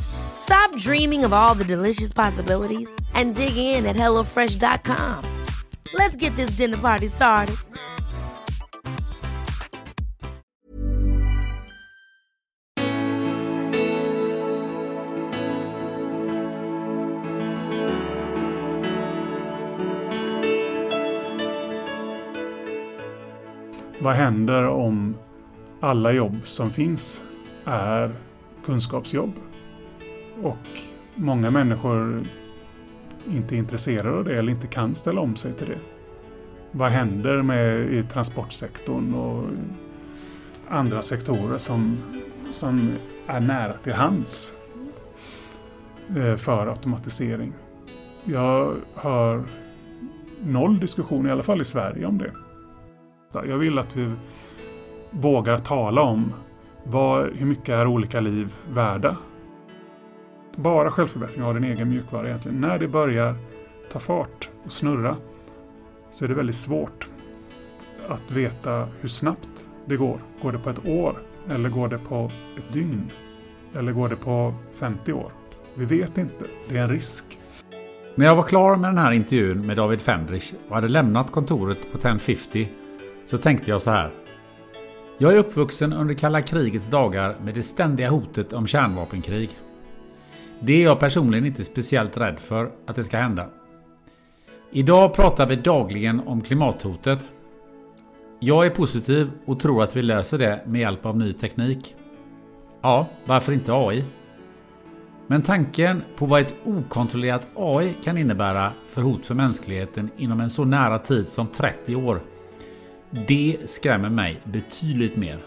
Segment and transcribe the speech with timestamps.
[0.00, 5.44] Stop dreaming of all the delicious possibilities and dig in at HelloFresh.com.
[5.94, 7.56] Let's get this dinner party started.
[24.06, 25.16] Vad händer om
[25.80, 27.22] alla jobb som finns
[27.64, 28.14] är
[28.64, 29.32] kunskapsjobb?
[30.42, 30.68] Och
[31.14, 32.22] många människor
[33.26, 35.78] inte är intresserade av det eller inte kan ställa om sig till det.
[36.70, 39.44] Vad händer med i transportsektorn och
[40.68, 41.98] andra sektorer som,
[42.50, 42.92] som
[43.26, 44.54] är nära till hands
[46.16, 47.52] eh, för automatisering?
[48.24, 49.44] Jag hör
[50.44, 52.32] noll diskussion, i alla fall i Sverige, om det.
[53.32, 54.12] Jag vill att vi
[55.10, 56.32] vågar tala om
[56.84, 59.16] vad, hur mycket är olika liv värda?
[60.56, 62.60] Bara självförbättring har en egen mjukvara egentligen.
[62.60, 63.34] När det börjar
[63.92, 65.16] ta fart och snurra
[66.10, 67.06] så är det väldigt svårt
[68.08, 70.20] att veta hur snabbt det går.
[70.42, 71.22] Går det på ett år?
[71.50, 73.10] Eller går det på ett dygn?
[73.74, 75.32] Eller går det på 50 år?
[75.74, 76.44] Vi vet inte.
[76.68, 77.38] Det är en risk.
[78.14, 81.92] När jag var klar med den här intervjun med David Fendrich och hade lämnat kontoret
[81.92, 82.68] på 1050
[83.26, 84.12] så tänkte jag så här.
[85.18, 89.50] Jag är uppvuxen under kalla krigets dagar med det ständiga hotet om kärnvapenkrig.
[90.60, 93.48] Det är jag personligen inte speciellt rädd för att det ska hända.
[94.72, 97.32] Idag pratar vi dagligen om klimathotet.
[98.40, 101.96] Jag är positiv och tror att vi löser det med hjälp av ny teknik.
[102.82, 104.04] Ja, varför inte AI?
[105.26, 110.50] Men tanken på vad ett okontrollerat AI kan innebära för hot för mänskligheten inom en
[110.50, 112.20] så nära tid som 30 år
[113.10, 115.38] det skrämmer mig betydligt mer.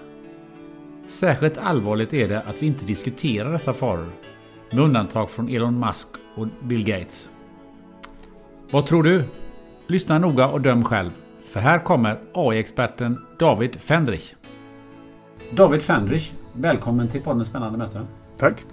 [1.07, 4.11] Särskilt allvarligt är det att vi inte diskuterar dessa faror,
[4.71, 7.29] med undantag från Elon Musk och Bill Gates.
[8.71, 9.23] Vad tror du?
[9.87, 11.11] Lyssna noga och döm själv,
[11.51, 14.33] för här kommer AI-experten David Fendrich.
[15.51, 18.07] David Fendrich, välkommen till podden Spännande möten.
[18.37, 18.63] Tack.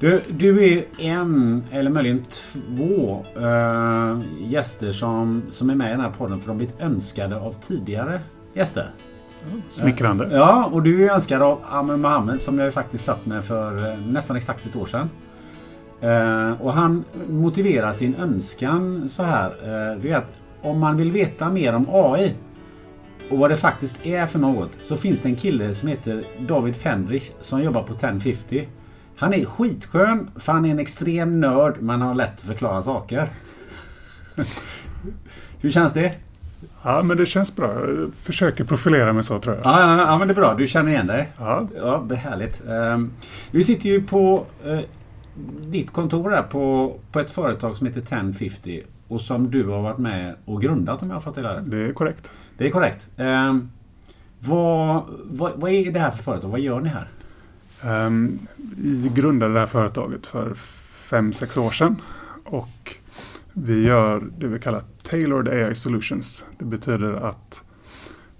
[0.00, 6.00] Du, du är en eller möjligen två äh, gäster som, som är med i den
[6.00, 8.20] här podden för de blivit önskade av tidigare
[8.54, 8.90] gäster.
[9.68, 10.24] Smickrande.
[10.24, 13.90] Äh, ja, och du är önskad av Amr Mohammed som jag faktiskt satt med för
[13.90, 15.10] äh, nästan exakt ett år sedan.
[16.60, 19.50] Och han motiverar sin önskan så här.
[20.02, 22.34] det är att om man vill veta mer om AI
[23.30, 26.76] och vad det faktiskt är för något så finns det en kille som heter David
[26.76, 28.68] Fendrich som jobbar på 1050.
[29.16, 33.28] Han är skitskön för han är en extrem nörd men har lätt att förklara saker.
[35.60, 36.12] Hur känns det?
[36.82, 37.72] Ja, men det känns bra.
[37.72, 39.64] Jag försöker profilera mig så tror jag.
[39.64, 40.54] Ja, ja, ja men det är bra.
[40.54, 41.32] Du känner igen dig?
[41.38, 41.68] Ja.
[41.76, 42.62] Ja, det är härligt.
[42.66, 43.12] Um,
[43.50, 44.80] vi sitter ju på uh,
[45.66, 49.98] ditt kontor där på, på ett företag som heter 1050 och som du har varit
[49.98, 51.70] med och grundat om jag har fått det rätt.
[51.70, 52.30] Det är korrekt.
[52.58, 53.08] Det är korrekt.
[53.16, 53.70] Um,
[54.38, 56.48] vad, vad, vad är det här för företag?
[56.48, 57.08] Vad gör ni här?
[58.06, 58.38] Um,
[58.76, 62.02] vi grundade det här företaget för fem sex år sedan.
[62.44, 62.96] Och
[63.52, 66.44] vi gör det vi kallar Tailored AI Solutions.
[66.58, 67.62] Det betyder att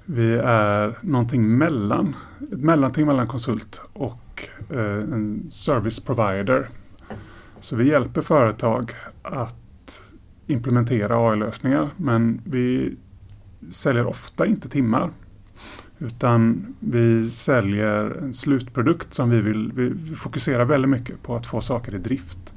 [0.04, 2.16] vi är någonting mellan,
[2.52, 6.68] ett mellanting mellan konsult och eh, en service provider.
[7.66, 8.92] Så vi hjälper företag
[9.22, 10.02] att
[10.46, 12.96] implementera AI-lösningar men vi
[13.70, 15.10] säljer ofta inte timmar.
[15.98, 21.60] Utan vi säljer en slutprodukt som vi vill, vi fokuserar väldigt mycket på att få
[21.60, 22.54] saker i drift.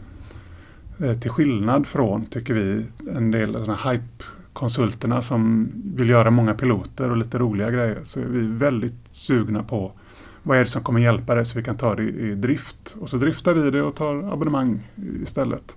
[1.00, 2.86] Eh, till skillnad från, tycker vi,
[3.16, 8.00] en del av hype-konsulterna som vill göra många piloter och lite roliga grejer.
[8.04, 9.92] Så är vi väldigt sugna på
[10.44, 12.95] vad är det som kommer hjälpa dig så vi kan ta det i drift.
[13.00, 14.88] Och så driftar vi det och tar abonnemang
[15.21, 15.75] istället.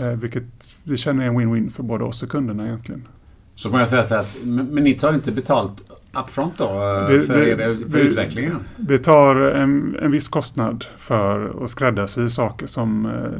[0.00, 0.44] Eh, vilket
[0.84, 3.08] vi känner är en win-win för både oss och kunderna egentligen.
[3.54, 6.66] Så kan jag säga så att, men, men ni tar inte betalt upfront då
[7.10, 7.56] Vi- för, vi- er,
[7.90, 8.56] för vi- utvecklingen?
[8.76, 13.30] Vi tar en, en viss kostnad för att skräddarsy saker som eh,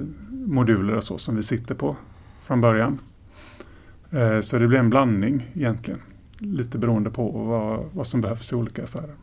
[0.48, 1.96] moduler och så som vi sitter på
[2.46, 2.98] från början.
[4.10, 6.00] Eh, så det blir en blandning egentligen.
[6.38, 9.14] Lite beroende på vad, vad som behövs i olika affärer.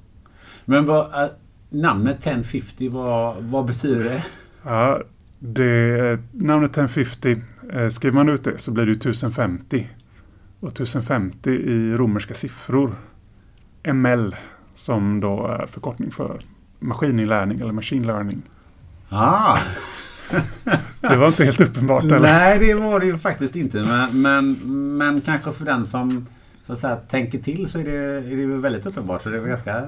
[0.65, 1.29] Men vad, äh,
[1.69, 4.23] namnet 1050, vad, vad betyder det?
[4.63, 5.01] Ja,
[5.39, 7.41] det, namnet 1050,
[7.73, 9.89] eh, skriver man ut det så blir det ju 1050.
[10.59, 12.95] Och 1050 i romerska siffror.
[13.83, 14.35] ML
[14.75, 16.39] som då är förkortning för
[16.79, 18.41] maskininlärning eller machine learning.
[19.09, 19.57] Ah,
[21.01, 22.19] Det var inte helt uppenbart eller?
[22.19, 23.77] nej, det var det ju faktiskt inte.
[23.77, 24.57] Men, men,
[24.97, 26.27] men kanske för den som
[26.65, 27.91] så att säga, tänker till så är det,
[28.31, 29.21] är det väl väldigt uppenbart.
[29.21, 29.81] Så det är ganska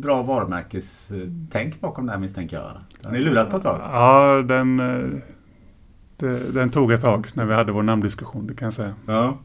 [0.00, 2.72] bra varumärkestänk bakom det här misstänker jag.
[3.04, 3.80] Har ni lurat på ett tag?
[3.92, 5.20] Ja, den, eh,
[6.16, 8.94] det, den tog ett tag när vi hade vår namndiskussion, det kan jag säga.
[9.06, 9.38] Ja.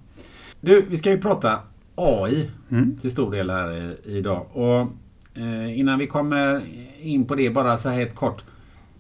[0.62, 1.60] Du, vi ska ju prata
[1.96, 2.98] AI Mm.
[2.98, 4.46] till stor del här idag.
[4.54, 4.80] Och
[5.42, 6.62] eh, innan vi kommer
[7.02, 8.44] in på det bara så här helt kort.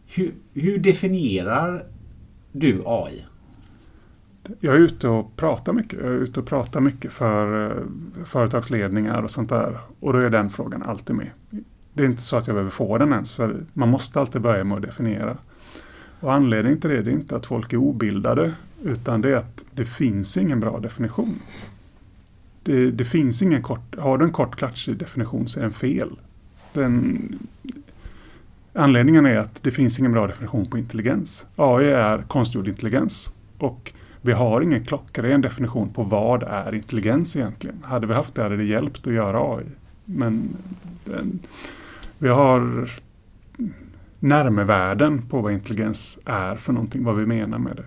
[0.07, 1.83] Hur, hur definierar
[2.51, 3.25] du AI?
[4.59, 5.99] Jag är ute och pratar mycket.
[5.99, 7.83] Jag är ute och pratar mycket för eh,
[8.25, 9.79] företagsledningar och sånt där.
[9.99, 11.29] Och då är den frågan alltid med.
[11.93, 14.63] Det är inte så att jag behöver få den ens, för man måste alltid börja
[14.63, 15.37] med att definiera.
[16.19, 18.53] Och anledningen till det, det är inte att folk är obildade,
[18.83, 21.39] utan det är att det finns ingen bra definition.
[22.63, 26.19] Det, det finns ingen kort, har du en kort klatschig definition så är den fel.
[26.73, 27.39] Den,
[28.73, 31.45] anledningen är att det finns ingen bra definition på intelligens.
[31.55, 33.33] AI är konstgjord intelligens.
[33.57, 33.93] Och
[34.25, 37.83] vi har ingen klockren definition på vad är intelligens egentligen.
[37.83, 39.65] Hade vi haft det hade det hjälpt att göra AI.
[40.05, 40.57] Men
[41.05, 41.39] den,
[42.17, 42.89] vi har
[44.19, 47.85] närmevärden på vad intelligens är för någonting, vad vi menar med det.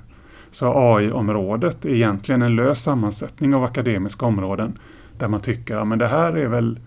[0.51, 4.73] Så AI-området är egentligen en lös sammansättning av akademiska områden
[5.19, 6.81] där man tycker att ja, det här är väl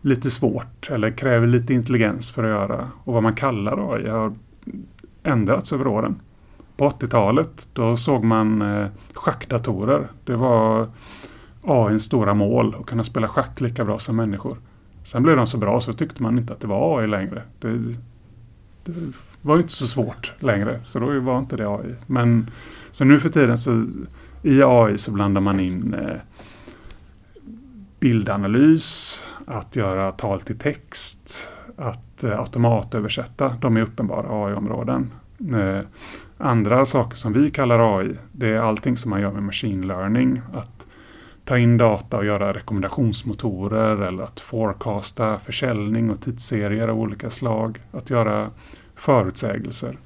[0.00, 2.90] lite svårt eller kräver lite intelligens för att göra.
[3.04, 4.34] Och vad man kallar AI har
[5.22, 6.20] ändrats över åren.
[6.76, 10.08] På 80-talet då såg man eh, schackdatorer.
[10.24, 10.88] Det var
[11.62, 14.58] AIns stora mål att kunna spela schack lika bra som människor.
[15.04, 17.42] Sen blev de så bra så tyckte man inte att det var AI längre.
[17.60, 17.78] Det,
[18.84, 18.92] det
[19.42, 21.94] var ju inte så svårt längre så då var inte det AI.
[22.06, 22.50] Men
[22.90, 23.86] så nu för tiden så
[24.42, 26.16] i AI så blandar man in eh,
[28.00, 33.56] bildanalys, att göra tal till text, att eh, automatöversätta.
[33.60, 35.10] De är uppenbara AI-områden.
[35.54, 35.80] Eh,
[36.38, 40.40] Andra saker som vi kallar AI, det är allting som man gör med machine learning.
[40.54, 40.86] Att
[41.44, 47.80] ta in data och göra rekommendationsmotorer eller att forecasta försäljning och tidsserier av olika slag.
[47.92, 48.50] Att göra
[48.94, 49.98] förutsägelser.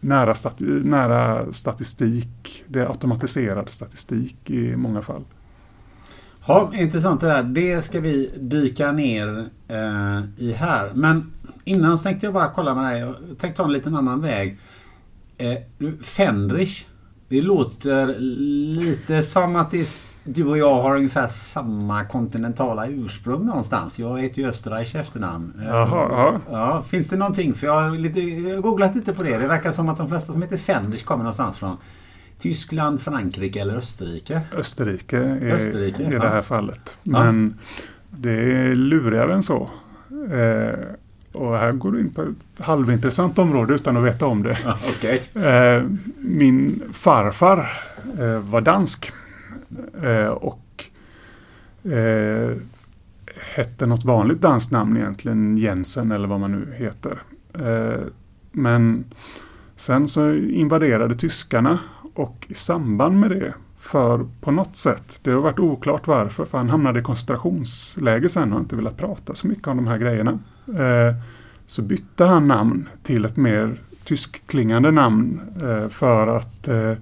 [0.00, 5.24] Nära, stati nära statistik, det är automatiserad statistik i många fall.
[6.46, 7.42] Ja, intressant det där.
[7.42, 10.90] Det ska vi dyka ner eh, i här.
[10.94, 11.32] Men
[11.70, 13.00] innan tänkte jag bara kolla med dig.
[13.00, 14.58] Jag tänkte ta en liten annan väg.
[15.38, 16.86] Eh, du, Fendrich.
[17.28, 19.74] Det låter lite som att
[20.24, 23.98] du och jag har ungefär samma kontinentala ursprung någonstans.
[23.98, 25.52] Jag heter ju Österreich efternamn.
[25.58, 26.40] Eh, Jaha, ja.
[26.50, 27.54] Ja, finns det någonting?
[27.54, 29.38] För jag har, lite, jag har googlat lite på det.
[29.38, 31.76] Det verkar som att de flesta som heter Fendrich kommer någonstans från
[32.38, 34.40] Tyskland, Frankrike eller Österrike.
[34.56, 36.28] Österrike är Österrike, i det ja.
[36.28, 36.98] här fallet.
[37.02, 37.24] Ja.
[37.24, 37.58] Men
[38.10, 39.70] det är lurigare än så.
[40.32, 40.78] Eh,
[41.32, 44.58] och här går du in på ett halvintressant område utan att veta om det.
[44.96, 45.30] Okej.
[45.34, 45.84] Eh,
[46.18, 47.82] min farfar
[48.18, 49.12] eh, var dansk.
[50.02, 50.84] Eh, och
[53.54, 55.56] hette något vanligt danskt namn egentligen.
[55.56, 57.22] Jensen eller vad man nu heter.
[58.52, 59.04] Men
[59.76, 61.78] sen så invaderade tyskarna
[62.14, 63.54] och i samband med det
[63.90, 68.48] för på något sätt, det har varit oklart varför, för han hamnade i koncentrationsläge sen
[68.48, 70.38] och har inte velat prata så mycket om de här grejerna.
[70.66, 71.14] Eh,
[71.66, 76.92] så bytte han namn till ett mer tyskklingande namn eh, för att eh,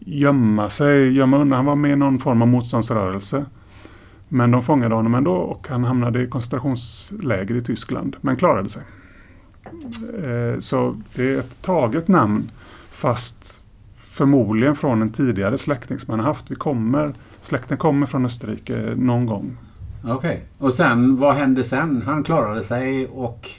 [0.00, 1.56] gömma sig, gömma undan.
[1.56, 3.44] Han var med i någon form av motståndsrörelse.
[4.28, 8.82] Men de fångade honom ändå och han hamnade i koncentrationsläger i Tyskland, men klarade sig.
[10.24, 12.50] Eh, så det är ett taget namn,
[12.90, 13.62] fast
[14.10, 16.50] förmodligen från en tidigare släkting som han har haft.
[16.50, 19.56] Vi kommer, släkten kommer från Österrike någon gång.
[20.04, 20.44] Okej.
[20.58, 22.02] Och sen, vad hände sen?
[22.06, 23.50] Han klarade sig och...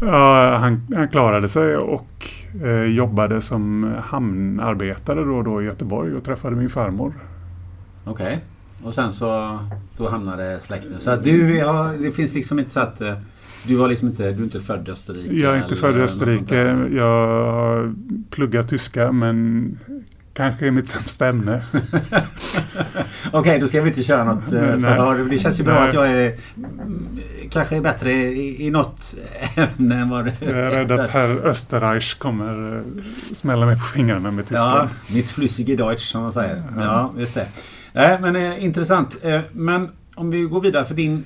[0.00, 2.26] Ja, han, han klarade sig och
[2.64, 7.12] eh, jobbade som hamnarbetare då och då i Göteborg och träffade min farmor.
[8.04, 8.44] Okej.
[8.84, 9.58] Och sen så...
[9.96, 10.94] Då hamnade släkten.
[11.00, 12.02] Så att du har...
[12.02, 13.00] Det finns liksom inte så att...
[13.66, 14.32] Du var liksom inte...
[14.32, 15.34] Du är inte född i Österrike?
[15.34, 16.56] Jag är inte född i Österrike.
[16.92, 17.94] Jag har
[18.30, 19.78] pluggat tyska men
[20.34, 21.62] kan kanske är mitt sämsta ämne.
[21.72, 25.24] Okej, okay, då ska vi inte köra något eh, förhör.
[25.30, 25.88] Det känns ju bra Nej.
[25.88, 26.36] att jag är
[27.50, 29.14] kanske är bättre i, i något
[29.56, 32.82] ämne än vad du Jag är rädd att herr Österreich kommer eh,
[33.32, 34.62] smälla mig på fingrarna med tyska.
[34.62, 36.62] Ja, mitt flüssige Deutsch som man säger.
[36.76, 37.46] Ja, just det.
[37.92, 39.16] Nej, men eh, intressant.
[39.52, 41.24] Men om vi går vidare för din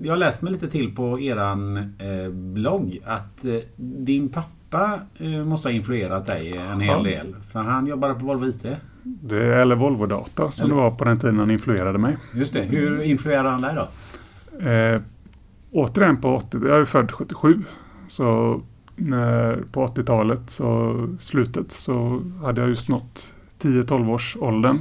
[0.00, 5.44] jag har läst mig lite till på eran eh, blogg att eh, din pappa eh,
[5.44, 7.36] måste ha influerat dig en hel del.
[7.52, 8.66] För han jobbade på Volvo IT.
[9.02, 10.76] Det är, eller Volvo Data som eller?
[10.76, 12.16] det var på den tiden han influerade mig.
[12.34, 12.62] Just det.
[12.62, 13.88] Hur influerade han dig då?
[14.68, 15.00] Eh,
[15.72, 17.62] återigen på 80, jag är född 77.
[18.08, 18.60] Så
[18.96, 23.32] när, på 80-talet, så slutet, så hade jag just nått
[23.62, 24.78] 10-12 års åldern.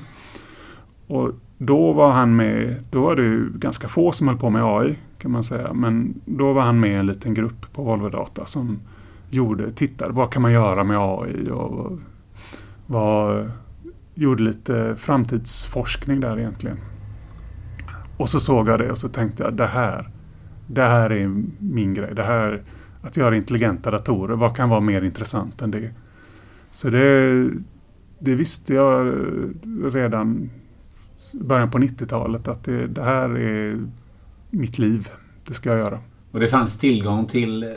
[1.07, 4.63] Och då var han med, då var det ju ganska få som höll på med
[4.63, 5.73] AI kan man säga.
[5.73, 8.79] Men då var han med i en liten grupp på Volvo Data som
[9.29, 11.99] gjorde, tittade, vad kan man göra med AI och
[12.85, 13.51] vad,
[14.13, 16.77] gjorde lite framtidsforskning där egentligen.
[18.17, 20.09] Och så såg jag det och så tänkte jag det här,
[20.67, 22.15] det här är min grej.
[22.15, 22.63] Det här,
[23.01, 25.91] att göra intelligenta datorer, vad kan vara mer intressant än det?
[26.71, 27.49] Så det,
[28.19, 29.13] det visste jag
[29.83, 30.49] redan
[31.33, 33.79] början på 90-talet att det, det, här är
[34.49, 35.09] mitt liv.
[35.47, 35.99] Det ska jag göra.
[36.31, 37.75] Och det fanns tillgång till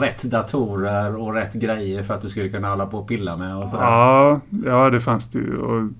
[0.00, 3.56] rätt datorer och rätt grejer för att du skulle kunna hålla på och pilla med
[3.56, 3.84] och sådär?
[3.84, 5.56] Ja, ja det fanns det ju.
[5.56, 5.90] Och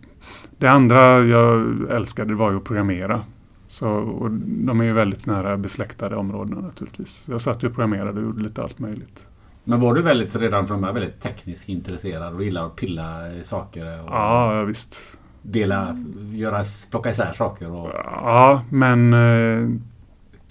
[0.58, 3.22] det andra jag älskade var ju att programmera.
[3.66, 7.26] Så, och de är ju väldigt nära besläktade områdena naturligtvis.
[7.30, 9.26] Jag satt ju och programmerade och gjorde lite allt möjligt.
[9.64, 13.44] Men var du väldigt redan från början väldigt tekniskt intresserad och gillade att pilla i
[13.44, 14.02] saker?
[14.02, 14.08] Och...
[14.10, 15.96] Ja, visst dela,
[16.32, 17.70] göra, plocka isär saker?
[17.70, 17.90] Och...
[18.04, 19.68] Ja, men eh,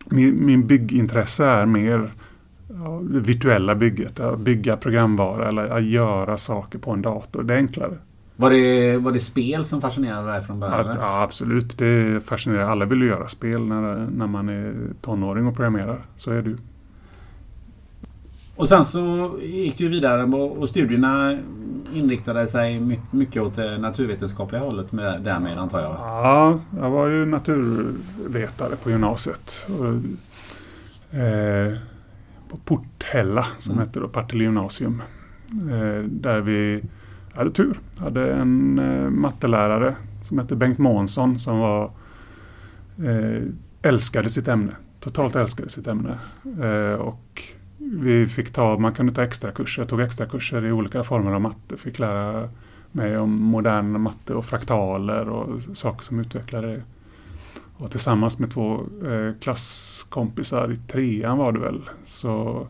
[0.05, 2.11] min, min byggintresse är mer
[2.67, 4.19] ja, det virtuella bygget.
[4.19, 7.43] Att bygga programvara eller att göra saker på en dator.
[7.43, 7.97] Det är enklare.
[8.35, 10.85] Var det, var det spel som fascinerade dig från början?
[10.85, 11.77] Ja, ja, absolut.
[11.77, 12.69] Det fascinerar.
[12.69, 16.05] Alla vill ju göra spel när, när man är tonåring och programmerar.
[16.15, 16.57] Så är det ju.
[18.55, 21.37] Och sen så gick du vidare och studierna
[21.93, 22.79] inriktade sig
[23.11, 25.91] mycket åt det naturvetenskapliga hållet med, därmed antar jag?
[25.91, 29.65] Ja, jag var ju naturvetare på gymnasiet.
[29.67, 29.95] Och,
[31.19, 31.73] eh,
[32.49, 33.85] på Porthälla som mm.
[33.85, 35.01] hette då Partille gymnasium.
[35.51, 36.83] Eh, där vi
[37.33, 37.79] hade tur.
[37.99, 41.91] Hade en eh, mattelärare som hette Bengt Månsson som var
[42.97, 43.41] eh,
[43.81, 44.71] älskade sitt ämne.
[44.99, 46.17] Totalt älskade sitt ämne.
[46.63, 47.41] Eh, och
[47.91, 49.81] vi fick ta, man kunde ta extra kurser.
[49.81, 51.77] Jag tog extra kurser i olika former av matte.
[51.77, 52.49] Fick lära
[52.91, 56.81] mig om modern matte och fraktaler och saker som utvecklade det.
[57.77, 62.67] Och tillsammans med två eh, klasskompisar i trean var det väl så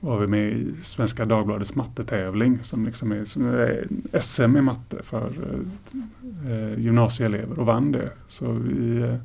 [0.00, 3.86] var vi med i Svenska Dagbladets mattetävling som liksom är, som är
[4.20, 5.30] SM i matte för
[6.46, 8.10] eh, gymnasieelever och vann det.
[8.28, 9.16] Så vi eh,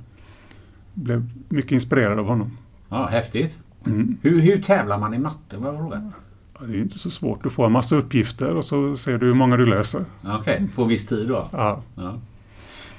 [0.94, 2.58] blev mycket inspirerade av honom.
[2.90, 3.60] Ja, Häftigt!
[3.86, 4.18] Mm.
[4.22, 5.58] Hur, hur tävlar man i matte?
[5.58, 6.12] Vad var
[6.60, 7.44] Ja, det är inte så svårt.
[7.44, 10.06] Du får en massa uppgifter och så ser du hur många du löser.
[10.22, 10.68] Okej, okay.
[10.76, 11.48] på viss tid då?
[11.52, 11.82] Ja.
[11.96, 12.20] ja.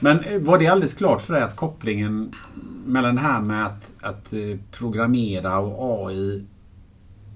[0.00, 2.34] Men eh, var det alldeles klart för dig att kopplingen
[2.87, 6.44] mellan det här med att, att eh, programmera och AI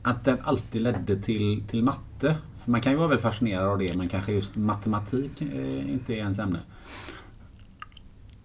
[0.03, 2.37] att den alltid ledde till, till matte?
[2.65, 6.15] För man kan ju vara väldigt fascinerad av det men kanske just matematik eh, inte
[6.15, 6.59] är ens ämne.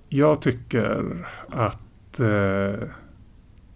[0.10, 2.88] Jag tycker att eh,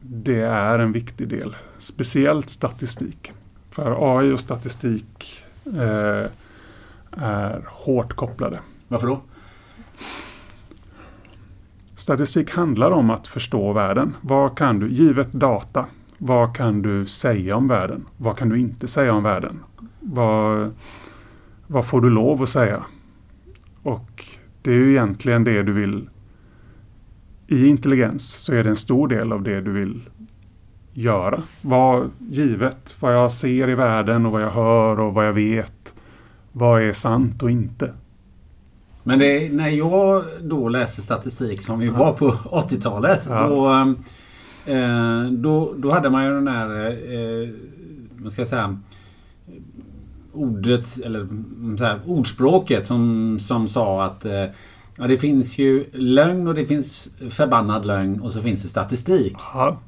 [0.06, 1.56] det är en viktig del.
[1.80, 3.32] Speciellt statistik.
[3.70, 6.30] För AI och statistik eh,
[7.12, 8.60] är hårt kopplade.
[8.88, 9.22] Varför då?
[11.96, 14.16] Statistik handlar om att förstå världen.
[14.22, 15.86] Vad kan du, givet data,
[16.18, 18.06] vad kan du säga om världen?
[18.18, 19.60] Vad kan du inte säga om världen?
[20.00, 20.74] Vad,
[21.68, 22.84] vad får du lov att säga?
[23.84, 24.26] Och
[24.62, 26.10] det är ju egentligen det du vill
[27.54, 30.02] i intelligens så är det en stor del av det du vill
[30.94, 31.42] göra.
[31.62, 35.94] Vad, givet vad jag ser i världen och vad jag hör och vad jag vet.
[36.52, 37.94] Vad är sant och inte?
[39.04, 43.26] Men det, när jag då läser statistik som vi var på 80-talet.
[43.30, 43.48] Ja.
[43.48, 43.72] Då,
[44.74, 47.50] eh, då, då hade man ju den här, eh,
[48.18, 48.80] vad ska jag säga,
[50.34, 51.28] ordet, eller
[51.78, 54.46] så här, ordspråket som, som sa att eh,
[54.98, 59.36] Ja, det finns ju lögn och det finns förbannad lögn och så finns det statistik.
[59.54, 59.80] Ja.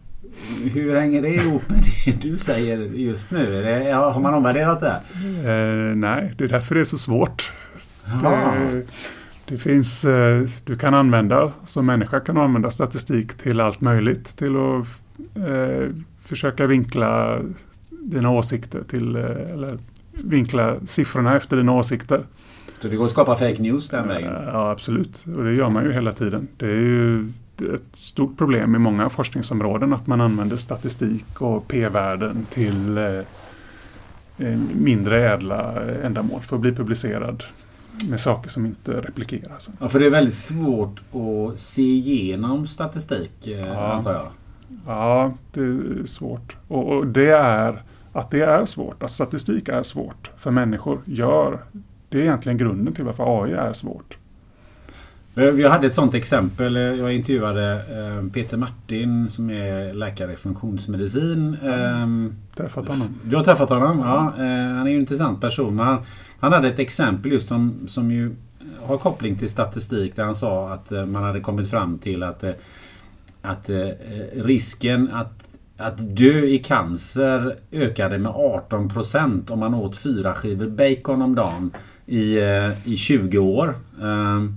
[0.74, 3.62] Hur hänger det ihop med det du säger just nu?
[3.62, 5.02] Det, har man omvärderat det?
[5.50, 7.52] Eh, nej, det är därför det är så svårt.
[8.22, 8.84] Det,
[9.46, 14.38] det, finns, eh, du kan använda, som människa kan använda statistik till allt möjligt.
[14.38, 14.88] Till att
[15.48, 17.40] eh, försöka vinkla
[17.90, 19.78] dina åsikter till, eh, eller
[20.12, 22.26] vinkla siffrorna efter dina åsikter.
[22.86, 24.34] Så det går att skapa fake news den vägen?
[24.46, 25.26] Ja, absolut.
[25.38, 26.48] Och det gör man ju hela tiden.
[26.58, 27.32] Det är ju
[27.76, 35.34] ett stort problem i många forskningsområden att man använder statistik och p-värden till eh, mindre
[35.34, 37.44] ädla ändamål för att bli publicerad
[38.10, 39.70] med saker som inte replikeras.
[39.80, 43.94] Ja, för det är väldigt svårt att se igenom statistik, eh, ja.
[43.94, 44.28] antar jag.
[44.88, 46.56] Ja, det är svårt.
[46.68, 51.60] Och, och, det är att det är svårt, att statistik är svårt för människor gör,
[52.16, 54.18] det är egentligen grunden till varför AI är svårt.
[55.34, 56.76] Jag hade ett sånt exempel.
[56.76, 61.58] Jag intervjuade eh, Peter Martin som är läkare i funktionsmedicin.
[61.64, 62.36] Mm.
[62.56, 63.08] Träffat honom.
[63.24, 64.00] Du har träffat honom?
[64.00, 64.34] Ja.
[64.38, 65.80] Han är en intressant person.
[65.80, 65.98] Han,
[66.40, 68.36] han hade ett exempel just som, som ju
[68.82, 72.44] har koppling till statistik där han sa att man hade kommit fram till att,
[73.42, 73.70] att
[74.34, 75.46] risken att
[75.78, 81.72] att dö i cancer ökade med 18% om man åt fyra skivor bacon om dagen
[82.06, 83.76] i, eh, i 20 år.
[84.04, 84.56] Ehm,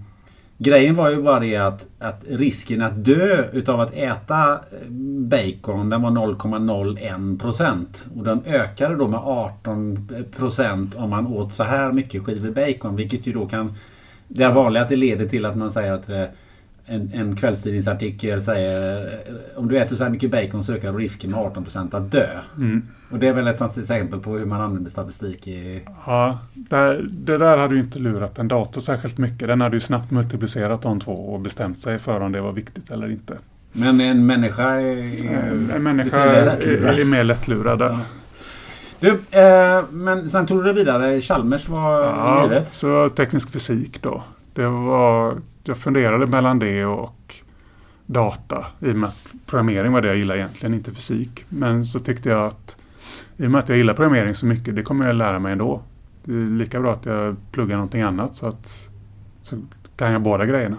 [0.59, 5.91] grejen var ju bara det att, att risken att dö utav att äta eh, bacon
[5.91, 12.25] den var 0,01% och den ökade då med 18% om man åt så här mycket
[12.25, 13.75] skivor bacon vilket ju då kan
[14.29, 16.25] Det är vanligt att det leder till att man säger att eh,
[16.87, 19.09] en, en kvällstidningsartikel säger
[19.57, 22.29] om du äter så här mycket bacon så ökar risken med 18% att dö.
[22.57, 22.83] Mm.
[23.11, 25.83] Och det är väl ett exempel på hur man använder statistik i...
[26.07, 29.49] Ja, det, det där hade ju inte lurat en dator särskilt mycket.
[29.49, 32.91] Den hade ju snabbt multiplicerat de två och bestämt sig för om det var viktigt
[32.91, 33.39] eller inte.
[33.73, 35.27] Men en människa är...
[35.35, 37.81] En, en människa är, är mer lättlurad.
[37.81, 38.01] Ja.
[39.01, 41.21] Du, eh, men sen tog du det vidare.
[41.21, 42.75] Chalmers var ja, givet.
[42.75, 44.23] så teknisk fysik då.
[44.55, 47.35] Det var jag funderade mellan det och
[48.07, 48.67] data.
[48.81, 51.45] I och med att programmering var det jag gillade egentligen, inte fysik.
[51.49, 52.77] Men så tyckte jag att
[53.39, 55.83] i och med att jag gillar programmering så mycket, det kommer jag lära mig ändå.
[56.25, 58.91] Det är lika bra att jag pluggar någonting annat så att
[59.43, 59.57] så
[59.97, 60.77] kan jag båda grejerna.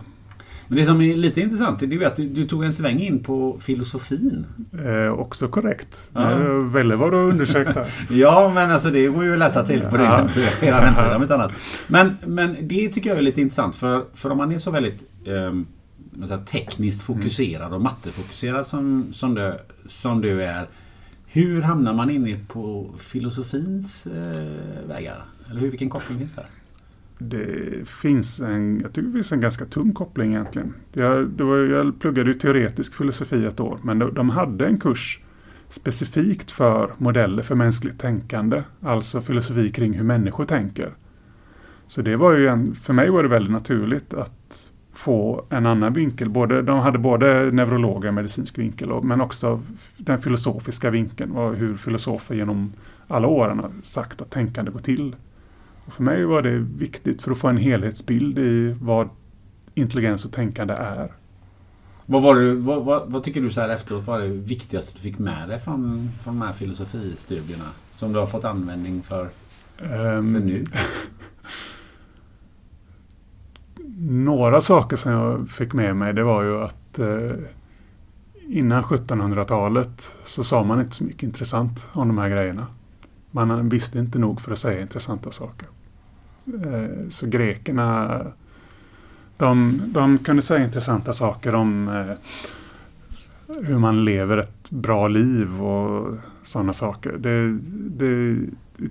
[0.69, 3.57] Men det som är lite intressant är att du, du tog en sväng in på
[3.59, 4.45] filosofin.
[4.85, 6.11] Eh, också korrekt.
[6.13, 6.21] Ja.
[6.21, 7.87] Det är väldigt vad du undersökt här.
[8.09, 10.15] ja, men alltså det går ju att läsa till på din ja.
[10.15, 11.51] hemsida, hemsida om inte annat.
[11.87, 15.03] Men, men det tycker jag är lite intressant för, för om man är så väldigt
[15.25, 17.73] eh, tekniskt fokuserad mm.
[17.73, 20.67] och mattefokuserad som, som, du, som du är.
[21.31, 25.25] Hur hamnar man inne på filosofins eh, vägar?
[25.49, 26.45] Eller hur, vilken koppling finns där?
[27.19, 30.73] det finns en, jag tycker det finns en ganska tung koppling egentligen.
[30.93, 34.77] Jag, det var, jag pluggade ju teoretisk filosofi ett år men de, de hade en
[34.77, 35.19] kurs
[35.69, 38.63] specifikt för modeller för mänskligt tänkande.
[38.81, 40.93] Alltså filosofi kring hur människor tänker.
[41.87, 44.68] Så det var ju en, för mig var det väldigt naturligt att
[44.99, 46.29] få en annan vinkel.
[46.29, 49.61] Både, de hade både neurologer och medicinsk vinkel och, men också
[49.97, 51.33] den filosofiska vinkeln.
[51.33, 52.73] Var hur filosofer genom
[53.07, 55.15] alla åren har sagt att tänkande går till.
[55.85, 59.09] Och för mig var det viktigt för att få en helhetsbild i vad
[59.73, 61.11] intelligens och tänkande är.
[62.05, 64.99] Vad, var det, vad, vad, vad, tycker du så här efteråt var det viktigaste du
[64.99, 67.69] fick med dig från, från de här filosofistudierna?
[67.95, 69.29] Som du har fått användning för, um,
[70.33, 70.65] för nu?
[74.01, 77.31] några saker som jag fick med mig det var ju att eh,
[78.47, 82.67] innan 1700-talet så sa man inte så mycket intressant om de här grejerna.
[83.31, 85.67] Man visste inte nog för att säga intressanta saker.
[86.45, 88.21] Eh, så grekerna
[89.37, 92.15] de, de kunde säga intressanta saker om eh,
[93.63, 97.11] hur man lever ett bra liv och sådana saker.
[97.17, 97.57] Det,
[97.97, 98.37] det,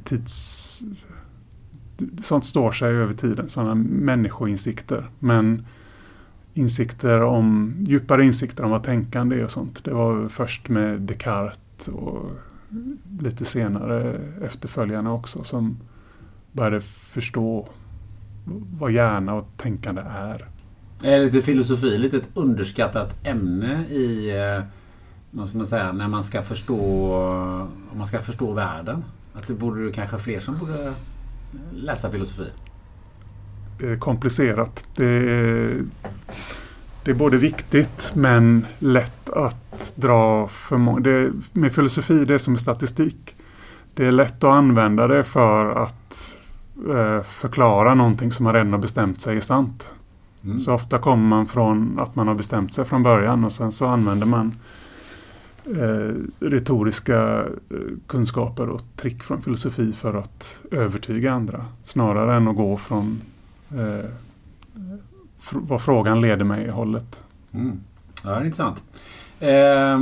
[0.05, 0.83] tids,
[2.23, 5.11] sånt står sig över tiden, sådana människoinsikter.
[5.19, 5.67] Men
[6.55, 9.85] insikter om, djupare insikter om vad tänkande är och sånt.
[9.85, 12.31] Det var först med Descartes och
[13.21, 15.77] lite senare efterföljarna också som
[16.53, 17.69] började förstå
[18.79, 20.47] vad hjärna och tänkande är.
[21.03, 24.65] Är lite filosofi lite ett underskattat ämne i eh,
[25.31, 27.15] vad ska man säga, när man ska förstå
[27.93, 29.05] om man ska förstå världen?
[29.33, 30.95] Att det borde kanske fler som borde
[31.73, 32.51] läsa filosofi?
[33.79, 34.85] Det är komplicerat.
[34.95, 35.85] Det är,
[37.05, 41.31] det är både viktigt men lätt att dra för många.
[41.53, 43.35] Med filosofi, det är som statistik.
[43.95, 46.37] Det är lätt att använda det för att
[46.91, 49.91] eh, förklara någonting som man redan har bestämt sig är sant.
[50.45, 50.59] Mm.
[50.59, 53.87] Så ofta kommer man från att man har bestämt sig från början och sen så
[53.87, 54.55] använder man
[55.77, 57.77] eh, retoriska eh,
[58.07, 61.65] kunskaper och trick från filosofi för att övertyga andra.
[61.83, 63.21] Snarare än att gå från
[63.71, 64.11] eh,
[65.41, 67.23] fr vad frågan leder mig i hållet.
[67.53, 67.81] Mm.
[68.25, 68.83] Ja, det är intressant.
[69.41, 70.01] Eh,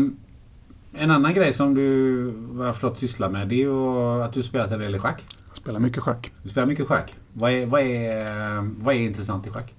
[1.02, 4.70] en annan grej som du jag förstått sysslar med det är ju att du spelat
[4.70, 5.24] en del i schack
[5.66, 6.33] spelar mycket schack.
[6.42, 7.14] Du spelar mycket schack.
[7.33, 9.74] Vad är, vad är, vad är intressant i schack?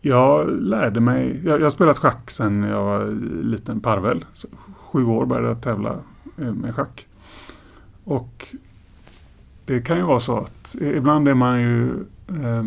[0.00, 3.06] Jag lärde mig, jag, jag har spelat schack sedan jag var
[3.42, 4.24] liten parvel.
[4.32, 5.96] Så sju år började jag tävla
[6.38, 7.06] eh, med schack.
[8.04, 8.46] Och
[9.64, 11.90] det kan ju vara så att ibland är man ju
[12.28, 12.64] eh,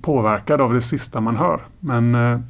[0.00, 1.60] påverkad av det sista man hör.
[1.80, 2.40] Men eh,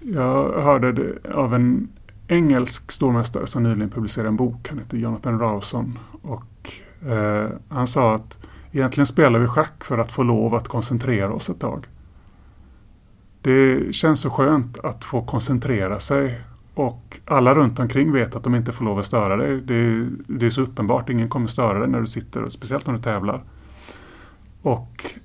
[0.00, 1.88] jag hörde det av en
[2.28, 4.68] engelsk stormästare som nyligen publicerade en bok.
[4.68, 5.98] Han heter Jonathan Rawson.
[6.22, 6.72] Och
[7.08, 8.38] eh, han sa att
[8.72, 11.86] egentligen spelar vi schack för att få lov att koncentrera oss ett tag.
[13.42, 16.40] Det känns så skönt att få koncentrera sig
[16.74, 19.60] och alla runt omkring vet att de inte får lov att störa dig.
[19.60, 23.02] Det, det är så uppenbart, ingen kommer störa dig när du sitter, speciellt när du
[23.02, 23.42] tävlar.
[24.62, 25.16] Och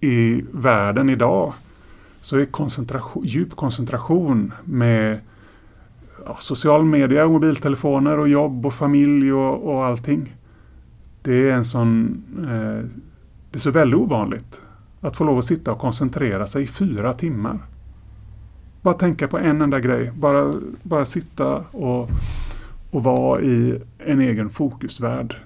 [0.00, 1.52] i världen idag
[2.20, 5.20] så är koncentration, djup koncentration med
[6.26, 10.36] ja, social media, mobiltelefoner och jobb och familj och, och allting.
[11.22, 12.22] Det är en sån...
[12.38, 13.00] Eh,
[13.50, 14.60] det är så väldigt ovanligt
[15.02, 17.58] att få lov att sitta och koncentrera sig i fyra timmar.
[18.82, 20.12] Bara tänka på en enda grej.
[20.16, 22.10] Bara, bara sitta och,
[22.90, 25.36] och vara i en egen fokusvärld.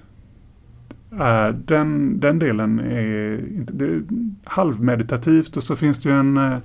[1.53, 4.03] Den, den delen är, inte, det är
[4.43, 6.57] halvmeditativt och så finns det ju en, eh,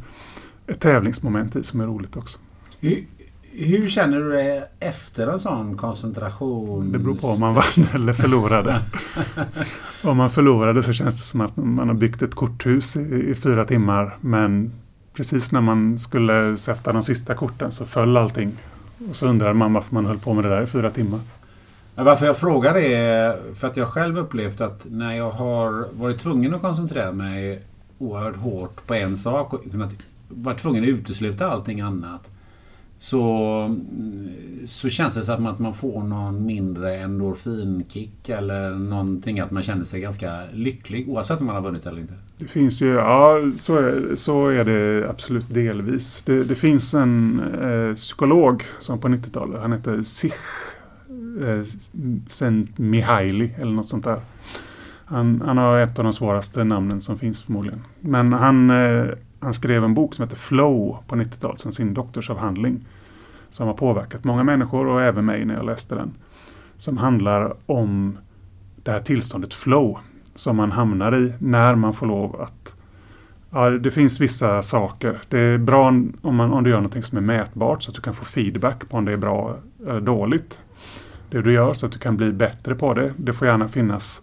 [0.66, 2.38] ett tävlingsmoment i som är roligt också.
[3.54, 6.92] Hur, känner du dig efter en sån koncentration?
[6.92, 8.82] Det beror på om man vann eller förlorade.
[10.02, 13.34] om man förlorade så känns det som att man har byggt ett korthus i, i
[13.34, 14.72] fyra timmar men
[15.14, 18.52] precis när man skulle sätta de sista korten så föll allting.
[19.10, 21.20] Och så undrar man varför man höll på med det där i fyra timmar.
[21.94, 26.18] Varför jag frågar det är för att jag själv upplevt att när jag har varit
[26.18, 27.62] tvungen att koncentrera mig
[27.98, 29.64] oerhört hårt på en sak och
[30.28, 32.30] varit tvungen att utesluta allting annat
[33.02, 33.76] så,
[34.66, 39.84] så känns det som att man får någon mindre endorfinkick eller någonting att man känner
[39.84, 42.14] sig ganska lycklig oavsett om man har vunnit eller inte.
[42.38, 46.22] Det finns ju, ja så är, så är det absolut delvis.
[46.22, 50.32] Det, det finns en eh, psykolog som på 90-talet, han heter Sich
[51.40, 51.66] eh,
[52.26, 54.20] Sent Mihaili eller något sånt där.
[55.04, 57.80] Han, han, har ett av de svåraste namnen som finns förmodligen.
[58.00, 59.06] Men han, eh,
[59.42, 62.86] han skrev en bok som heter Flow på 90-talet som sin doktorsavhandling.
[63.50, 66.14] Som har påverkat många människor och även mig när jag läste den.
[66.76, 68.18] Som handlar om
[68.76, 69.98] det här tillståndet flow
[70.34, 72.74] som man hamnar i när man får lov att
[73.54, 75.22] Ja, det finns vissa saker.
[75.28, 75.88] Det är bra
[76.22, 78.88] om, man, om du gör något som är mätbart så att du kan få feedback
[78.88, 80.60] på om det är bra eller dåligt.
[81.30, 83.12] Det du gör så att du kan bli bättre på det.
[83.16, 84.22] Det får gärna finnas,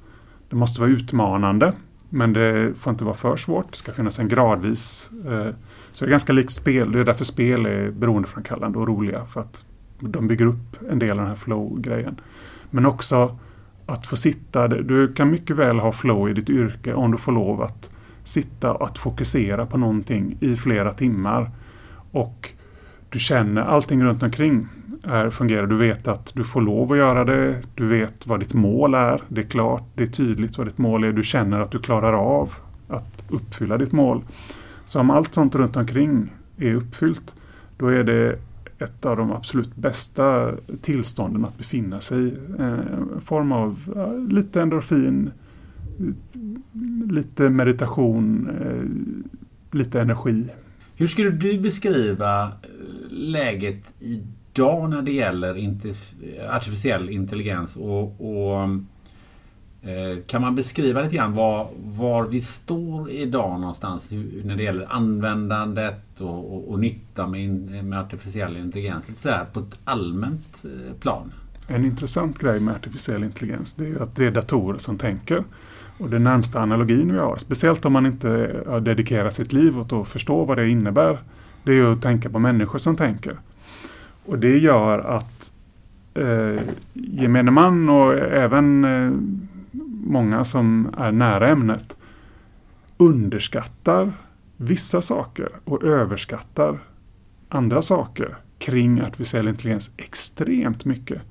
[0.50, 1.74] det måste vara utmanande.
[2.10, 3.72] Men det får inte vara för svårt.
[3.72, 5.12] Det ska finnas en gradvis...
[5.26, 5.54] Eh,
[5.92, 6.92] så det är ganska likt spel.
[6.92, 9.26] Det är därför spel är beroendeframkallande och roliga.
[9.26, 9.66] För att
[10.00, 12.22] de bygger upp en del av den här flow-grejen.
[12.70, 13.38] Men också
[13.86, 14.68] att få sitta.
[14.68, 17.90] Du kan mycket väl ha flow i ditt yrke om du får lov att
[18.24, 21.52] sitta och att fokusera på någonting i flera timmar.
[22.12, 22.50] Och
[23.10, 24.68] du känner allting runt omkring
[25.04, 25.68] är, fungerar.
[25.68, 27.62] Du vet att du får lov att göra det.
[27.76, 29.22] Du vet vad ditt mål är.
[29.28, 31.12] Det är klart, det är tydligt vad ditt mål är.
[31.12, 32.54] Du känner att du klarar av
[32.88, 34.24] att uppfylla ditt mål.
[34.86, 37.36] Så om allt sånt runt omkring är uppfyllt,
[37.78, 38.40] då är det
[38.80, 42.34] ett av de absolut bästa tillstånden att befinna sig eh, i.
[42.60, 45.32] En form av eh, lite endorfin,
[47.10, 50.46] lite meditation, eh, lite energi.
[50.96, 52.52] Hur skulle du beskriva
[53.10, 54.24] läget i
[54.60, 55.76] idag när det gäller
[56.50, 58.64] artificiell intelligens och, och
[59.90, 64.12] eh, kan man beskriva lite grann var, var vi står idag någonstans
[64.44, 67.50] när det gäller användandet och, och, och nytta med,
[67.86, 69.08] med artificiell intelligens?
[69.08, 71.32] Lite så här på ett allmänt eh, plan.
[71.68, 75.44] En intressant grej med artificiell intelligens det är att det är datorer som tänker.
[75.98, 78.30] Och den närmsta analogin vi har, speciellt om man inte
[78.80, 81.20] dedikerar sitt liv åt att förstå vad det innebär,
[81.64, 83.38] det är att tänka på människor som tänker.
[84.30, 85.54] Och det gör att
[86.14, 86.62] eh,
[86.94, 89.12] gemene man och även eh,
[90.04, 91.98] många som är nära ämnet
[92.98, 94.12] underskattar
[94.58, 96.80] vissa saker och överskattar
[97.50, 101.22] andra saker kring artificiell intelligens extremt mycket.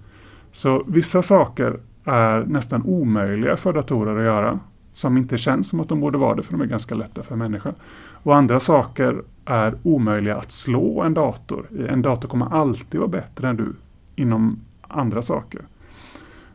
[0.53, 4.61] Så vissa saker är nästan omöjliga för datorer att göra
[4.93, 7.37] som inte känns som att de borde vara det för de är ganska lätta för
[7.37, 7.75] människor.
[8.23, 11.67] Och andra saker är omöjliga att slå en dator.
[11.89, 13.73] En dator kommer alltid vara bättre än du
[14.17, 15.61] inom andra saker.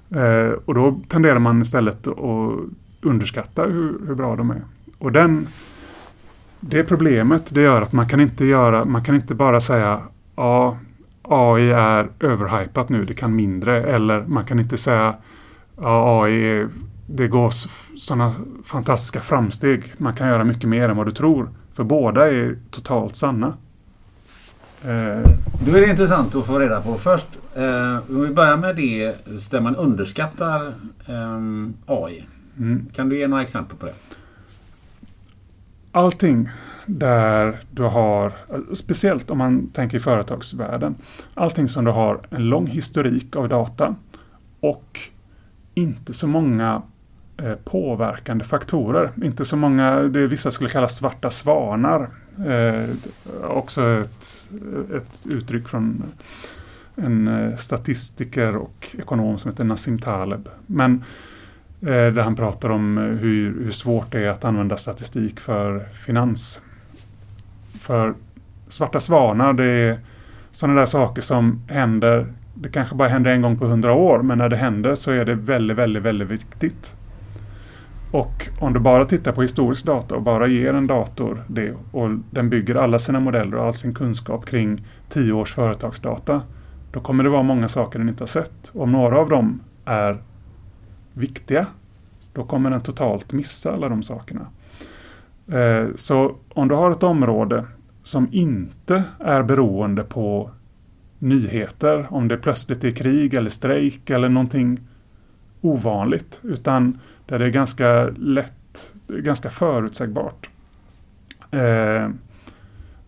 [0.10, 2.17] Eh, och då tenderar man istället att
[3.01, 4.62] underskatta hur, hur bra de är.
[4.97, 5.47] Och den,
[6.60, 10.01] det problemet det gör att man kan inte göra, man kan inte bara säga
[10.36, 10.77] ja,
[11.21, 13.82] AI är överhypat nu, det kan mindre.
[13.84, 15.15] Eller man kan inte säga
[15.82, 16.67] ja, AI
[17.06, 17.49] det går
[17.97, 18.34] sådana
[18.65, 19.93] fantastiska framsteg.
[19.97, 21.49] Man kan göra mycket mer än vad du tror.
[21.73, 23.47] För båda är totalt sanna.
[24.83, 25.31] Eh.
[25.65, 27.27] Då är det intressant att få reda på först.
[27.55, 29.15] Eh, om vi börjar med det
[29.51, 30.67] där man underskattar
[31.07, 31.39] eh,
[31.86, 32.25] AI.
[32.57, 32.86] Mm.
[32.95, 33.93] Kan du ge några exempel på det?
[35.91, 36.49] Allting
[36.86, 38.33] där du har,
[38.73, 40.95] speciellt om man tänker i företagsvärlden,
[41.33, 43.95] allting som du har en lång historik av data
[44.59, 44.99] och
[45.73, 46.81] inte så många
[47.43, 49.12] Eh, påverkande faktorer.
[49.23, 52.10] Inte så många, det vissa skulle kalla svarta svanar.
[52.47, 52.89] Eh,
[53.43, 54.47] också ett,
[54.95, 56.03] ett uttryck från
[56.95, 60.49] en eh, statistiker och ekonom som heter Nassim Taleb.
[60.65, 61.03] Men
[61.82, 65.79] eh, där han pratar om eh, hur, hur svårt det är att använda statistik för
[65.79, 66.62] finans.
[67.79, 68.13] För
[68.67, 69.99] svarta svanar, det är
[70.51, 72.34] sådana där saker som händer.
[72.53, 75.25] Det kanske bara händer en gång på hundra år, men när det händer så är
[75.25, 76.95] det väldigt, väldigt, väldigt viktigt.
[78.13, 82.10] Och om du bara tittar på historisk data och bara ger en dator det och
[82.32, 86.41] den bygger alla sina modeller och all sin kunskap kring tio års företagsdata.
[86.91, 88.71] Då kommer det vara många saker den inte har sett.
[88.73, 90.23] Och om några av dem är
[91.13, 91.65] viktiga,
[92.34, 94.47] då kommer den totalt missa alla de sakerna.
[95.47, 97.65] Eh, så om du har ett område
[98.04, 100.52] som inte är beroende på
[101.19, 104.80] nyheter, om det plötsligt är krig eller strejk eller någonting
[105.62, 106.99] ovanligt, utan
[107.34, 110.50] där det är ganska lätt, ganska förutsägbart.
[111.52, 112.10] Eh,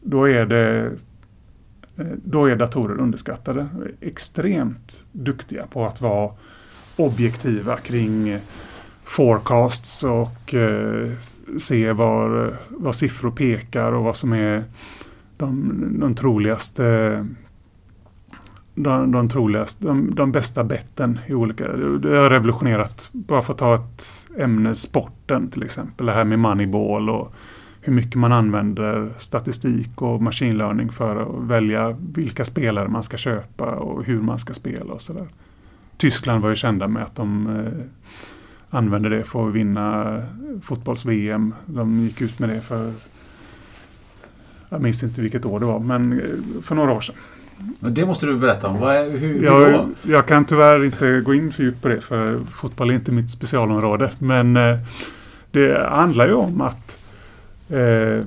[0.01, 0.91] då är det
[1.97, 3.67] eh, då är datorer underskattade.
[4.01, 6.31] Extremt duktiga på att vara
[6.95, 8.39] objektiva kring
[9.03, 11.11] forecasts och eh,
[11.57, 14.63] se var, var siffror pekar och vad som är
[15.37, 17.27] de, de troligaste
[18.75, 23.59] de, de troligaste, de, de bästa betten i olika, det har revolutionerat, bara för att
[23.59, 27.33] ta ett ämne, sporten till exempel, det här med moneyball och
[27.81, 33.17] hur mycket man använder statistik och machine learning för att välja vilka spelare man ska
[33.17, 35.27] köpa och hur man ska spela och sådär.
[35.97, 40.21] Tyskland var ju kända med att de eh, använde det för att vinna
[40.61, 41.53] fotbolls-VM.
[41.65, 42.93] De gick ut med det för,
[44.69, 47.15] jag minns inte vilket år det var, men eh, för några år sedan.
[47.79, 48.79] Det måste du berätta om.
[48.79, 52.39] Vad, hur, hur jag, jag kan tyvärr inte gå in för djupt på det för
[52.51, 54.11] fotboll är inte mitt specialområde.
[54.19, 54.77] Men eh,
[55.51, 56.97] det handlar ju om att
[57.69, 58.25] eh,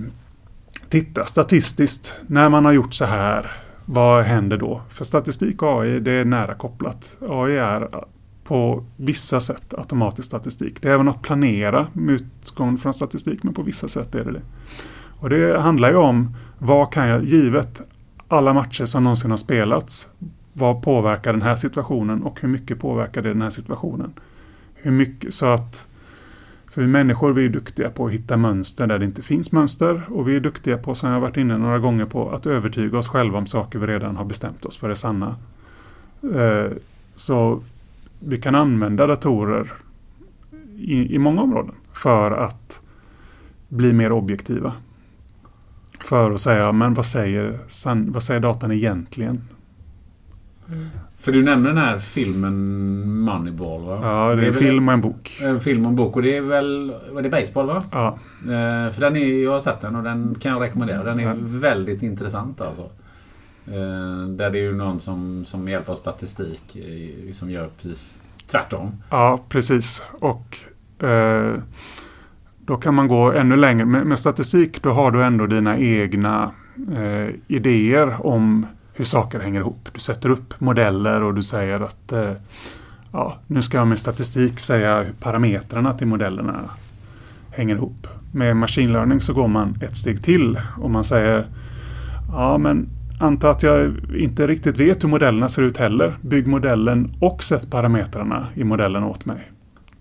[0.89, 2.15] titta statistiskt.
[2.27, 3.51] När man har gjort så här,
[3.85, 4.83] vad händer då?
[4.89, 7.17] För statistik och AI det är nära kopplat.
[7.29, 7.89] AI är
[8.45, 10.83] på vissa sätt automatisk statistik.
[10.83, 14.33] Det är även att planera med utgång från statistik men på vissa sätt är det
[14.33, 14.43] det.
[15.21, 17.83] Och det handlar ju om vad kan jag, givet
[18.29, 20.09] alla matcher som någonsin har spelats.
[20.53, 24.13] Vad påverkar den här situationen och hur mycket påverkar det den här situationen?
[24.75, 25.87] Hur mycket så att
[26.71, 30.03] för vi människor vi är duktiga på att hitta mönster där det inte finns mönster
[30.09, 33.09] och vi är duktiga på, som jag varit inne några gånger på, att övertyga oss
[33.09, 35.37] själva om saker vi redan har bestämt oss för är sanna.
[36.35, 36.73] Eh,
[37.15, 37.61] så
[38.19, 39.73] vi kan använda datorer
[40.77, 42.81] i, i många områden för att
[43.69, 44.73] bli mer objektiva
[46.09, 47.59] för att säga, men vad säger,
[48.11, 49.49] vad säger datan egentligen?
[51.19, 54.01] För du nämner den här filmen Moneyball va?
[54.03, 55.41] Ja, det är en film och en bok.
[55.43, 57.83] En film och en bok och det är väl var det baseball va?
[57.93, 58.19] Ja.
[58.43, 61.03] Eh, för den är, jag har sett den och den kan jag rekommendera.
[61.03, 61.35] Den är ja.
[61.39, 62.83] väldigt intressant alltså.
[63.67, 67.69] Eh, där det är ju någon som, som med hjälp av statistik eh, som gör
[67.83, 69.03] precis tvärtom.
[69.11, 70.03] Ja, precis.
[70.13, 70.59] Och
[71.07, 71.55] eh,
[72.69, 73.85] då kan man gå ännu längre.
[73.85, 76.51] Med, med statistik då har du ändå dina egna
[76.97, 79.89] eh, idéer om hur saker hänger ihop.
[79.93, 82.33] Du sätter upp modeller och du säger att eh,
[83.13, 86.55] ja, nu ska jag med statistik säga hur parametrarna till modellerna
[87.51, 88.07] hänger ihop.
[88.33, 91.47] Med machine learning så går man ett steg till och man säger
[92.33, 92.89] ja men
[93.21, 96.17] anta att jag inte riktigt vet hur modellerna ser ut heller.
[96.21, 99.49] Bygg modellen och sätt parametrarna i modellen åt mig.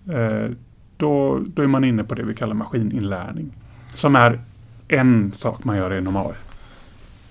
[0.08, 0.50] Eh,
[0.98, 3.52] då, då är man inne på det vi kallar maskininlärning.
[3.94, 4.40] Som är
[4.88, 6.34] en sak man gör inom AI.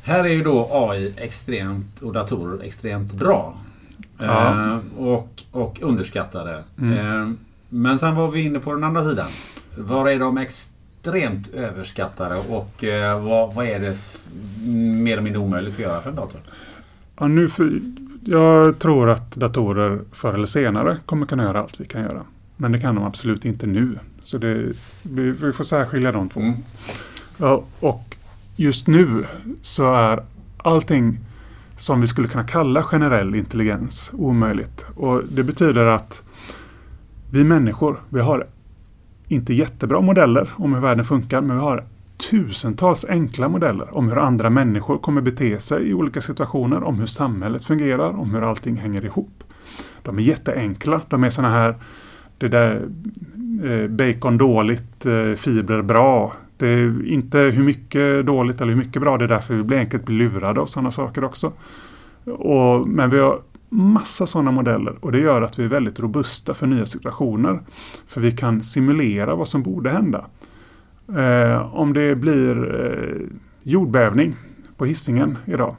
[0.04, 3.58] Här är ju då AI extremt och datorer extremt bra.
[4.18, 4.72] Ja.
[4.72, 6.64] Eh, och, och underskattade.
[6.80, 6.98] Mm.
[6.98, 7.30] Eh,
[7.70, 9.28] men sen var vi inne på den andra sidan.
[9.78, 13.98] Var är de extremt överskattade och eh, vad, vad är det
[14.72, 16.42] mer eller mindre omöjligt att göra för en dator?
[17.20, 17.80] Ja, nu för,
[18.26, 22.22] jag tror att datorer förr eller senare kommer kunna göra allt vi kan göra.
[22.58, 24.00] Men det kan de absolut inte nu.
[24.22, 26.40] Så det, vi, vi får särskilja de två.
[26.40, 26.56] Mm.
[27.38, 28.16] Ja, och
[28.56, 29.26] just nu
[29.62, 30.24] så är
[30.58, 31.20] allting
[31.78, 34.86] som vi skulle kunna kalla generell intelligens omöjligt.
[34.96, 36.22] Och Det betyder att
[37.32, 38.48] vi människor, vi har
[39.28, 41.84] inte jättebra modeller om hur världen funkar, men vi har
[42.30, 47.06] tusentals enkla modeller om hur andra människor kommer bete sig i olika situationer, om hur
[47.06, 49.44] samhället fungerar, om hur allting hänger ihop.
[50.02, 51.02] De är jätteenkla.
[51.10, 51.76] De är såna här,
[52.38, 52.88] det där
[53.64, 56.34] eh, bacon dåligt, eh, fibrer bra.
[56.58, 59.78] Det är inte hur mycket dåligt eller hur mycket bra, det är därför vi blir
[59.78, 61.52] enkelt blir lurade av sådana saker också.
[62.26, 66.54] Och, men vi har massa sådana modeller och det gör att vi är väldigt robusta
[66.54, 67.60] för nya situationer.
[68.08, 70.26] För vi kan simulera vad som borde hända.
[71.18, 74.36] Eh, om det blir eh, jordbävning
[74.78, 75.76] på hissingen idag.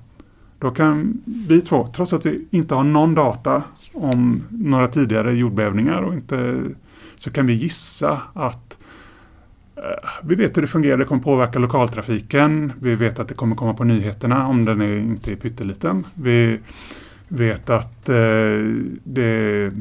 [0.58, 3.62] Då kan vi två, trots att vi inte har någon data
[3.94, 6.62] om några tidigare jordbävningar och inte,
[7.16, 8.78] så kan vi gissa att
[9.76, 12.72] eh, vi vet hur det fungerar, det kommer påverka lokaltrafiken.
[12.80, 16.06] Vi vet att det kommer komma på nyheterna om den är, inte är pytteliten.
[16.14, 16.58] Vi
[17.28, 18.16] vet att eh,
[19.04, 19.72] det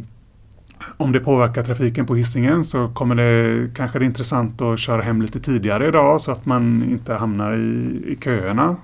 [0.97, 5.01] om det påverkar trafiken på hissingen så kommer det kanske det är intressant att köra
[5.01, 8.75] hem lite tidigare idag så att man inte hamnar i, i köerna.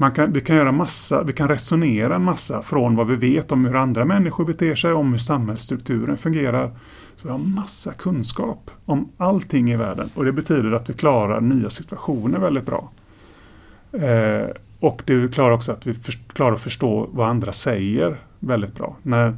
[0.00, 3.52] Man kan, vi kan göra massa, vi kan resonera en massa från vad vi vet
[3.52, 6.70] om hur andra människor beter sig, om hur samhällsstrukturen fungerar.
[7.16, 11.40] Så vi har massa kunskap om allting i världen och det betyder att vi klarar
[11.40, 12.90] nya situationer väldigt bra.
[13.92, 14.48] Eh,
[14.80, 18.96] och det klarar också att vi för, klarar att förstå vad andra säger väldigt bra.
[19.02, 19.36] När,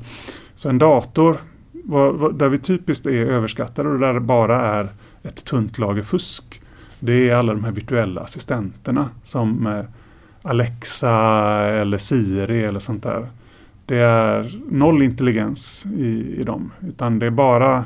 [0.55, 1.37] så en dator
[1.73, 4.88] vad, vad, där vi typiskt är överskattade och där det bara är
[5.23, 6.62] ett tunt lager fusk.
[6.99, 9.85] Det är alla de här virtuella assistenterna som eh,
[10.42, 11.12] Alexa
[11.68, 13.26] eller Siri eller sånt där.
[13.87, 16.72] Det är noll intelligens i, i dem.
[16.81, 17.85] Utan det är bara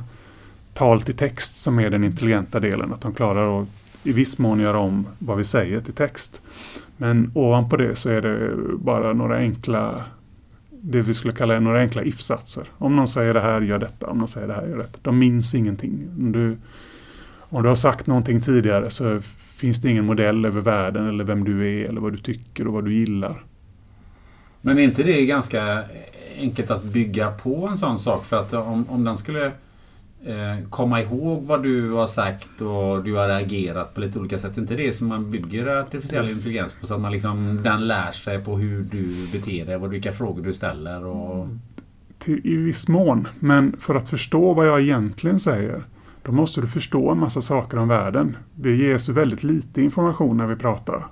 [0.75, 2.93] tal till text som är den intelligenta delen.
[2.93, 3.69] Att de klarar att
[4.03, 6.41] i viss mån göra om vad vi säger till text.
[6.97, 10.05] Men ovanpå det så är det bara några enkla
[10.87, 12.65] det vi skulle kalla några enkla if-satser.
[12.79, 14.07] Om någon säger det här, gör detta.
[14.07, 14.99] Om någon säger det här, gör detta.
[15.03, 16.09] De minns ingenting.
[16.19, 16.57] Om du,
[17.39, 19.21] om du har sagt någonting tidigare så
[19.65, 22.73] finns det ingen modell över världen eller vem du är eller vad du tycker och
[22.73, 23.45] vad du gillar.
[24.61, 25.83] Men är inte det ganska
[26.39, 28.25] enkelt att bygga på en sån sak?
[28.25, 29.47] För att om, om den skulle
[30.25, 34.59] eh, komma ihåg vad du har sagt och du har agerat på lite olika sätt.
[34.59, 36.37] inte det som man bygger artificiell yes.
[36.37, 36.87] intelligens på?
[36.87, 40.53] Så att man liksom, den lär sig på hur du beter dig, vilka frågor du
[40.53, 41.05] ställer.
[41.05, 41.49] Och...
[42.19, 43.29] Till, I viss mån.
[43.39, 45.85] Men för att förstå vad jag egentligen säger
[46.25, 48.37] då måste du förstå en massa saker om världen.
[48.55, 51.07] Vi ger så väldigt lite information när vi pratar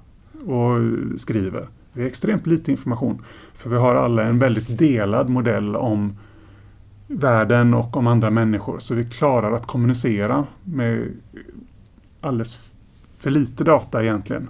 [0.47, 0.79] och
[1.17, 1.69] skriver.
[1.93, 3.25] Vi har extremt lite information.
[3.55, 6.19] För vi har alla en väldigt delad modell om
[7.07, 8.79] världen och om andra människor.
[8.79, 11.09] Så vi klarar att kommunicera med
[12.21, 12.71] alldeles
[13.19, 14.49] för lite data egentligen.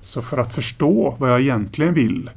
[0.00, 2.30] Så för att förstå vad jag egentligen vill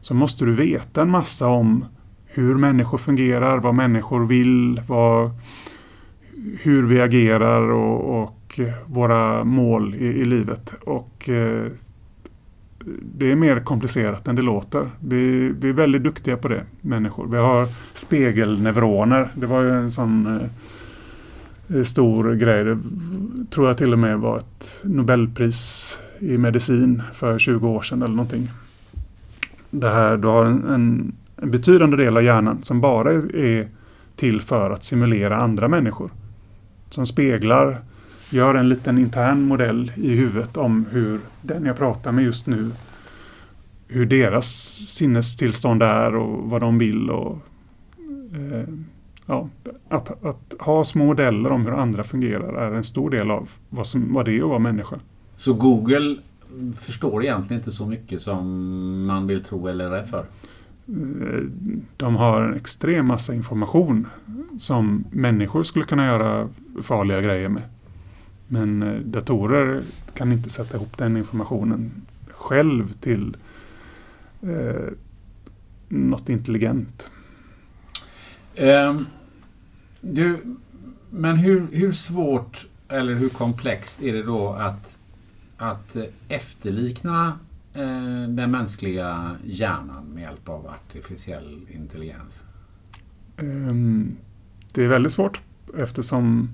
[0.00, 1.84] så måste du veta en massa om
[2.26, 5.30] hur människor fungerar, vad människor vill, vad,
[6.62, 10.74] hur vi agerar och, och våra mål i, i livet.
[10.80, 11.66] Och eh,
[13.02, 14.90] det är mer komplicerat än det låter.
[15.00, 17.26] Vi, vi, är väldigt duktiga på det, människor.
[17.26, 19.28] Vi har spegelneuroner.
[19.34, 20.40] Det var ju en sån
[21.68, 22.64] eh, stor grej.
[22.64, 22.78] Det
[23.50, 28.14] tror jag till och med var ett Nobelpris i medicin för 20 år sedan eller
[28.14, 28.48] någonting.
[29.70, 33.68] Det här, du har en, en, en betydande del av hjärnan som bara är
[34.16, 36.10] till för att simulera andra människor.
[36.94, 37.80] Som speglar
[38.30, 42.70] gör en liten intern modell i huvudet om hur den jag pratar med just nu,
[43.88, 44.46] hur deras
[44.86, 47.10] sinnestillstånd är och vad de vill.
[47.10, 47.38] Och,
[48.34, 48.68] eh,
[49.26, 49.48] ja,
[49.88, 53.86] att, att, ha små modeller om hur andra fungerar är en stor del av vad,
[53.86, 54.96] som, vad det är att vara människa.
[55.36, 56.16] Så Google
[56.80, 60.24] förstår egentligen inte så mycket som man vill tro eller är rädd för?
[60.88, 61.40] Eh,
[61.96, 64.06] de har en extrem massa information
[64.58, 66.48] som människor skulle kunna göra
[66.82, 67.62] farliga grejer med.
[68.48, 69.82] Men eh, datorer
[70.14, 71.92] kan inte sätta ihop den informationen
[72.30, 73.36] själv till
[74.42, 74.92] eh,
[75.88, 77.10] något intelligent.
[78.56, 79.06] Um,
[80.00, 80.40] du,
[81.10, 84.98] men hur, hur svårt eller hur komplext är det då att,
[85.56, 87.38] att eh, efterlikna
[87.74, 92.44] eh, den mänskliga hjärnan med hjälp av artificiell intelligens?
[93.36, 94.16] Um,
[94.72, 95.40] det är väldigt svårt
[95.78, 96.48] eftersom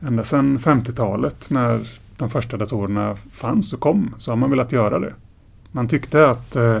[0.00, 4.98] ända sedan 50-talet när de första datorerna fanns och kom så har man velat göra
[4.98, 5.14] det.
[5.72, 6.78] Man tyckte att eh,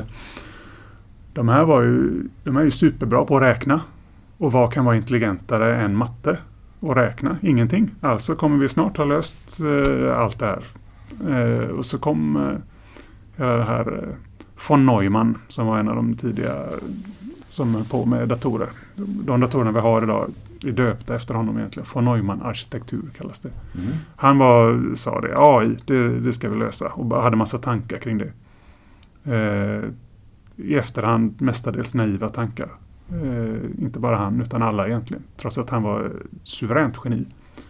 [1.32, 3.80] de här var ju, de är ju superbra på att räkna.
[4.38, 6.38] Och vad kan vara intelligentare än matte
[6.80, 7.38] och räkna?
[7.42, 7.90] Ingenting.
[8.00, 10.64] Alltså kommer vi snart ha löst eh, allt det här.
[11.28, 12.58] Eh, och så kom eh,
[13.36, 14.14] hela det här eh,
[14.68, 16.68] von Neumann som var en av de tidiga
[17.48, 18.68] som höll på med datorer.
[18.96, 20.30] De datorerna vi har idag
[20.64, 21.88] är döpta efter honom egentligen.
[21.94, 23.50] Von Neumann arkitektur kallas det.
[23.74, 23.92] Mm.
[24.16, 28.18] Han var, sa det, AI, det, det ska vi lösa och hade massa tankar kring
[28.18, 28.32] det.
[29.24, 29.90] Eh,
[30.56, 32.68] I efterhand mestadels naiva tankar.
[33.10, 35.22] Eh, inte bara han utan alla egentligen.
[35.36, 36.12] Trots att han var
[36.42, 37.26] suveränt geni.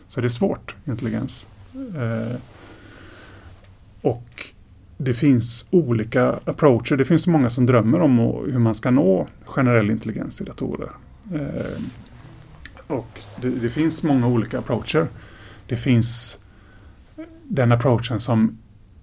[0.09, 1.47] Så det är svårt, intelligens.
[1.75, 2.37] Eh,
[4.01, 4.55] och
[4.97, 6.97] det finns olika approacher.
[6.97, 10.91] Det finns många som drömmer om hur man ska nå generell intelligens i datorer.
[11.35, 11.83] Eh,
[12.87, 15.07] och det, det, finns många olika approacher.
[15.67, 16.39] Det finns
[17.43, 18.59] den approachen som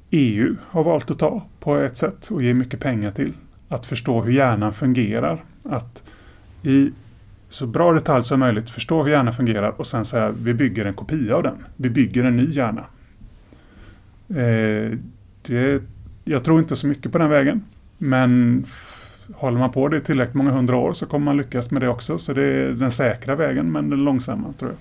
[0.10, 3.34] EU har valt att ta på ett sätt och ge mycket pengar till.
[3.70, 5.44] Att förstå hur hjärnan fungerar.
[5.64, 6.04] Att
[6.64, 6.92] i
[7.50, 10.94] så bra detalj som möjligt förstå hur hjärnan fungerar och sen säga vi bygger en
[10.94, 11.66] kopia av den.
[11.76, 12.86] Vi bygger en ny hjärna.
[14.30, 14.98] Eh,
[15.44, 15.82] det,
[16.24, 17.64] jag tror inte så mycket på den vägen.
[17.98, 18.66] Men
[19.34, 21.88] håller man på det i tillräckligt många hundra år så kommer man lyckas med det
[21.88, 22.18] också.
[22.18, 24.78] Så det är den säkra vägen men den långsamma tror jag.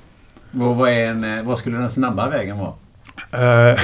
[0.60, 2.72] Vad, vad, en, eh, vad skulle den snabba vägen vara?
[3.32, 3.78] Eh,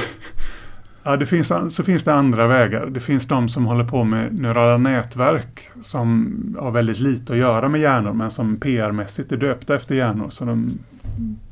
[1.03, 2.85] ja, det finns, så finns det andra vägar.
[2.85, 7.69] Det finns de som håller på med neurala nätverk som har väldigt lite att göra
[7.69, 10.29] med hjärnor men som PR-mässigt är döpta efter hjärnor.
[10.29, 10.79] Så de,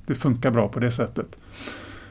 [0.05, 1.37] det funkar bra på det sättet.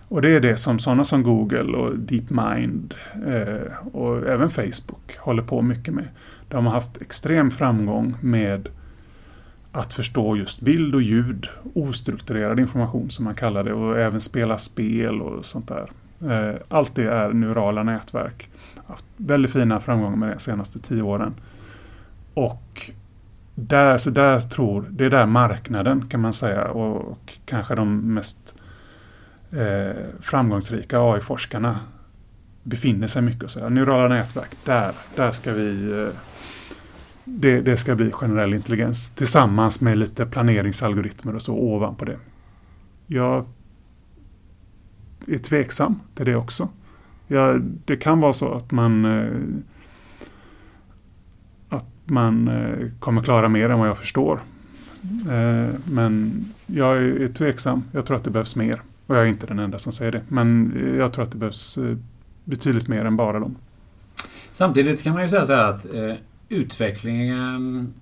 [0.09, 2.95] Och det är det som sådana som Google och DeepMind
[3.27, 6.09] eh, och även Facebook håller på mycket med.
[6.49, 8.69] De har haft extrem framgång med
[9.73, 14.59] att förstå just bild och ljud, ostrukturerad information som man kallar det och även spela
[14.59, 15.91] spel och sånt där.
[16.31, 18.49] Eh, allt det är neurala nätverk.
[18.87, 21.35] Haft väldigt fina framgångar med det de senaste tio åren.
[22.35, 22.91] Och
[23.55, 28.15] där, så där tror, det är där marknaden kan man säga och, och kanske de
[28.15, 28.55] mest
[29.53, 31.81] eh, framgångsrika AI-forskarna
[32.63, 33.43] befinner sig mycket.
[33.43, 36.09] och Så neurala nätverk, där, där ska vi eh,
[37.25, 42.19] det, det, ska bli generell intelligens tillsammans med lite planeringsalgoritmer och så ovanpå det.
[43.07, 43.45] Jag
[45.27, 46.69] är tveksam till det också.
[47.27, 49.29] Ja, det kan vara så att man eh,
[51.69, 54.41] att man eh, kommer klara mer än vad jag förstår.
[55.31, 57.85] Eh, men jag är tveksam.
[57.93, 58.83] Jag tror att det behövs mer.
[59.07, 60.23] Och jag är inte den enda som säger det.
[60.29, 61.79] Men jag tror att det behövs
[62.45, 63.57] betydligt mer än bara dem.
[64.53, 65.87] Samtidigt kan man ju säga så här att
[66.49, 67.95] utvecklingen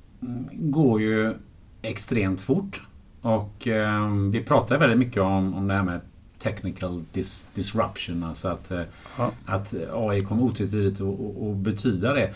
[0.53, 1.35] går ju
[1.83, 2.83] extremt fort.
[3.21, 6.01] Och eh, vi pratar väldigt mycket om, om det här med
[6.39, 8.25] technical dis disruption.
[8.25, 8.81] Alltså att, eh,
[9.19, 9.31] ja.
[9.47, 12.35] att AI kommer otvetydigt att betyda det.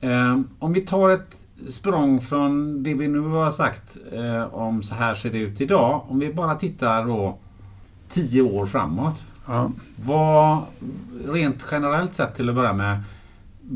[0.00, 1.36] Eh, om vi tar ett
[1.68, 6.02] språng från det vi nu har sagt eh, om så här ser det ut idag.
[6.08, 7.38] Om vi bara tittar då
[8.08, 9.24] tio år framåt.
[9.46, 9.72] Ja.
[9.96, 10.62] Vad,
[11.24, 13.02] rent generellt sett till att börja med.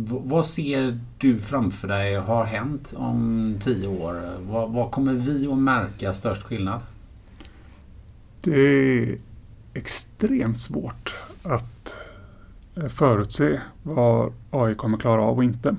[0.09, 4.23] Vad ser du framför dig har hänt om tio år?
[4.41, 6.81] Vad, vad kommer vi att märka störst skillnad?
[8.41, 9.19] Det är
[9.75, 11.97] extremt svårt att
[12.75, 15.77] eh, förutse vad AI kommer klara av och inte.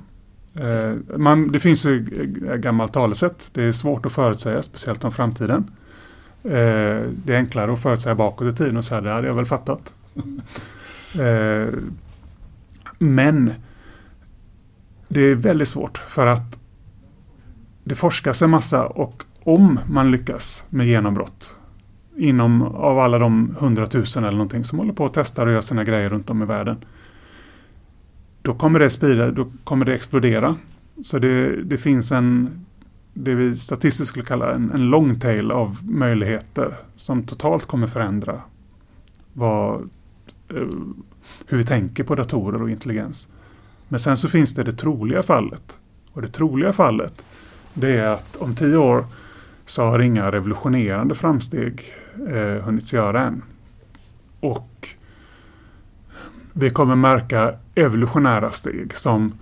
[0.53, 2.07] Eh, man, det finns ju
[2.53, 3.49] ett gammalt talesätt.
[3.53, 5.71] Det är svårt att förutsäga, speciellt om framtiden.
[6.43, 9.45] Eh, det är enklare att förutsäga bakåt i tiden och säga det hade jag väl
[9.45, 9.93] fattat.
[12.99, 13.53] Men
[15.07, 16.59] det är väldigt svårt för att
[17.83, 21.55] det forskas en massa och om man lyckas med genombrott
[22.17, 25.83] inom av alla de hundratusen eller någonting som håller på att testa och göra sina
[25.83, 26.85] grejer runt om i världen.
[28.41, 30.55] Då kommer det sprida, då kommer det explodera.
[31.03, 32.49] Så det, det finns en,
[33.13, 38.41] det vi statistiskt skulle kalla en, en long tail av möjligheter som totalt kommer förändra
[39.33, 39.89] vad,
[40.49, 40.67] eh,
[41.47, 43.27] hur vi tänker på datorer och intelligens.
[43.87, 45.77] Men sen så finns det det troliga fallet.
[46.13, 47.25] Och det troliga fallet
[47.73, 49.05] det är att om tio år
[49.65, 51.93] så har inga revolutionerande framsteg
[52.29, 53.41] eh, hunnits göra än.
[54.39, 54.87] Och
[56.53, 59.33] vi kommer märka evolutionära steg som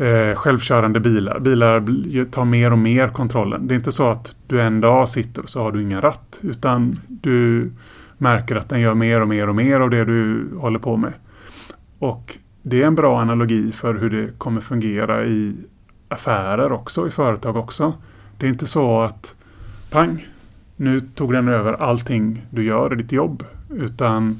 [0.00, 1.38] eh, självkörande bilar.
[1.38, 3.66] Bilar tar mer och mer kontrollen.
[3.66, 6.40] Det är inte så att du en dag sitter och så har du ingen ratt
[6.42, 7.70] utan du
[8.18, 11.12] märker att den gör mer och mer och mer av det du håller på med.
[11.98, 15.56] Och det är en bra analogi för hur det kommer fungera i
[16.08, 17.92] affärer också, i företag också.
[18.38, 19.34] Det är inte så att
[19.90, 20.26] pang,
[20.76, 23.44] nu tog den över allting du gör i ditt jobb.
[23.70, 24.38] Utan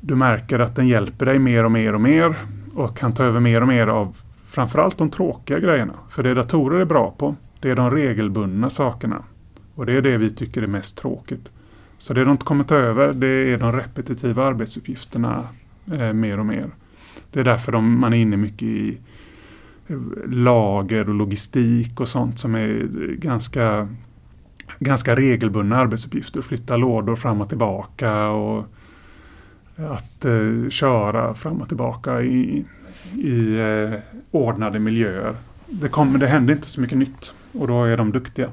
[0.00, 2.36] du märker att den hjälper dig mer och mer och mer
[2.74, 4.16] och kan ta över mer och mer av
[4.48, 5.94] framförallt de tråkiga grejerna.
[6.10, 9.24] För det datorer är bra på, det är de regelbundna sakerna.
[9.74, 11.52] Och det är det vi tycker är mest tråkigt.
[11.98, 15.44] Så det de kommer ta över, det är de repetitiva arbetsuppgifterna
[15.92, 16.70] eh, mer och mer.
[17.32, 18.98] Det är därför de, man är inne mycket i
[19.86, 19.96] eh,
[20.26, 23.88] lager och logistik och sånt som är ganska,
[24.78, 26.42] ganska regelbundna arbetsuppgifter.
[26.42, 28.64] Flytta lådor fram och tillbaka och
[29.76, 32.64] att eh, köra fram och tillbaka i,
[33.14, 34.00] i eh,
[34.30, 35.36] ordnade miljöer.
[35.66, 38.50] Det, kommer, det händer inte så mycket nytt och då är de duktiga.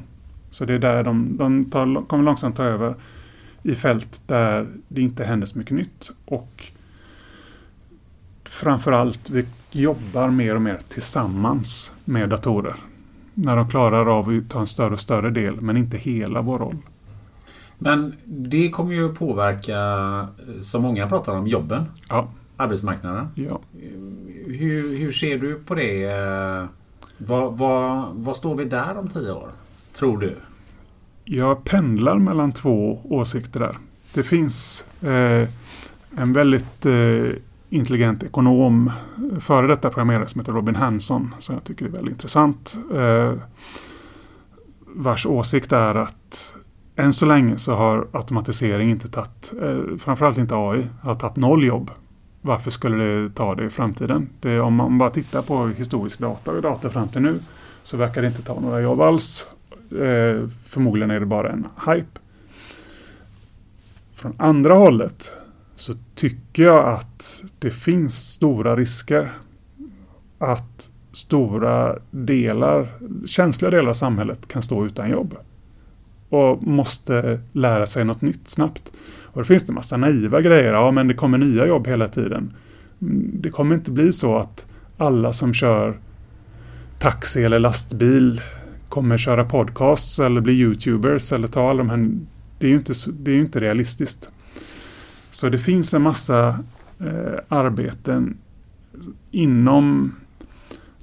[0.49, 2.95] Så det är där de, de tar, kommer långsamt ta över
[3.63, 6.11] i fält där det inte händer så mycket nytt.
[6.25, 6.63] Och
[8.43, 12.75] framförallt, vi jobbar mer och mer tillsammans med datorer.
[13.33, 16.59] När de klarar av att ta en större och större del, men inte hela vår
[16.59, 16.77] roll.
[17.77, 19.77] Men det kommer ju påverka,
[20.61, 21.85] som många pratar om, jobben.
[22.09, 22.27] Ja.
[22.57, 23.27] Arbetsmarknaden.
[23.35, 23.59] Ja.
[24.45, 26.07] Hur, hur ser du på det?
[27.17, 29.49] Vad, vad, vad står vi där om tio år?
[29.93, 30.35] Tror du?
[31.23, 33.77] Jag pendlar mellan två åsikter där.
[34.13, 35.49] Det finns eh,
[36.17, 37.29] en väldigt eh,
[37.69, 38.91] intelligent ekonom,
[39.39, 42.77] före detta programmerare som heter Robin Hanson, som jag tycker är väldigt intressant.
[42.95, 43.33] Eh,
[44.87, 46.55] vars åsikt är att
[46.95, 51.63] än så länge så har automatisering inte tagit, eh, framförallt inte AI, har tagit noll
[51.63, 51.91] jobb.
[52.45, 54.29] Varför skulle det ta det i framtiden?
[54.39, 57.39] Det, om man bara tittar på historisk data och data fram till nu
[57.83, 59.47] så verkar det inte ta några jobb alls.
[59.91, 62.19] Eh, förmodligen är det bara en hype.
[64.13, 65.31] Från andra hållet
[65.75, 69.31] så tycker jag att det finns stora risker
[70.37, 72.87] att stora delar,
[73.25, 75.35] känsliga delar av samhället kan stå utan jobb.
[76.29, 78.91] Och måste lära sig något nytt snabbt.
[79.35, 80.73] Och då finns det massa naiva grejer.
[80.73, 82.53] Ja, men det kommer nya jobb hela tiden.
[83.33, 84.65] Det kommer inte bli så att
[84.97, 85.97] alla som kör
[86.99, 88.41] taxi eller lastbil
[88.89, 92.09] kommer köra podcasts eller bli YouTubers eller ta alla de här.
[92.59, 94.29] Det är ju inte, det är inte realistiskt.
[95.31, 96.59] Så det finns en massa
[96.99, 98.37] eh, arbeten
[99.31, 100.15] inom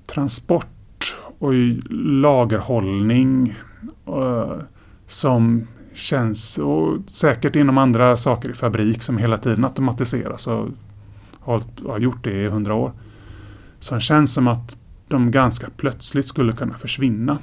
[0.07, 1.53] transport och
[1.91, 3.55] lagerhållning
[4.07, 4.57] eh,
[5.07, 10.69] som känns, och säkert inom andra saker i fabrik som hela tiden automatiseras och
[11.41, 12.93] har, har gjort det i hundra år.
[13.81, 14.77] Som känns som att
[15.09, 17.39] de ganska plötsligt skulle kunna försvinna.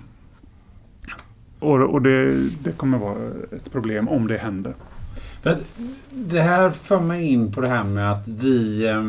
[1.60, 3.18] Och, och det, det kommer vara
[3.52, 4.74] ett problem om det händer.
[6.10, 9.04] Det här för mig in på det här med att vi eh,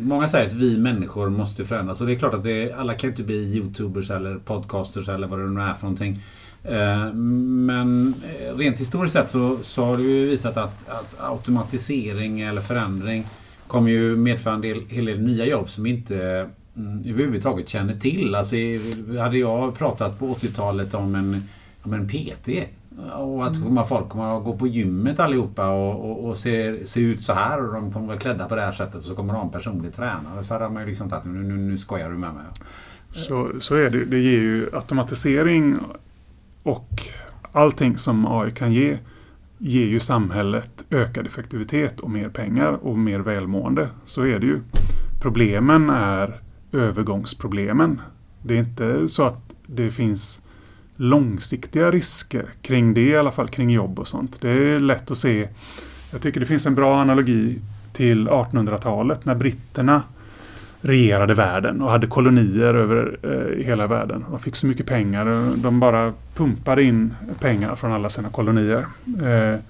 [0.00, 3.10] Många säger att vi människor måste förändras och det är klart att det, alla kan
[3.10, 6.22] inte bli Youtubers eller podcasters eller vad det nu är för någonting.
[6.68, 12.40] Eh, men eh, rent historiskt sett så, så har det ju visat att, att automatisering
[12.40, 13.26] eller förändring
[13.66, 18.34] kommer ju medföra en del, hel del nya jobb som inte mm, överhuvudtaget känner till.
[18.34, 18.56] Alltså,
[19.18, 21.42] hade jag pratat på 80-talet om en,
[21.82, 22.48] om en PT
[23.12, 23.84] och att mm.
[23.84, 27.66] folk kommer att gå på gymmet allihopa och, och, och se, se ut så här
[27.66, 29.44] och de kommer att vara klädda på det här sättet och så kommer de ha
[29.44, 30.44] en personlig tränare.
[30.44, 32.44] Så hade man ju liksom tagit, nu, nu, nu skojar du med mig.
[33.12, 34.04] Så, så är det.
[34.04, 35.76] Det ger ju automatisering
[36.66, 37.02] och
[37.52, 38.98] allting som AI kan ge
[39.58, 43.88] ger ju samhället ökad effektivitet och mer pengar och mer välmående.
[44.04, 44.60] Så är det ju.
[45.22, 46.40] Problemen är
[46.72, 48.00] övergångsproblemen.
[48.42, 50.42] Det är inte så att det finns
[50.96, 54.40] långsiktiga risker kring det, i alla fall kring jobb och sånt.
[54.40, 55.48] Det är lätt att se.
[56.12, 57.58] Jag tycker det finns en bra analogi
[57.92, 60.02] till 1800-talet när britterna
[60.86, 64.24] regerade världen och hade kolonier över eh, hela världen.
[64.30, 65.56] De fick så mycket pengar.
[65.56, 68.86] De bara pumpade in pengar från alla sina kolonier.
[69.06, 69.60] Eh,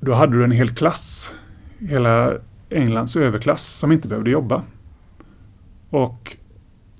[0.00, 1.34] då hade du en hel klass,
[1.78, 2.32] hela
[2.70, 4.62] Englands överklass, som inte behövde jobba.
[5.90, 6.36] Och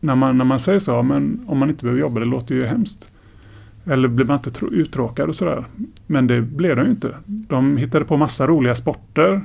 [0.01, 2.67] när man, när man säger så, men om man inte behöver jobba, det låter ju
[2.67, 3.09] hemskt.
[3.85, 5.65] Eller blir man inte uttråkad och sådär.
[6.07, 7.17] Men det blev de ju inte.
[7.27, 9.45] De hittade på massa roliga sporter.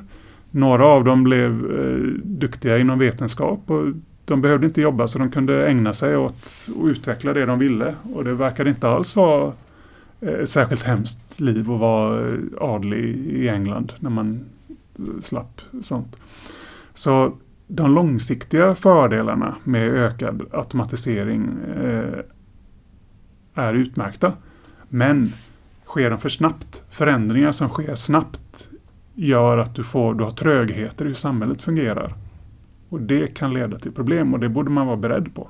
[0.57, 3.85] Några av dem blev eh, duktiga inom vetenskap och
[4.25, 7.95] de behövde inte jobba så de kunde ägna sig åt att utveckla det de ville.
[8.13, 9.53] Och det verkade inte alls vara
[10.21, 15.61] eh, ett särskilt hemskt liv att vara eh, adlig i England när man eh, slapp
[15.81, 16.15] sånt.
[16.93, 17.33] Så
[17.67, 21.49] de långsiktiga fördelarna med ökad automatisering
[21.83, 22.19] eh,
[23.53, 24.33] är utmärkta.
[24.89, 25.33] Men
[25.85, 28.69] sker de för snabbt, förändringar som sker snabbt
[29.17, 32.13] gör att du, får, du har trögheter i hur samhället fungerar.
[32.89, 35.49] Och det kan leda till problem och det borde man vara beredd på.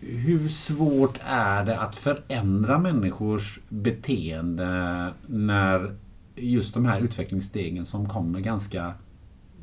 [0.00, 5.96] Hur svårt är det att förändra människors beteende när
[6.36, 8.92] just de här utvecklingsstegen som kommer ganska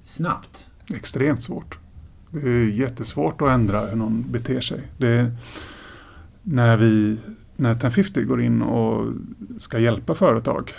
[0.04, 0.70] snabbt?
[0.93, 1.78] Extremt svårt.
[2.30, 4.82] Det är jättesvårt att ändra hur någon beter sig.
[4.97, 5.32] Det
[6.43, 7.18] när vi
[7.56, 9.14] när 1050 går in och
[9.58, 10.72] ska hjälpa företag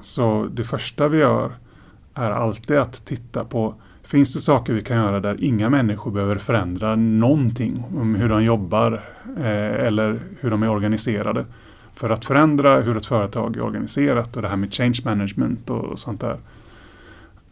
[0.00, 1.52] så det första vi gör
[2.16, 3.74] är alltid att titta på
[4.06, 8.44] Finns det saker vi kan göra där inga människor behöver förändra någonting om hur de
[8.44, 8.92] jobbar
[9.38, 11.46] eh, eller hur de är organiserade?
[11.94, 15.98] För att förändra hur ett företag är organiserat och det här med change management och
[15.98, 16.38] sånt där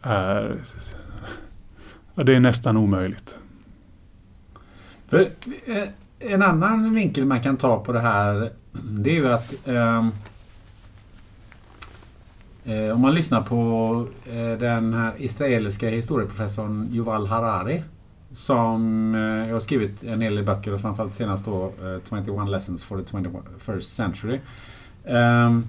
[0.01, 0.55] är,
[2.15, 3.37] ja, det är nästan omöjligt.
[5.07, 5.29] För,
[5.65, 5.83] eh,
[6.19, 8.51] en annan vinkel man kan ta på det här
[8.83, 10.07] det är ju att eh,
[12.67, 17.83] Eh, om man lyssnar på eh, den här israeliska historieprofessorn Yuval Harari
[18.31, 21.71] som eh, jag har skrivit en hel del böcker och framförallt senast då
[22.09, 24.39] 21 Lessons for the 21st Century.
[25.05, 25.67] Ehm,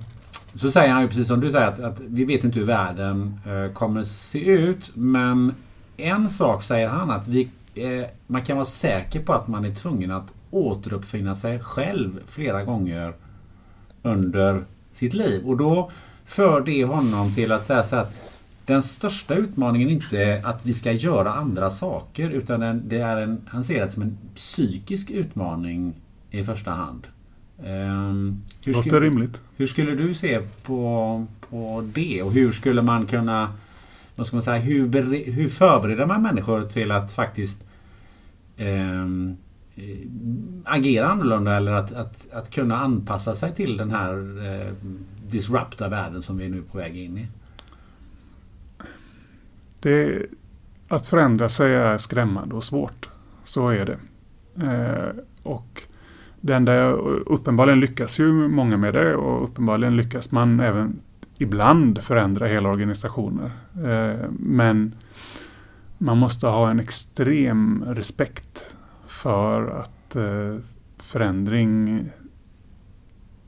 [0.54, 3.40] så säger han ju precis som du säger att, att vi vet inte hur världen
[3.74, 5.54] kommer se ut men
[5.96, 7.48] en sak säger han att vi,
[8.26, 13.12] man kan vara säker på att man är tvungen att återuppfinna sig själv flera gånger
[14.02, 15.46] under sitt liv.
[15.46, 15.90] Och då
[16.26, 18.14] för det honom till att säga så att
[18.64, 23.40] den största utmaningen är inte att vi ska göra andra saker utan det är en,
[23.48, 25.94] han ser det som en psykisk utmaning
[26.30, 27.06] i första hand.
[27.58, 29.40] Um, hur Låter skulle, rimligt.
[29.56, 33.52] Hur skulle du se på, på det och hur skulle man kunna
[34.16, 37.66] vad ska man säga, hur, hur förbereder man människor till att faktiskt
[38.58, 39.36] um,
[40.64, 44.12] agera annorlunda eller att, att, att kunna anpassa sig till den här
[44.46, 44.72] eh,
[45.30, 47.28] disrupta världen som vi är nu på väg in i?
[49.80, 50.26] Det,
[50.88, 53.08] att förändra sig är skrämmande och svårt.
[53.44, 53.98] Så är det.
[54.66, 55.82] Eh, och
[56.40, 56.92] den där,
[57.28, 61.00] uppenbarligen lyckas ju många med det och uppenbarligen lyckas man även
[61.38, 63.50] ibland förändra hela organisationer.
[63.74, 64.94] Eh, men
[65.98, 68.66] man måste ha en extrem respekt
[69.06, 70.56] för att eh,
[70.98, 72.04] förändring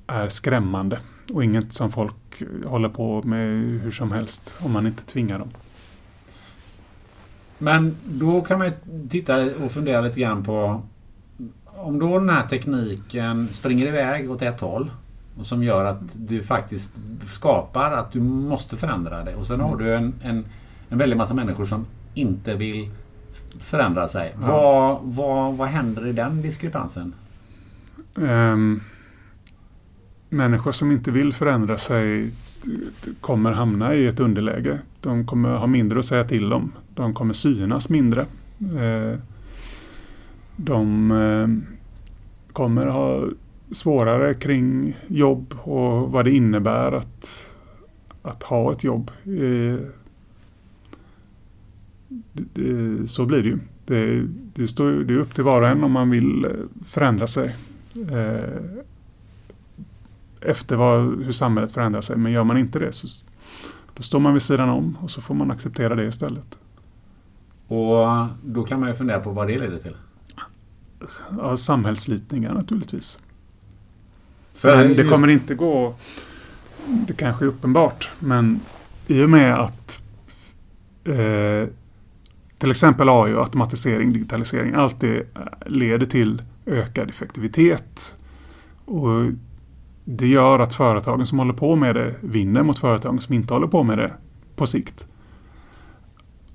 [0.07, 0.99] är skrämmande
[1.33, 3.49] och inget som folk håller på med
[3.81, 5.49] hur som helst om man inte tvingar dem.
[7.59, 8.71] Men då kan man
[9.09, 10.83] titta och fundera lite grann på
[11.65, 14.91] om då den här tekniken springer iväg åt ett håll
[15.39, 16.93] och som gör att du faktiskt
[17.27, 20.45] skapar att du måste förändra det och sen har du en, en,
[20.89, 22.91] en väldig massa människor som inte vill
[23.61, 24.35] förändra sig.
[24.41, 24.47] Ja.
[24.47, 27.13] Vad, vad, vad händer i den diskrepansen?
[28.15, 28.81] Um,
[30.29, 32.31] människor som inte vill förändra sig
[33.21, 34.79] kommer hamna i ett underläge.
[35.01, 36.73] De kommer ha mindre att säga till om.
[36.95, 38.27] De kommer synas mindre.
[38.61, 39.19] Eh,
[40.57, 41.49] de eh,
[42.53, 43.25] kommer ha
[43.71, 47.53] svårare kring jobb och vad det innebär att,
[48.23, 49.11] att ha ett jobb.
[49.25, 49.79] Eh,
[53.07, 53.59] så blir det ju.
[53.87, 56.47] Det, det, står, det är upp till var och en om man vill
[56.85, 57.55] förändra sig.
[60.41, 62.17] Efter vad, hur samhället förändrar sig.
[62.17, 63.07] Men gör man inte det så
[63.95, 66.59] då står man vid sidan om och så får man acceptera det istället.
[67.67, 69.97] Och då kan man ju fundera på vad det leder till.
[71.39, 73.19] Ja, samhällsslitningar naturligtvis.
[74.53, 75.95] För men det kommer inte gå,
[76.87, 78.61] det kanske är uppenbart, men
[79.07, 80.03] i och med att
[81.05, 81.69] eh,
[82.59, 85.25] till exempel AI och automatisering, digitalisering, allt det eh,
[85.67, 88.15] leder till ökad effektivitet.
[88.85, 89.27] Och
[90.11, 93.67] det gör att företagen som håller på med det vinner mot företagen som inte håller
[93.67, 94.13] på med det
[94.57, 95.07] på sikt.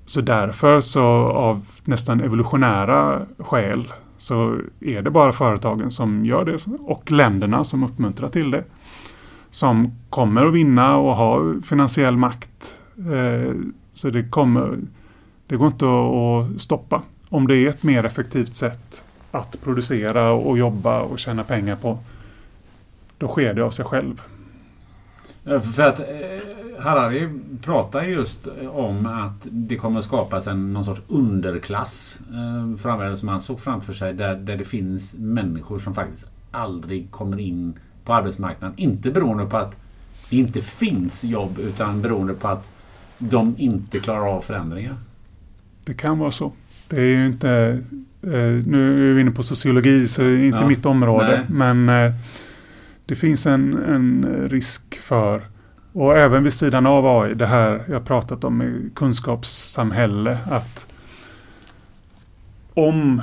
[0.06, 6.66] Så därför så av nästan evolutionära skäl så är det bara företagen som gör det
[6.80, 8.64] och länderna som uppmuntrar till det.
[9.50, 12.78] Som kommer att vinna och ha finansiell makt.
[12.98, 13.54] Eh,
[13.92, 14.78] så det kommer
[15.46, 17.02] det går inte att stoppa.
[17.28, 21.98] Om det är ett mer effektivt sätt att producera och jobba och tjäna pengar på,
[23.24, 24.22] då sker det av sig själv.
[25.44, 26.04] För att eh,
[26.78, 27.28] Harari
[27.62, 33.28] pratar just om att det kommer att skapas en någon sorts underklass eh, framöver som
[33.28, 38.14] han såg framför sig där, där det finns människor som faktiskt aldrig kommer in på
[38.14, 38.74] arbetsmarknaden.
[38.78, 39.76] Inte beroende på att
[40.30, 42.72] det inte finns jobb utan beroende på att
[43.18, 44.96] de inte klarar av förändringar.
[45.84, 46.52] Det kan vara så.
[46.88, 47.80] Det är ju inte,
[48.22, 48.30] eh,
[48.66, 51.44] nu är vi inne på sociologi så det är inte ja, mitt område.
[51.48, 51.74] Nej.
[51.76, 52.14] Men eh,
[53.06, 55.42] det finns en, en risk för,
[55.92, 60.86] och även vid sidan av AI, det här jag pratat om i kunskapssamhälle, att
[62.74, 63.22] om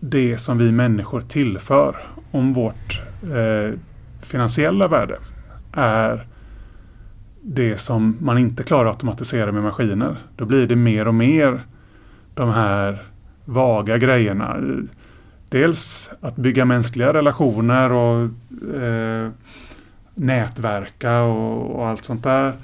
[0.00, 1.96] det som vi människor tillför,
[2.30, 3.78] om vårt eh,
[4.20, 5.18] finansiella värde
[5.72, 6.26] är
[7.42, 10.16] det som man inte klarar att automatisera med maskiner.
[10.36, 11.60] Då blir det mer och mer
[12.34, 13.02] de här
[13.44, 14.56] vaga grejerna.
[15.48, 18.22] Dels att bygga mänskliga relationer och
[18.74, 19.30] eh,
[20.14, 22.56] nätverka och, och, allt sånt där.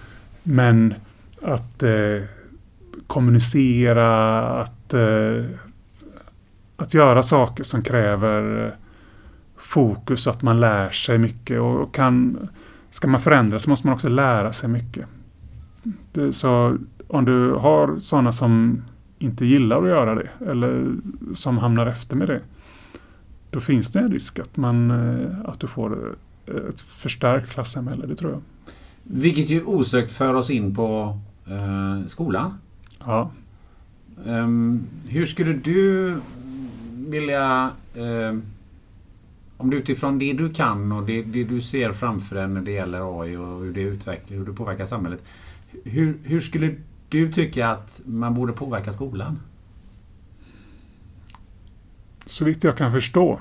[0.43, 0.95] Men
[1.43, 2.23] att eh,
[3.07, 5.45] kommunicera, att, eh,
[6.77, 8.73] att göra saker som kräver eh,
[9.57, 12.49] fokus, att man lär sig mycket och kan,
[12.91, 15.07] ska man förändras måste man också lära sig mycket.
[16.13, 16.77] Det, så
[17.09, 18.83] om du har sådana som
[19.19, 20.95] inte gillar att göra det eller
[21.35, 22.41] som hamnar efter med det.
[23.53, 28.17] Då finns det en risk att, man, eh, att du får ett förstärkt klassamhälle, det
[28.17, 28.41] tror jag.
[29.03, 32.59] Vilket ju osökt för oss in på eh, skolan.
[33.05, 33.31] Ja.
[34.25, 36.17] Um, hur skulle du
[36.93, 38.39] vilja eh,
[39.57, 42.71] om du utifrån det du kan och det, det, du ser framför dig när det
[42.71, 45.25] gäller AI och hur det utvecklar, hur det påverkar samhället.
[45.85, 46.75] Hur, hur skulle
[47.09, 49.39] du tycka att man borde påverka skolan?
[52.33, 53.41] Så vitt jag kan förstå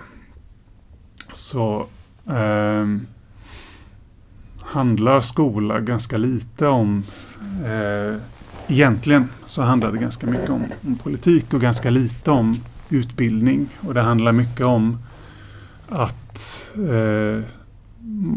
[1.32, 1.86] så
[2.28, 2.88] eh,
[4.62, 7.04] handlar skola ganska lite om
[7.66, 8.22] eh,
[8.68, 12.56] Egentligen så handlar det ganska mycket om, om, politik och ganska lite om
[12.90, 13.70] utbildning.
[13.88, 14.98] Och det handlar mycket om
[15.90, 17.44] att eh,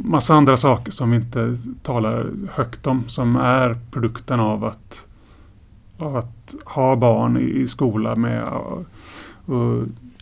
[0.05, 5.07] massa andra saker som vi inte talar högt om som är produkten av att,
[5.99, 8.87] av att ha barn i, i skola med att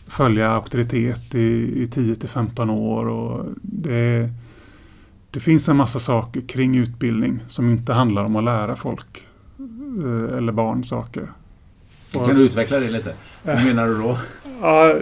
[0.07, 3.05] följa auktoritet i, i 10 till 15 år.
[3.07, 4.29] Och det,
[5.31, 9.27] det finns en massa saker kring utbildning som inte handlar om att lära folk
[9.59, 11.31] eh, eller barn saker.
[12.11, 13.13] Kan du utveckla det lite?
[13.43, 14.17] Vad menar du då?
[14.61, 14.95] Ja,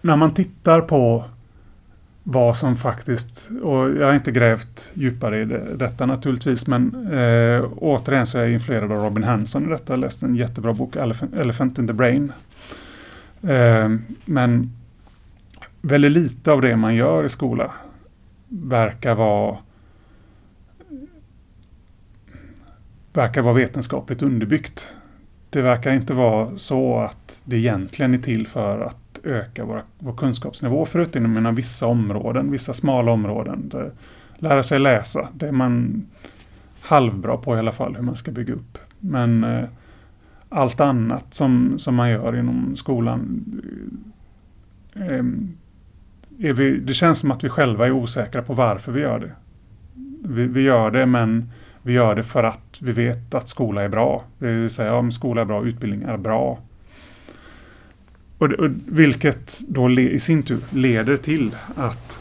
[0.00, 1.24] när man tittar på
[2.22, 7.64] vad som faktiskt, och jag har inte grävt djupare i det, detta naturligtvis, men eh,
[7.76, 9.92] återigen så är jag influerad av Robin Hanson i detta.
[9.92, 12.32] Jag läste en jättebra bok, Elephant, Elephant in the Brain.
[13.46, 13.88] Eh,
[14.24, 14.70] men
[15.80, 17.70] väldigt lite av det man gör i skola
[18.48, 19.58] verkar vara
[23.12, 24.94] verkar vara vetenskapligt underbyggt.
[25.50, 30.16] Det verkar inte vara så att det egentligen är till för att öka våra, vår
[30.16, 33.68] kunskapsnivå förutom inom vissa områden, vissa smala områden.
[33.68, 33.90] Det,
[34.38, 36.06] lära sig läsa, det är man
[36.80, 38.78] halvbra på i alla fall hur man ska bygga upp.
[38.98, 39.64] Men eh,
[40.54, 43.44] allt annat som, som man gör inom skolan
[44.94, 45.56] ehm,
[46.38, 49.30] är vi, det känns som att vi själva är osäkra på varför vi gör det.
[50.28, 51.50] Vi, vi, gör det men
[51.82, 54.24] vi gör det för att vi vet att skola är bra.
[54.38, 56.58] Det vill säga om skola är bra, utbildning är bra.
[58.38, 62.18] Och, och, vilket då le, i sin tur leder till att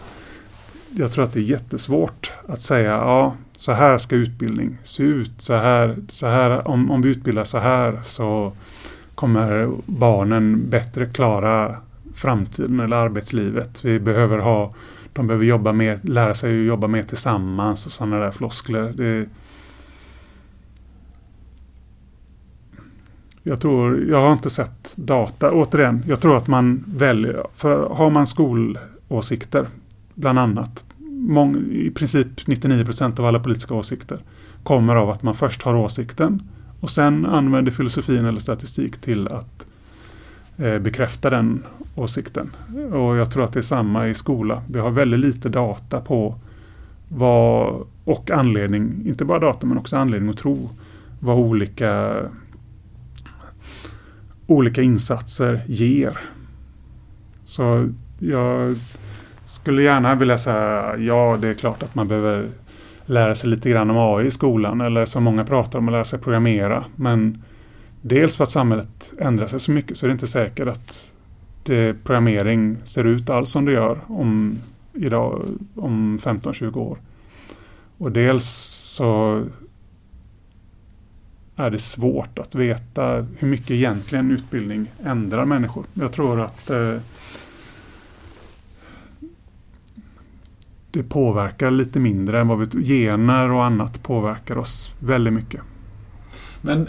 [0.92, 5.32] jag tror att det är jättesvårt att säga ja, så här ska utbildning se ut.
[5.38, 8.54] Så här, så här, om, om vi utbildar så här så
[9.16, 11.78] kommer barnen bättre klara
[12.16, 13.86] framtiden eller arbetslivet.
[13.86, 14.74] Vi behöver ha,
[15.14, 18.94] de behöver jobba med, lära sig att jobba mer tillsammans och sådana där floskler.
[18.96, 19.30] Det,
[23.44, 25.52] Jag tror, jag har inte sett data.
[25.52, 29.68] Återigen, jag tror att man väljer, för har man skolåsikter,
[30.14, 30.84] bland annat,
[31.28, 34.20] mång, i princip 99 procent av alla politiska åsikter,
[34.64, 36.42] kommer av att man först har åsikten
[36.80, 39.66] och sen använder filosofin eller statistik till att
[40.58, 41.64] eh, bekräfta den
[41.96, 42.52] åsikten.
[42.92, 44.64] Och jag tror att det är samma i skola.
[44.68, 46.36] Vi har väldigt lite data på
[47.08, 50.70] vad, och anledning, inte bara data men också anledning att tro
[51.20, 52.22] vad olika
[54.48, 56.18] olika insatser ger.
[57.44, 58.76] Så jag
[59.54, 62.50] skulle gärna vilja säga ja, det är klart att man behöver
[63.06, 66.04] lära sig lite grann om AI i skolan eller som många pratar om att lära
[66.04, 66.86] sig programmera.
[66.96, 67.44] Men
[68.02, 71.14] dels för att samhället ändrar sig så mycket så är det inte säkert att
[71.64, 74.60] det, programmering ser ut alls som det gör om,
[74.94, 75.46] idag,
[75.76, 76.98] om 15-20 år.
[77.98, 78.46] Och dels
[78.96, 79.44] så
[81.56, 85.86] är det svårt att veta hur mycket egentligen utbildning ändrar människor.
[85.94, 86.96] Jag tror att eh,
[90.94, 95.62] det påverkar lite mindre än vad vi Gener och annat påverkar oss väldigt mycket.
[96.62, 96.88] Men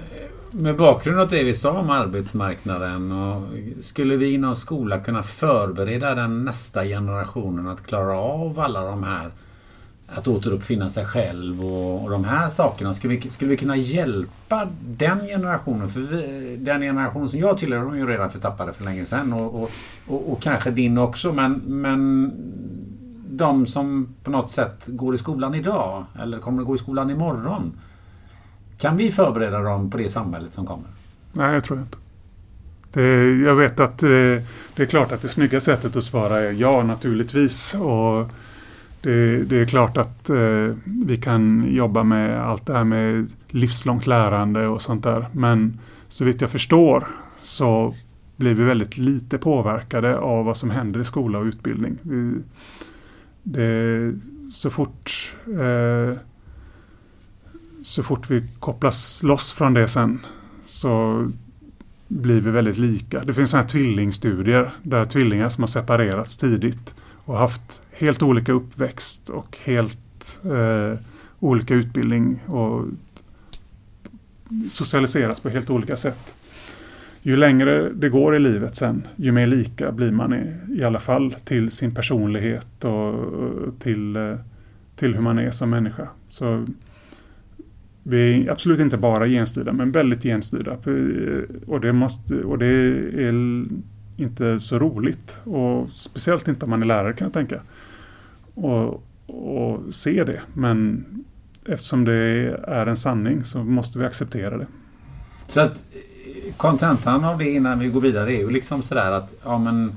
[0.51, 3.43] med bakgrund av det vi sa om arbetsmarknaden och
[3.81, 9.31] skulle vi inom skola kunna förbereda den nästa generationen att klara av alla de här
[10.09, 12.95] att återuppfinna sig själv och, och de här sakerna.
[12.95, 15.89] Skulle vi, skulle vi kunna hjälpa den generationen?
[15.89, 19.33] För vi, den generationen som jag tillhör, de är ju redan förtappade för länge sedan.
[19.33, 19.71] Och, och,
[20.07, 21.33] och, och, kanske din också.
[21.33, 22.33] Men, men
[23.37, 27.11] de som på något sätt går i skolan idag eller kommer att gå i skolan
[27.11, 27.73] imorgon.
[28.79, 30.89] Kan vi förbereda dem på det samhället som kommer?
[31.33, 31.99] Nej, jag tror inte.
[32.93, 34.43] Det, jag vet att det,
[34.75, 37.75] det, är klart att det snygga sättet att svara är ja, naturligtvis.
[37.75, 38.31] Och
[39.01, 44.07] Det, det, är klart att eh, vi kan jobba med allt det här med livslångt
[44.07, 45.27] lärande och sånt där.
[45.33, 47.07] Men så vitt jag förstår
[47.43, 47.95] så
[48.37, 51.99] blir vi väldigt lite påverkade av vad som händer i skola och utbildning.
[52.03, 52.35] Vi,
[53.45, 54.15] det,
[54.51, 56.19] så fort eh,
[57.83, 60.27] så fort vi kopplas loss från det sen
[60.67, 61.25] så
[62.09, 63.25] blir vi väldigt lika.
[63.25, 68.53] Det finns sådana här tvillingstudier där tvillingar som har separerats tidigt och haft helt olika
[68.53, 70.99] uppväxt och helt eh,
[71.41, 72.85] olika utbildning och
[74.69, 76.34] socialiseras på helt olika sätt.
[77.27, 80.99] Ju längre det går i livet sen, ju mer lika blir man i, i alla
[80.99, 83.15] fall till sin personlighet och
[83.79, 84.37] till, eh,
[84.97, 86.09] till hur man är som människa.
[86.29, 86.67] Så
[88.03, 90.73] vi är absolut inte bara genstyrda, men väldigt genstyrda.
[90.73, 93.65] Eh, och det, måste, och det är
[94.17, 95.39] inte så roligt.
[95.45, 97.61] Och speciellt inte om man är lärare kan jag tänka.
[98.55, 100.41] Och, och se det.
[100.55, 101.05] Men
[101.67, 102.15] eftersom det
[102.63, 104.67] är en sanning så måste vi acceptera det.
[105.47, 105.85] Så att
[106.57, 109.93] kontentan av det innan vi går vidare är ju liksom sådär att ja men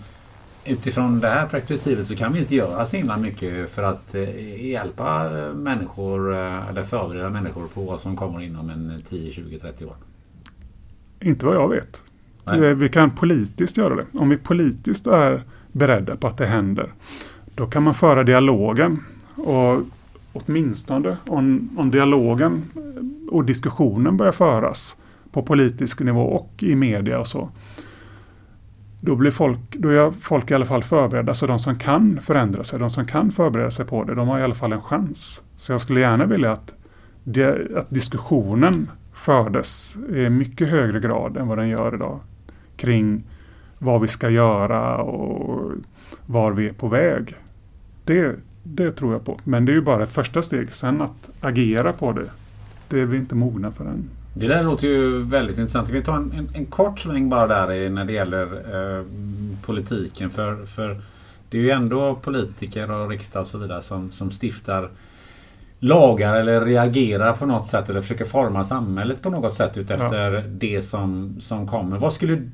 [0.65, 4.65] utifrån det här perspektivet så kan vi inte göra så himla mycket för att eh,
[4.65, 9.85] hjälpa människor eh, eller förbereda människor på vad som kommer inom en 10, 20, 30
[9.85, 9.95] år.
[11.19, 12.03] Inte vad jag vet.
[12.43, 12.75] Nej.
[12.75, 14.05] Vi kan politiskt göra det.
[14.13, 16.93] Om vi politiskt är beredda på att det händer,
[17.55, 19.03] då kan man föra dialogen.
[19.35, 19.81] Och
[20.33, 22.63] åtminstone om, om dialogen
[23.31, 24.97] och diskussionen börjar föras
[25.37, 27.49] på politisk nivå och i media och så.
[29.01, 31.33] Då, blir folk, då är folk i alla fall förberedda.
[31.33, 34.39] Så de som kan förändra sig, de som kan förbereda sig på det, de har
[34.39, 35.41] i alla fall en chans.
[35.55, 36.75] Så jag skulle gärna vilja att,
[37.23, 42.19] det, att diskussionen fördes i mycket högre grad än vad den gör idag.
[42.77, 43.23] Kring
[43.79, 45.71] vad vi ska göra och
[46.25, 47.35] var vi är på väg.
[48.03, 49.39] Det, det tror jag på.
[49.43, 50.73] Men det är ju bara ett första steg.
[50.73, 52.29] Sen att agera på det,
[52.89, 54.09] det är vi inte mogna för än.
[54.39, 55.89] Det där låter ju väldigt intressant.
[55.89, 59.05] Vi tar en, en, en kort sväng bara där när det gäller eh,
[59.61, 60.29] politiken.
[60.29, 61.01] För, för
[61.49, 64.89] det är ju ändå politiker och riksdag och så vidare som, som stiftar
[65.79, 70.41] lagar eller reagerar på något sätt eller försöker forma samhället på något sätt utefter ja.
[70.41, 71.97] det som, som kommer.
[71.97, 72.51] Vad skulle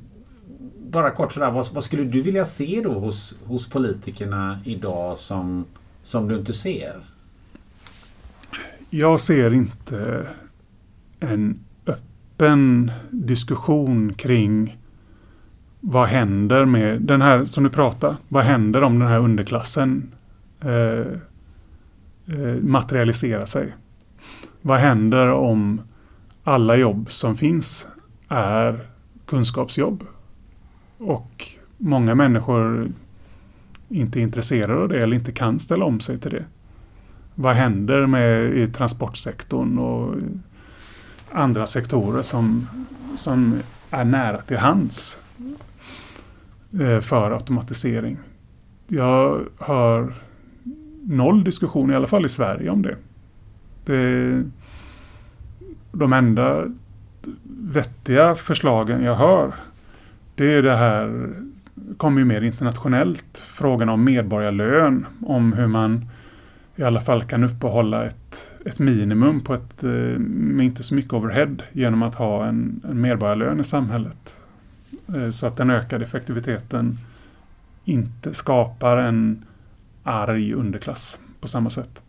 [0.90, 5.66] bara kort sådär, vad, vad, skulle du vilja se då hos, hos politikerna idag som,
[6.04, 6.96] som du inte ser?
[8.90, 10.28] Jag ser inte
[11.20, 11.60] en
[12.34, 14.78] öppen diskussion kring
[15.80, 18.16] vad händer med den här som du pratar.
[18.28, 20.12] Vad händer om den här underklassen
[20.62, 21.00] eh,
[22.28, 23.74] eh, materialiserar sig?
[24.62, 25.82] Vad händer om
[26.44, 27.88] alla jobb som finns
[28.28, 28.88] är
[29.26, 30.04] kunskapsjobb?
[30.98, 32.92] Och många människor
[33.90, 36.46] inte är intresserade av det eller inte kan ställa om sig till det.
[37.36, 40.16] Vad händer med i transportsektorn och
[41.34, 42.68] andra sektorer som,
[43.16, 43.60] som
[43.92, 45.20] är nära till hands
[46.80, 48.18] eh, för automatisering.
[48.88, 50.14] Jag hör
[51.04, 52.96] noll diskussion, i alla fall i Sverige, om det.
[53.86, 54.44] det
[55.92, 56.66] de enda
[57.44, 59.54] vettiga förslagen jag hör,
[60.36, 61.30] det är det här,
[61.98, 66.06] kommer ju mer internationellt, frågan om medborgarlön, om hur man
[66.76, 69.90] i alla fall kan uppehålla ett ett minimum på ett, eh,
[70.20, 74.36] med inte så mycket overhead genom att ha en, en medborgarlön i samhället.
[75.16, 76.98] Eh, så att den ökade effektiviteten
[77.86, 79.46] inte skapar en
[80.04, 82.02] arg underklass på samma sätt.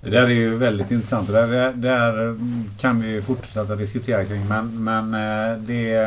[0.00, 1.26] Det där är ju väldigt intressant.
[1.26, 2.36] Det där, det där eh,
[2.78, 4.48] kan vi fortsätta diskutera kring.
[4.48, 5.10] Men, men
[5.66, 6.06] det,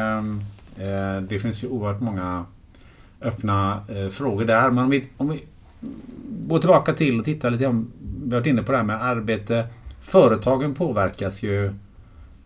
[1.30, 2.46] det finns ju oerhört många
[3.22, 3.82] öppna
[4.12, 4.70] frågor där.
[4.70, 5.44] Men om vi, om vi
[6.48, 7.92] Gå tillbaka till och titta lite om
[8.26, 9.68] vi har varit inne på det här med arbete.
[10.02, 11.74] Företagen påverkas ju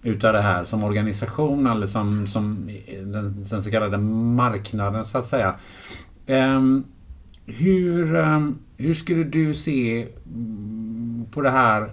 [0.04, 2.70] utav det här som organisation eller som, som
[3.04, 5.56] den, den så kallade marknaden så att säga.
[6.28, 6.84] Um,
[7.46, 11.92] hur, um, hur skulle du se mm, på det här?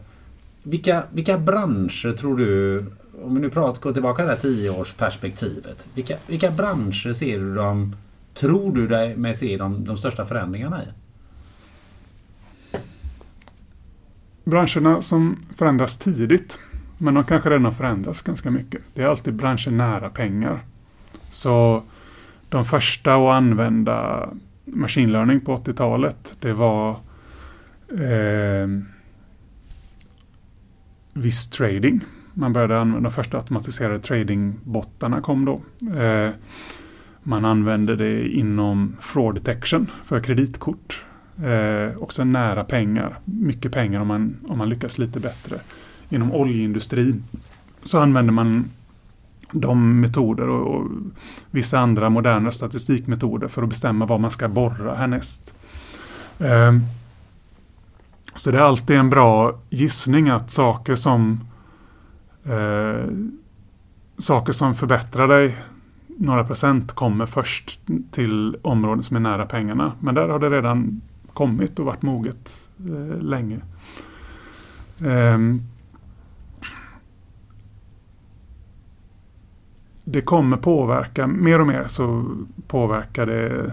[0.63, 2.85] Vilka, vilka branscher tror du,
[3.23, 5.89] om vi nu pratar, går tillbaka till det här tioårsperspektivet.
[5.95, 7.97] Vilka, vilka branscher ser du dem,
[8.35, 10.87] tror du dig med se de, de största förändringarna i?
[14.47, 16.59] Branscherna som förändras tidigt,
[16.99, 18.83] men de kanske redan har förändrats ganska mycket.
[18.95, 20.65] Det är alltid branscher nära pengar.
[21.31, 21.83] Så
[22.49, 24.29] de första att använda
[24.65, 26.91] machine learning på 80-talet, det var
[27.91, 28.69] eh,
[31.13, 32.01] viss trading.
[32.35, 35.61] Man började använda de första automatiserade tradingbottarna kom då.
[36.01, 36.31] Eh,
[37.23, 41.05] man använde det inom fraud detection för kreditkort.
[41.43, 43.19] Eh, också nära pengar.
[43.25, 45.61] Mycket pengar om man, om man lyckas lite bättre.
[46.09, 47.25] Inom oljeindustrin
[47.83, 48.71] så använder man
[49.53, 50.91] de metoder och, och,
[51.51, 55.55] vissa andra moderna statistikmetoder för att bestämma vad man ska borra härnäst.
[56.39, 56.79] Eh,
[58.35, 61.41] så det är alltid en bra gissning att saker som
[62.45, 63.05] eh,
[64.19, 65.57] saker som förbättrar dig
[66.19, 67.81] några procent kommer först
[68.11, 69.93] till områden som är nära pengarna.
[70.01, 71.01] Men där har det redan
[71.37, 73.61] kommit och varit moget eh, länge.
[75.01, 75.39] Eh,
[80.05, 82.25] det kommer påverka, mer och mer så
[82.67, 83.73] påverkar det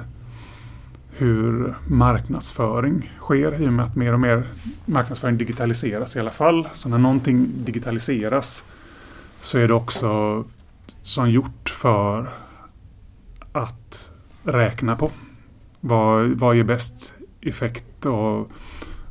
[1.09, 4.47] hur marknadsföring sker i och med att mer och mer
[4.85, 6.67] marknadsföring digitaliseras i alla fall.
[6.73, 8.65] Så när någonting digitaliseras
[9.41, 10.43] så är det också
[11.01, 12.33] som gjort för
[13.51, 14.09] att
[14.43, 15.09] räkna på.
[15.79, 17.13] Vad, vad ger bäst
[17.45, 18.51] effekt och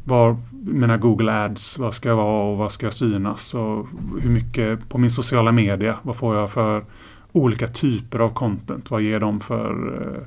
[0.05, 3.87] var mina Google Ads, vad ska jag vara och vad ska jag synas och
[4.23, 6.85] hur mycket på min sociala media, vad får jag för
[7.33, 10.23] olika typer av content, vad ger de för eh,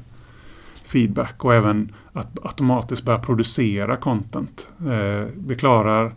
[0.86, 4.70] feedback och även att automatiskt börja producera content.
[4.80, 6.12] Eh, vi klarar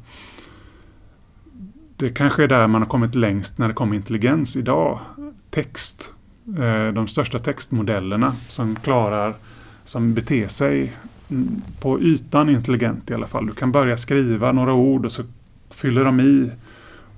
[1.98, 4.98] det kanske är där man har kommit längst när det kommer intelligens idag.
[5.50, 6.12] Text.
[6.58, 9.34] Eh, de största textmodellerna som klarar,
[9.84, 10.92] som beter sig
[11.30, 13.46] Mm, på ytan intelligent i alla fall.
[13.46, 15.22] Du kan börja skriva några ord och så
[15.70, 16.50] fyller de i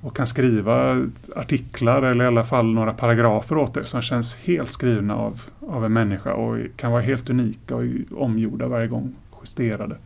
[0.01, 1.07] och kan skriva
[1.37, 5.85] artiklar eller i alla fall några paragrafer åt dig som känns helt skrivna av, av
[5.85, 7.85] en människa och kan vara helt unika och
[8.17, 9.97] omgjorda varje gång, justerade.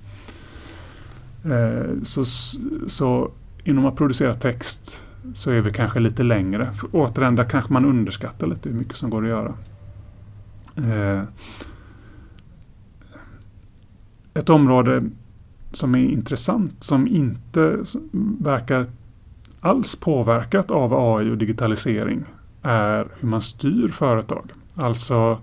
[1.44, 2.24] Eh, så,
[2.86, 3.30] så
[3.64, 5.02] inom att producera text
[5.34, 6.72] så är vi kanske lite längre.
[6.72, 9.54] För återigen, där kanske man underskattar lite hur mycket som går att göra.
[10.76, 11.22] Eh,
[14.34, 15.02] ett område
[15.72, 17.78] som är intressant, som inte
[18.38, 18.86] verkar
[19.60, 22.24] alls påverkat av AI och digitalisering,
[22.62, 24.50] är hur man styr företag.
[24.74, 25.38] Alltså,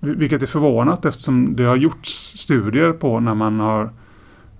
[0.00, 3.90] vilket är förvånat eftersom det har gjorts studier på när man har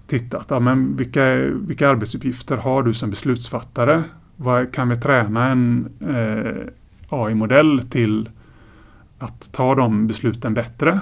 [0.07, 0.47] tittat.
[0.49, 4.03] Ja, men vilka, vilka arbetsuppgifter har du som beslutsfattare?
[4.37, 6.73] Vad, kan vi träna en eh,
[7.09, 8.29] AI-modell till
[9.19, 11.01] att ta de besluten bättre?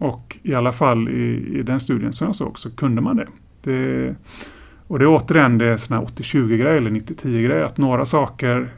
[0.00, 3.26] Och i alla fall i, i den studien som jag såg så kunde man det.
[3.62, 4.14] det
[4.86, 8.74] och det är återigen det sån här 80-20 grej eller 90-10 grej att några saker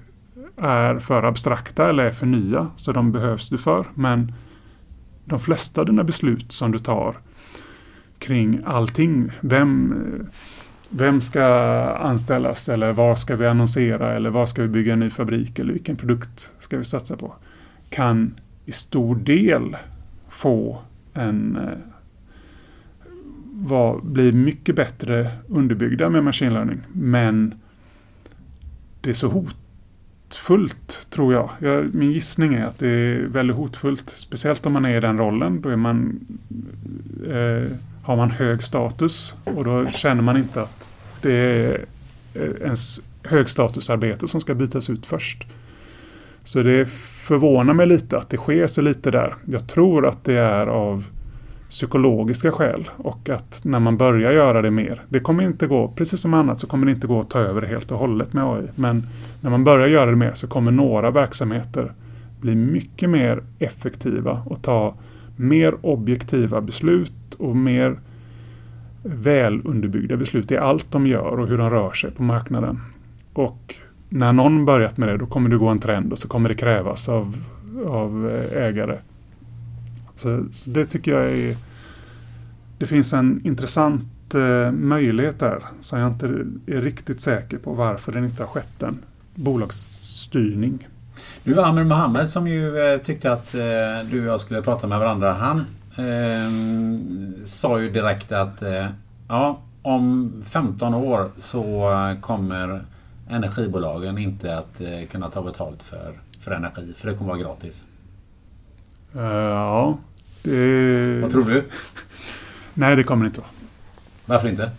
[0.56, 3.86] är för abstrakta eller är för nya så de behövs du för.
[3.94, 4.32] Men
[5.24, 7.16] de flesta av dina beslut som du tar
[8.18, 9.32] kring allting.
[9.40, 9.94] Vem,
[10.88, 11.44] vem ska
[12.00, 15.72] anställas eller var ska vi annonsera eller var ska vi bygga en ny fabrik eller
[15.72, 17.34] vilken produkt ska vi satsa på?
[17.90, 19.76] Kan i stor del
[20.28, 20.82] få
[21.14, 21.78] en eh,
[23.52, 26.80] var, bli mycket bättre underbyggda med machine learning.
[26.92, 27.54] Men
[29.00, 31.50] det är så hotfullt tror jag.
[31.58, 31.94] jag.
[31.94, 34.14] Min gissning är att det är väldigt hotfullt.
[34.16, 35.60] Speciellt om man är i den rollen.
[35.60, 36.20] Då är man
[37.26, 41.84] eh, har man hög status och då känner man inte att det är
[42.34, 45.46] eh, ens högstatusarbete som ska bytas ut först.
[46.44, 46.88] Så det
[47.22, 49.34] förvånar mig lite att det sker så lite där.
[49.44, 51.04] Jag tror att det är av
[51.68, 56.20] psykologiska skäl och att när man börjar göra det mer, det kommer inte gå, precis
[56.20, 58.44] som annat så kommer det inte gå att ta över det helt och hållet med
[58.44, 58.66] AI.
[58.74, 59.06] Men
[59.40, 61.92] när man börjar göra det mer så kommer några verksamheter
[62.40, 64.94] bli mycket mer effektiva och ta
[65.36, 67.98] mer objektiva beslut och mer
[69.02, 72.80] väl underbyggda beslut i allt de gör och hur de rör sig på marknaden.
[73.32, 73.74] Och
[74.12, 76.54] när någon börjat med det då kommer det gå en trend och så kommer det
[76.54, 77.36] krävas av,
[77.86, 78.98] av eh, ägare.
[80.14, 81.56] Så, så det tycker jag är
[82.78, 86.26] Det finns en intressant eh, möjlighet där som jag inte
[86.66, 88.98] är riktigt säker på varför den inte har skett än.
[89.34, 90.88] Bolagsstyrning.
[91.44, 93.60] Du Amir Mohammed som ju eh, tyckte att eh,
[94.10, 95.32] du och jag skulle prata med varandra.
[95.32, 95.58] Han
[95.96, 98.86] eh, sa ju direkt att eh,
[99.28, 101.90] ja, om 15 år så
[102.20, 102.82] kommer
[103.32, 106.92] energibolagen inte att eh, kunna ta betalt för, för energi.
[106.96, 107.84] För det kommer vara gratis.
[109.16, 109.98] Uh, ja.
[110.42, 111.20] Det...
[111.20, 111.64] Vad tror du?
[112.74, 113.50] Nej, det kommer det inte vara.
[114.26, 114.70] Varför inte?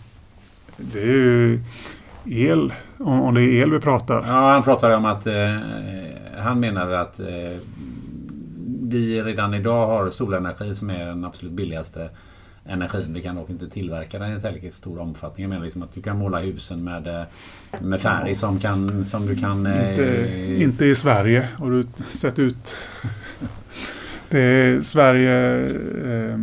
[0.76, 1.60] Det är ju
[2.26, 2.72] el.
[2.98, 4.24] Om, om det är el vi pratar.
[4.26, 5.34] Ja, han pratar om att eh,
[6.38, 7.26] han menar att eh,
[8.82, 12.10] vi redan idag har solenergi som är den absolut billigaste
[12.64, 13.14] energin.
[13.14, 15.48] Vi kan dock inte tillverka den i tillräckligt stor omfattning.
[15.48, 17.22] Menar liksom att du kan måla husen med, eh,
[17.80, 19.58] med färg som, kan, som du kan...
[19.58, 22.76] Inte, eh, inte i Sverige har du sett ut.
[24.28, 25.66] det är Sverige...
[26.04, 26.38] Eh,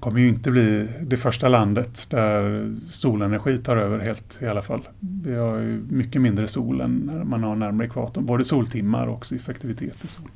[0.00, 4.88] kommer ju inte bli det första landet där solenergi tar över helt i alla fall.
[5.00, 8.26] Vi har ju mycket mindre sol än när man har närmare ekvatorn.
[8.26, 10.30] Både soltimmar och effektivitet i sol.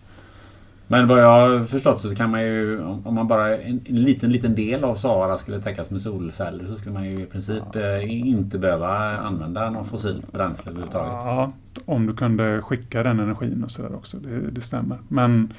[0.89, 4.33] Men vad jag har förstått så kan man ju om man bara en, en liten
[4.33, 7.81] liten del av Sahara skulle täckas med solceller så skulle man ju i princip ja.
[7.81, 11.13] Eh, inte behöva använda någon fossilt bränsle överhuvudtaget.
[11.13, 11.53] Ja,
[11.85, 14.17] om du kunde skicka den energin och sådär också.
[14.17, 14.99] Det, det stämmer.
[15.09, 15.53] Men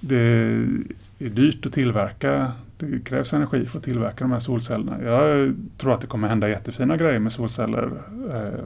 [0.00, 0.16] det
[1.18, 2.52] är dyrt att tillverka.
[2.78, 5.02] Det krävs energi för att tillverka de här solcellerna.
[5.02, 7.90] Jag tror att det kommer hända jättefina grejer med solceller
[8.32, 8.64] eh,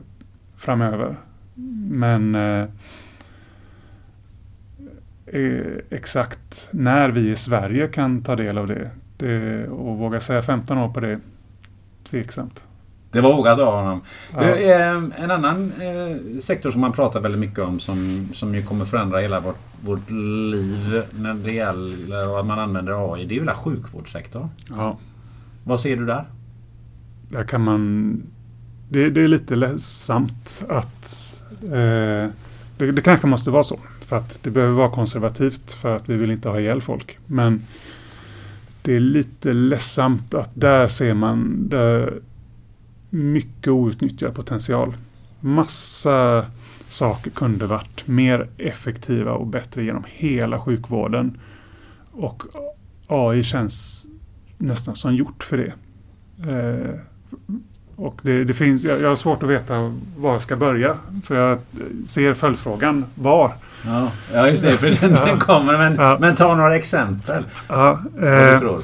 [0.56, 1.16] framöver.
[1.88, 2.64] Men Eh,
[5.90, 10.78] exakt när vi i Sverige kan ta del av det, det och våga säga 15
[10.78, 11.20] år på det,
[12.10, 12.62] tveksamt.
[13.10, 14.00] Det var vågat av honom.
[14.34, 14.42] Ja.
[14.42, 18.84] Eh, en annan eh, sektor som man pratar väldigt mycket om som, som ju kommer
[18.84, 23.24] förändra hela vårt, vårt liv när det gäller att man använder AI.
[23.24, 24.48] Det är ju hela sjukvårdssektorn.
[24.70, 24.98] Ja.
[25.64, 26.24] Vad ser du där?
[27.30, 28.22] Där kan man...
[28.88, 31.42] Det, det är lite ledsamt att...
[31.62, 32.30] Eh,
[32.78, 33.78] det, det kanske måste vara så.
[34.06, 37.18] För att det behöver vara konservativt för att vi vill inte ha ihjäl folk.
[37.26, 37.62] Men
[38.82, 42.20] det är lite ledsamt att där ser man där
[43.10, 44.96] mycket outnyttjad potential.
[45.40, 46.46] Massa
[46.88, 51.40] saker kunde varit mer effektiva och bättre genom hela sjukvården.
[52.12, 52.42] Och
[53.06, 54.06] AI känns
[54.58, 55.72] nästan som gjort för det.
[56.50, 57.00] Eh,
[57.96, 60.96] och det, det, finns, jag, jag har svårt att veta var jag ska börja.
[61.24, 61.58] För jag
[62.04, 63.52] ser följdfrågan var.
[63.84, 64.76] Ja, ja just det.
[64.76, 65.24] För den, ja.
[65.24, 65.78] den kommer.
[65.78, 66.16] Men, ja.
[66.20, 67.44] men ta några exempel.
[67.68, 68.80] Ja, eh, tror.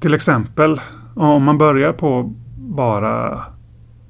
[0.00, 0.80] Till exempel
[1.14, 3.42] om man börjar på bara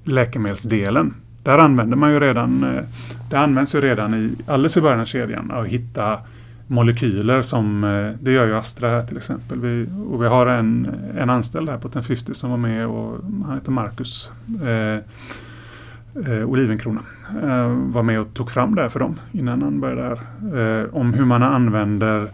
[0.05, 1.14] läkemedelsdelen.
[1.43, 2.85] Där använder man ju redan, eh,
[3.31, 6.18] det används ju redan i, alldeles i början av kedjan att hitta
[6.66, 9.61] molekyler som, eh, det gör ju Astra här till exempel.
[9.61, 13.55] Vi, och vi har en, en anställd här på 1050 som var med och han
[13.55, 14.31] heter Marcus.
[14.49, 15.05] Eh,
[16.26, 17.00] eh, Olivenkrona.
[17.42, 20.82] Eh, var med och tog fram det för dem innan han började här.
[20.82, 22.28] Eh, om hur man använder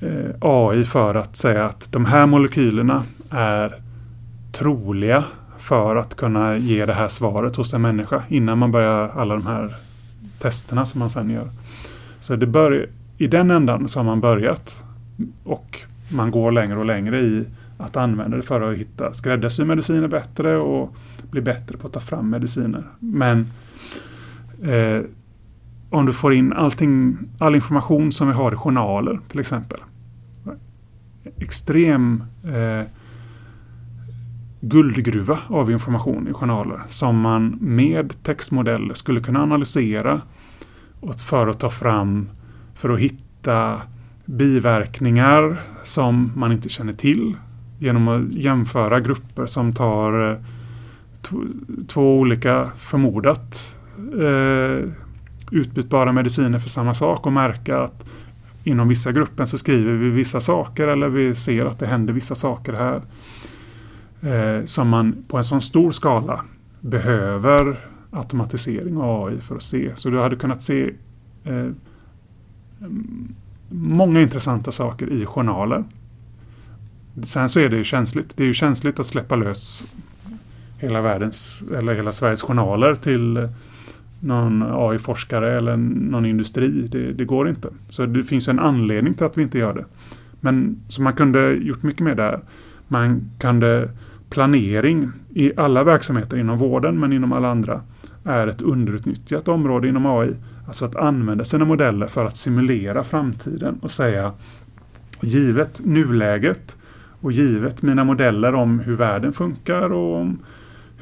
[0.00, 3.74] eh, AI för att säga att de här molekylerna är
[4.52, 5.24] troliga
[5.58, 9.46] för att kunna ge det här svaret hos en människa innan man börjar alla de
[9.46, 9.74] här
[10.38, 11.48] testerna som man sen gör.
[12.20, 12.88] Så det bör,
[13.18, 14.82] i den ändan så har man börjat
[15.44, 15.78] och
[16.08, 17.44] man går längre och längre i
[17.78, 20.94] att använda det för att hitta skräddarsy mediciner bättre och
[21.32, 22.84] bli bättre på att ta fram mediciner.
[22.98, 23.46] Men
[24.62, 25.02] eh,
[25.90, 29.80] om du får in allting, all information som vi har i journaler till exempel.
[31.36, 32.86] Extrem eh,
[34.60, 40.20] guldgruva av information i journaler som man med textmodeller skulle kunna analysera
[41.28, 42.28] för att ta fram,
[42.74, 43.80] för att hitta
[44.24, 47.36] biverkningar som man inte känner till
[47.78, 50.38] genom att jämföra grupper som tar eh,
[51.88, 53.76] två olika förmodat
[54.20, 54.88] eh,
[55.50, 58.04] utbytbara mediciner för samma sak och märka att
[58.64, 62.34] inom vissa gruppen så skriver vi vissa saker eller vi ser att det händer vissa
[62.34, 63.02] saker här.
[64.22, 66.44] Eh, som man på en sån stor skala
[66.80, 69.90] behöver automatisering och AI för att se.
[69.94, 70.90] Så du hade kunnat se
[71.44, 71.54] eh,
[72.80, 73.34] mm,
[73.68, 75.84] många intressanta saker i journaler.
[77.22, 78.36] Sen så är det ju känsligt.
[78.36, 79.86] Det är ju känsligt att släppa lös
[80.82, 83.48] hela världens eller hela Sveriges journaler till
[84.20, 86.68] någon AI-forskare eller någon industri.
[86.68, 87.68] Det, det, går inte.
[87.88, 89.84] Så det finns en anledning till att vi inte gör det.
[90.40, 92.40] Men så man kunde gjort mycket mer där.
[92.88, 93.90] Man kunde
[94.30, 97.80] planering i alla verksamheter inom vården men inom alla andra
[98.24, 100.34] är ett underutnyttjat område inom AI.
[100.66, 104.32] Alltså att använda sina modeller för att simulera framtiden och säga
[105.20, 106.76] givet nuläget
[107.20, 110.38] och givet mina modeller om hur världen funkar och om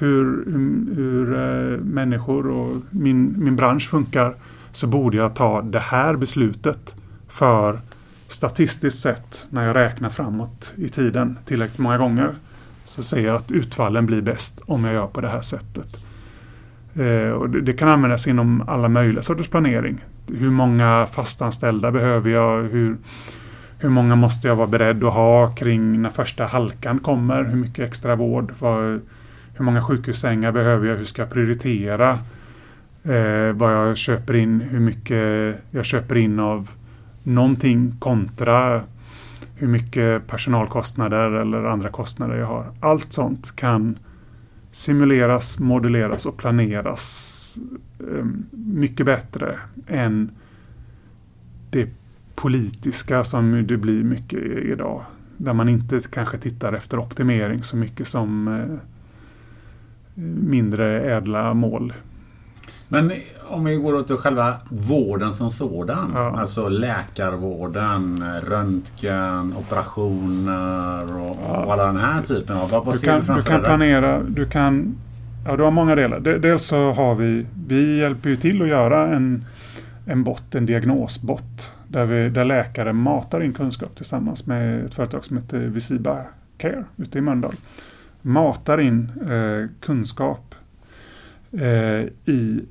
[0.01, 4.35] hur, hur, hur eh, människor och min, min bransch funkar
[4.73, 6.95] så borde jag ta det här beslutet
[7.29, 7.81] för
[8.29, 12.35] statistiskt sett när jag räknar framåt i tiden tillräckligt många gånger
[12.85, 15.97] så ser jag att utfallen blir bäst om jag gör på det här sättet.
[16.95, 20.05] Eh, och det, det, kan användas inom alla möjliga sorters planering.
[20.27, 22.63] Hur många fastanställda behöver jag?
[22.63, 22.97] Hur,
[23.79, 27.45] hur många måste jag vara beredd att ha kring när första halkan kommer?
[27.45, 28.53] Hur mycket extra vård?
[28.59, 29.01] Vad,
[29.61, 30.97] hur många sjukhussängar behöver jag?
[30.97, 32.11] Hur ska jag prioritera?
[33.03, 36.71] Eh, vad jag köper in, hur mycket jag köper in av
[37.23, 38.83] någonting kontra
[39.55, 42.67] hur mycket personalkostnader eller andra kostnader jag har.
[42.81, 43.99] Allt sånt kan
[44.71, 47.59] simuleras, modelleras och planeras
[47.99, 50.31] eh, mycket bättre än
[51.71, 51.89] det
[52.35, 55.05] politiska som det blir mycket idag.
[55.37, 58.90] Där man inte kanske tittar efter optimering så mycket som eh,
[60.37, 61.93] mindre ädla mål.
[62.89, 63.13] Men
[63.49, 66.11] om vi går åt själva vården som sådan.
[66.15, 66.37] Ja.
[66.41, 71.65] Alltså läkarvården, röntgen, operationer och, Ja.
[71.65, 72.71] och alla den här typen av.
[72.71, 74.95] Vad, vad Du kan, du kan planera, du kan...
[75.47, 76.21] Ja, du har många delar.
[76.21, 79.45] De- Dels så har vi, vi hjälper ju till att göra en,
[80.07, 81.73] en bot, en diagnosbot.
[81.89, 86.19] Där, vi, där läkare matar in kunskap tillsammans med ett företag som heter Visiba
[86.59, 87.55] Care ute i Mölndal.
[88.23, 90.55] Matar in eh, kunskap
[91.53, 92.65] eh, i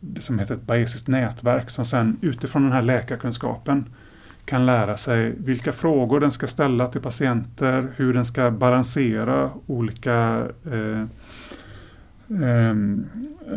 [0.00, 3.84] det som heter ett bayesiskt nätverk som sen utifrån den här läkarkunskapen
[4.44, 10.46] kan lära sig vilka frågor den ska ställa till patienter, hur den ska balansera olika,
[10.72, 11.04] eh,
[12.42, 13.06] ehm,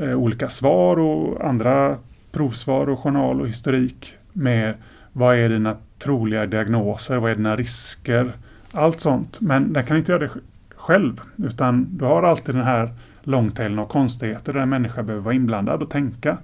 [0.02, 1.98] eh, olika svar och andra
[2.32, 4.74] provsvar och journal och historik med
[5.14, 8.34] vad är dina troliga diagnoser, vad är dina risker,
[8.72, 9.42] allt sånt.
[9.42, 10.30] Men den kan inte göra det
[10.88, 15.36] själv utan du har alltid den här långtailen av konstigheter där en människa behöver vara
[15.36, 16.38] inblandad och tänka.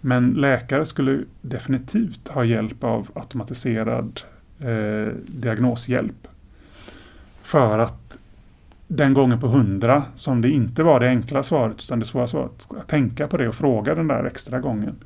[0.00, 4.20] Men läkare skulle definitivt ha hjälp av automatiserad
[4.58, 6.28] eh, diagnoshjälp.
[7.42, 8.18] För att
[8.88, 12.66] den gången på hundra som det inte var det enkla svaret utan det svåra svaret,
[12.70, 14.96] att tänka på det och fråga den där extra gången.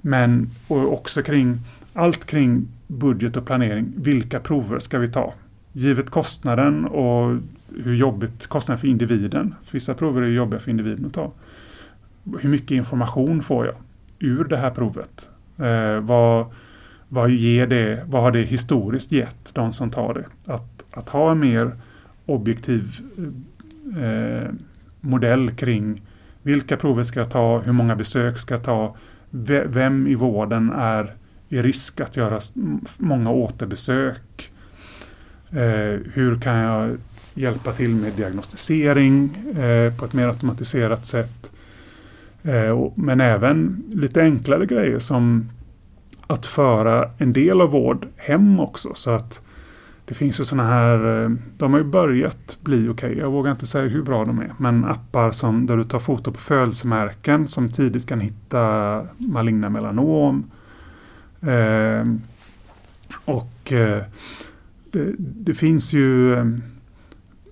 [0.00, 1.58] Men och också kring
[1.92, 3.92] allt kring budget och planering.
[3.96, 5.34] Vilka prover ska vi ta?
[5.76, 7.36] Givet kostnaden och
[7.84, 9.54] hur jobbigt kostnaden för individen.
[9.62, 11.32] För vissa prover är jobbiga för individen att ta.
[12.40, 13.74] Hur mycket information får jag
[14.18, 15.30] ur det här provet?
[15.58, 16.46] Eh, vad,
[17.08, 18.04] vad ger det?
[18.06, 20.52] Vad har det historiskt gett de som tar det?
[20.52, 21.76] Att, att ha en mer
[22.26, 23.00] objektiv
[23.98, 24.50] eh,
[25.00, 26.02] modell kring
[26.42, 27.60] vilka prover ska jag ta?
[27.60, 28.96] Hur många besök ska jag ta?
[29.66, 31.14] Vem i vården är
[31.48, 32.40] i risk att göra
[32.98, 34.50] många återbesök?
[35.54, 36.96] Eh, hur kan jag
[37.34, 41.50] hjälpa till med diagnostisering eh, på ett mer automatiserat sätt?
[42.42, 45.50] Eh, och, men även lite enklare grejer som
[46.26, 48.94] att föra en del av vård hem också.
[48.94, 49.40] Så att
[50.04, 53.66] det finns ju sådana här, eh, de har ju börjat bli okej, jag vågar inte
[53.66, 57.70] säga hur bra de är, men appar som där du tar foto på födelsemärken som
[57.70, 60.50] tidigt kan hitta maligna melanom.
[61.40, 62.06] Eh,
[63.24, 64.02] och eh,
[64.94, 66.44] det, det finns ju eh,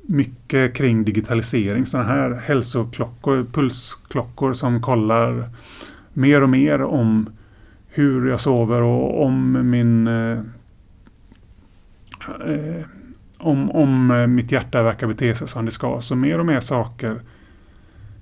[0.02, 5.50] mycket kring digitalisering, sådana här hälsoklockor, pulsklockor som kollar
[6.12, 7.30] mer och mer om
[7.88, 10.38] hur jag sover och om min eh,
[12.46, 12.84] eh
[13.38, 16.00] om, om eh, mitt hjärta verkar bete sig som det ska.
[16.00, 17.20] Så mer och mer saker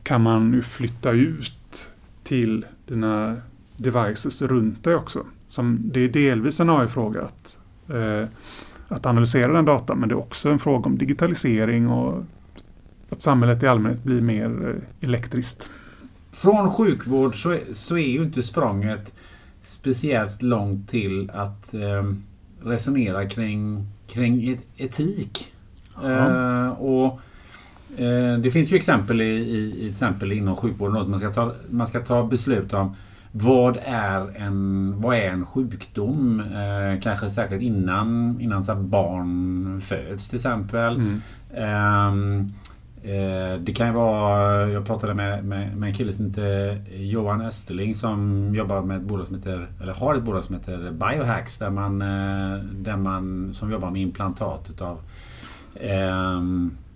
[0.02, 1.88] kan man nu flytta ut
[2.24, 3.36] till dina
[3.76, 5.26] devices runt dig också.
[5.48, 7.28] Som, det är delvis en AI-fråga
[7.88, 8.28] eh,
[8.90, 12.24] att analysera den datan men det är också en fråga om digitalisering och
[13.10, 15.70] att samhället i allmänhet blir mer eh, elektriskt.
[16.32, 19.12] Från sjukvård så är, så är ju inte språnget
[19.62, 22.12] speciellt långt till att eh,
[22.62, 25.52] resonera kring, kring et- etik.
[26.04, 27.20] Eh, och
[27.96, 31.52] eh, Det finns ju exempel, i, i, i exempel inom sjukvården att man ska, ta,
[31.70, 32.96] man ska ta beslut om
[33.32, 36.40] vad är en, vad är en sjukdom?
[36.40, 40.94] Eh, kanske särskilt innan, innan så barn föds till exempel.
[40.94, 41.22] Mm.
[41.54, 42.52] Ehm,
[43.02, 47.40] eh, det kan ju vara, jag pratade med, med, med en kille som heter Johan
[47.40, 51.58] Österling som jobbar med ett bolag som heter, eller har ett bolag som heter Biohacks
[51.58, 55.00] där man, eh, där man som jobbar med implantat utav
[55.80, 56.89] ehm, eh,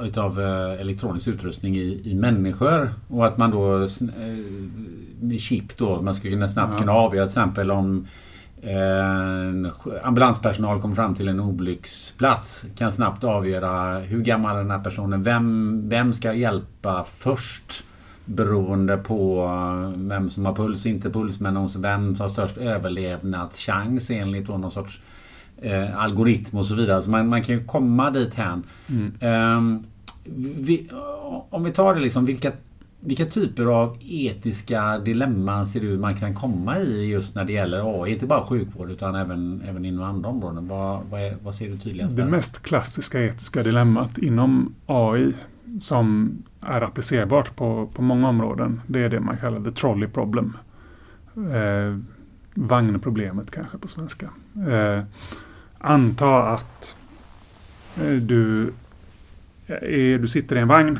[0.00, 2.90] utav eh, elektronisk utrustning i, i människor.
[3.08, 3.88] Och att man då eh,
[5.20, 8.06] med chip då, man skulle kunna snabbt kunna avgöra till exempel om
[8.66, 9.70] en
[10.02, 15.82] ambulanspersonal kommer fram till en olycksplats kan snabbt avgöra hur gammal den här personen, vem,
[15.88, 17.84] vem ska hjälpa först
[18.24, 19.46] beroende på
[19.96, 25.00] vem som har puls inte puls men vem som har störst överlevnadschans enligt någon sorts
[25.64, 27.02] eh, algoritm och så vidare.
[27.02, 28.62] Så man, man kan ju komma dit hän.
[28.86, 29.12] Mm.
[29.20, 29.84] Ehm,
[30.56, 30.88] vi,
[31.50, 32.52] om vi tar det liksom, vilka,
[33.00, 38.02] vilka typer av etiska dilemman ser du man kan komma i just när det gäller
[38.02, 38.12] AI?
[38.12, 40.68] Inte bara sjukvård utan även, även inom andra områden.
[40.68, 42.30] Vad, vad, är, vad ser du tydligast Det där?
[42.30, 45.32] mest klassiska etiska dilemmat inom AI
[45.80, 50.56] som är applicerbart på, på många områden det är det man kallar the trolley problem.
[51.36, 51.98] Eh,
[52.54, 54.30] vagnproblemet kanske på svenska.
[54.56, 55.04] Eh,
[55.84, 56.94] anta att
[57.96, 58.72] eh, du,
[59.66, 60.98] är, du sitter i en vagn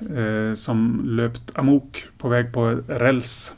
[0.00, 3.54] eh, som löpt amok på väg på räls.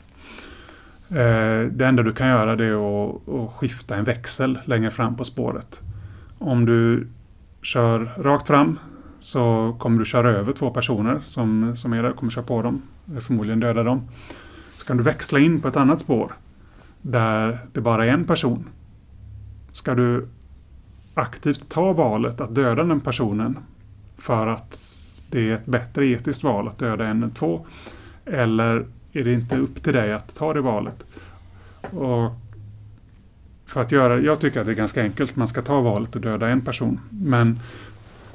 [1.09, 5.15] Eh, det enda du kan göra det är att, att skifta en växel längre fram
[5.15, 5.81] på spåret.
[6.39, 7.07] Om du
[7.61, 8.79] kör rakt fram
[9.19, 12.81] så kommer du köra över två personer som, som är där, kommer köra på dem,
[13.15, 14.07] eh, förmodligen döda dem.
[14.77, 16.33] Så kan du växla in på ett annat spår
[17.01, 18.65] där det bara är en person.
[19.71, 20.27] Ska du
[21.19, 23.57] aktivt ta valet att döda den personen
[24.17, 24.79] för att
[25.31, 27.65] det är ett bättre etiskt val att döda en än två?
[28.25, 31.05] Eller är det inte upp till dig att ta det valet?
[31.81, 32.31] Och
[33.65, 35.35] för att göra, jag tycker att det är ganska enkelt.
[35.35, 36.99] Man ska ta valet att döda en person.
[37.09, 37.59] Men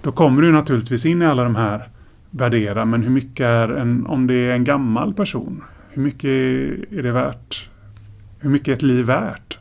[0.02, 1.88] då kommer du naturligtvis in i alla de här
[2.30, 6.30] värdera, men hur mycket är en, om det är en gammal person, hur mycket
[6.92, 7.68] är det värt?
[8.38, 9.58] Hur mycket är ett liv värt?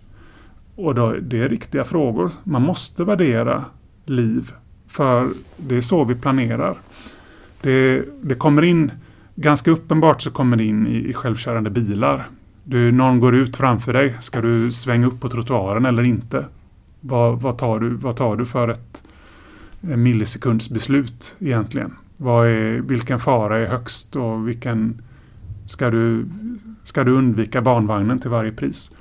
[0.76, 2.32] Och då, det är riktiga frågor.
[2.44, 3.66] Man måste värdera
[4.06, 4.52] liv,
[4.88, 6.78] för det är så vi planerar.
[7.62, 8.91] Det, det kommer in,
[9.36, 12.28] ganska uppenbart så kommer det in i, i självkörande bilar.
[12.64, 14.18] Du, någon går ut framför dig.
[14.22, 16.45] Ska du svänga upp på trottoaren eller inte?
[17.02, 19.04] Vad, vad, tar, du, vad tar du för ett
[19.82, 21.94] eh, millisekundsbeslut egentligen?
[22.18, 25.02] Vad är, vilken fara är högst och vilken
[25.66, 26.26] ska du,
[26.84, 28.91] ska du undvika barnvagnen till varje pris?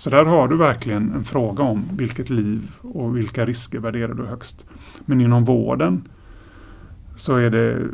[0.00, 4.26] Så där har du verkligen en fråga om vilket liv och vilka risker värderar du
[4.26, 4.66] högst.
[5.04, 6.08] Men inom vården
[7.14, 7.86] så är det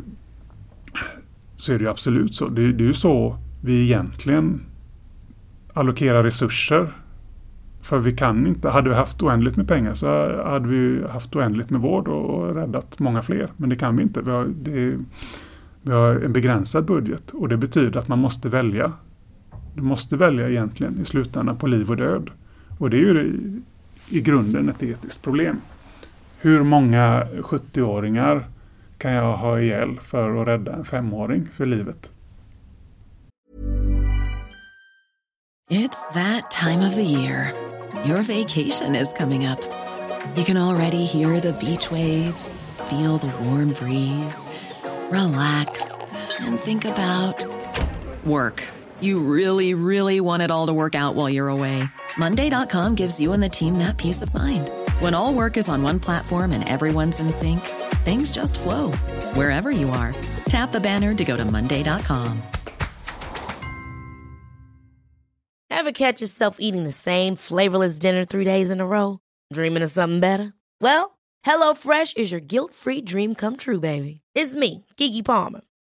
[1.55, 2.47] så är det absolut så.
[2.47, 4.61] Det, det är ju så vi egentligen
[5.73, 6.93] allokerar resurser.
[7.81, 10.07] För vi kan inte, hade vi haft oändligt med pengar så
[10.43, 13.49] hade vi haft oändligt med vård och räddat många fler.
[13.57, 14.21] Men det kan vi inte.
[14.21, 14.97] Vi har, det,
[15.81, 18.93] vi har en begränsad budget och det betyder att man måste välja.
[19.77, 22.29] Du måste välja egentligen i slutändan på liv och död.
[22.77, 23.41] Och det är ju
[24.09, 25.61] i, grunden ett etiskt problem.
[26.39, 28.47] Hur många 70-åringar
[28.97, 32.11] kan jag ha ihjäl för att rädda en femåring för livet?
[35.69, 37.51] It's that time of the year.
[38.05, 39.59] Your vacation is coming up.
[40.35, 44.47] You can already hear the beach waves, feel the warm breeze,
[45.11, 45.91] relax,
[46.39, 47.45] and think about
[48.23, 48.76] work.
[49.01, 51.83] You really, really want it all to work out while you're away.
[52.17, 54.71] Monday.com gives you and the team that peace of mind.
[54.99, 57.59] When all work is on one platform and everyone's in sync,
[58.05, 58.91] things just flow
[59.33, 60.15] wherever you are.
[60.47, 62.41] Tap the banner to go to Monday.com.
[65.69, 69.19] Ever catch yourself eating the same flavorless dinner three days in a row?
[69.53, 70.53] Dreaming of something better?
[70.81, 74.21] Well, HelloFresh is your guilt free dream come true, baby.
[74.33, 75.61] It's me, Gigi Palmer.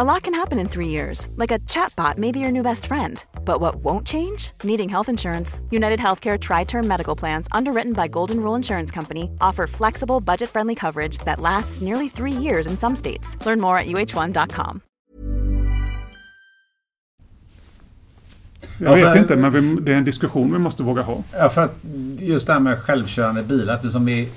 [0.00, 2.86] A lot can happen in three years, like a chatbot may be your new best
[2.86, 3.24] friend.
[3.44, 4.52] But what won't change?
[4.62, 5.60] Needing health insurance.
[5.72, 10.50] United Healthcare Tri Term Medical Plans, underwritten by Golden Rule Insurance Company, offer flexible, budget
[10.50, 13.36] friendly coverage that lasts nearly three years in some states.
[13.44, 14.80] Learn more at uh1.com.
[18.78, 21.22] Jag vet inte, men vi, det är en diskussion vi måste våga ha.
[21.32, 21.74] Ja, för att
[22.18, 24.28] just det här med självkörande bilar, eftersom vi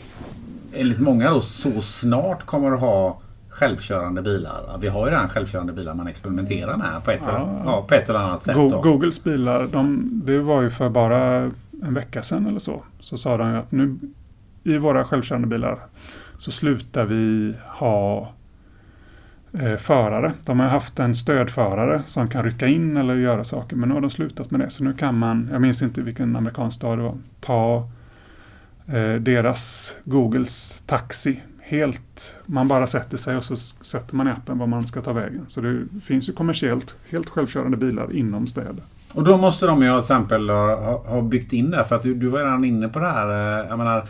[0.74, 3.20] enligt många då så snart kommer att ha
[3.52, 4.78] självkörande bilar.
[4.82, 7.61] Vi har ju redan självkörande bilar man experimenterar med på ett, ja.
[7.65, 8.56] Ja, på ett eller annat sätt.
[8.56, 11.52] Go Googles bilar, de, det var ju för bara
[11.84, 12.84] en vecka sedan eller så.
[12.99, 13.99] Så sa de ju att nu
[14.64, 15.80] i våra självkörande bilar
[16.38, 18.34] så slutar vi ha
[19.53, 20.34] eh, förare.
[20.45, 24.02] De har haft en stödförare som kan rycka in eller göra saker men nu har
[24.02, 24.69] de slutat med det.
[24.69, 27.90] Så nu kan man, jag minns inte vilken amerikansk stad det var, ta
[28.88, 31.41] eh, deras Googles taxi
[31.72, 35.14] helt, man bara sätter sig och så sätter man i appen var man ska ta
[35.14, 35.45] vägen.
[35.48, 38.84] Så det finns ju kommersiellt helt självkörande bilar inom städer.
[39.14, 42.14] Och då måste de ju till exempel ha, ha byggt in det för att du,
[42.14, 43.30] du var redan inne på det här.
[43.30, 44.07] Eh, jag menar,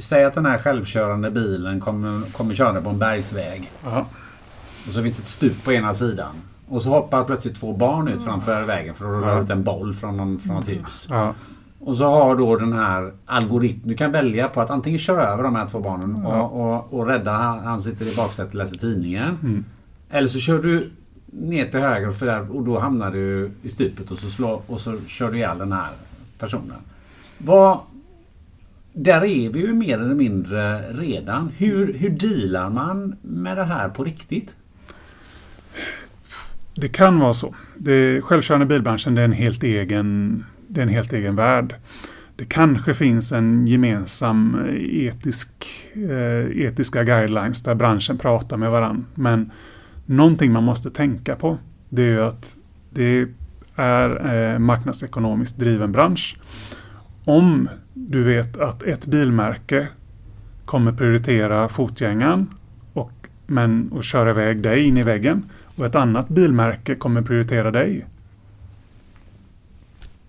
[0.00, 3.70] säg att den här självkörande bilen kommer, kommer köra på en bergsväg.
[3.86, 4.06] Aha.
[4.88, 6.32] Och så finns det ett stup på ena sidan.
[6.68, 9.94] Och så hoppar plötsligt två barn ut framför vägen för att rulla ut en boll
[9.94, 11.06] från, någon, från något hus.
[11.10, 11.34] Ja.
[11.84, 15.42] Och så har då den här algoritmen, du kan välja på att antingen köra över
[15.42, 17.32] de här två barnen och, och, och rädda
[17.64, 19.38] han sitter i baksätet och läser tidningen.
[19.42, 19.64] Mm.
[20.10, 20.90] Eller så kör du
[21.26, 24.80] ner till höger för där, och då hamnar du i stupet och så, slår, och
[24.80, 25.90] så kör du ihjäl den här
[26.38, 26.76] personen.
[27.38, 27.78] Vad,
[28.92, 31.50] där är vi ju mer eller mindre redan.
[31.56, 34.54] Hur, hur dealar man med det här på riktigt?
[36.74, 37.54] Det kan vara så.
[37.76, 41.74] Det, självkörande bilbranschen det är en helt egen det är en helt egen värld.
[42.36, 45.50] Det kanske finns en gemensam eh, etisk,
[45.94, 49.04] eh, etiska guidelines där branschen pratar med varandra.
[49.14, 49.50] Men
[50.06, 51.58] någonting man måste tänka på
[51.88, 52.56] det är ju att
[52.90, 53.28] det
[53.76, 56.36] är eh, marknadsekonomiskt driven bransch.
[57.24, 59.88] Om du vet att ett bilmärke
[60.64, 62.46] kommer prioritera fotgängaren
[62.92, 65.44] och, men, och köra iväg dig in i väggen
[65.76, 68.06] och ett annat bilmärke kommer prioritera dig.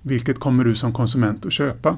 [0.06, 1.98] Vilket kommer du som konsument att köpa?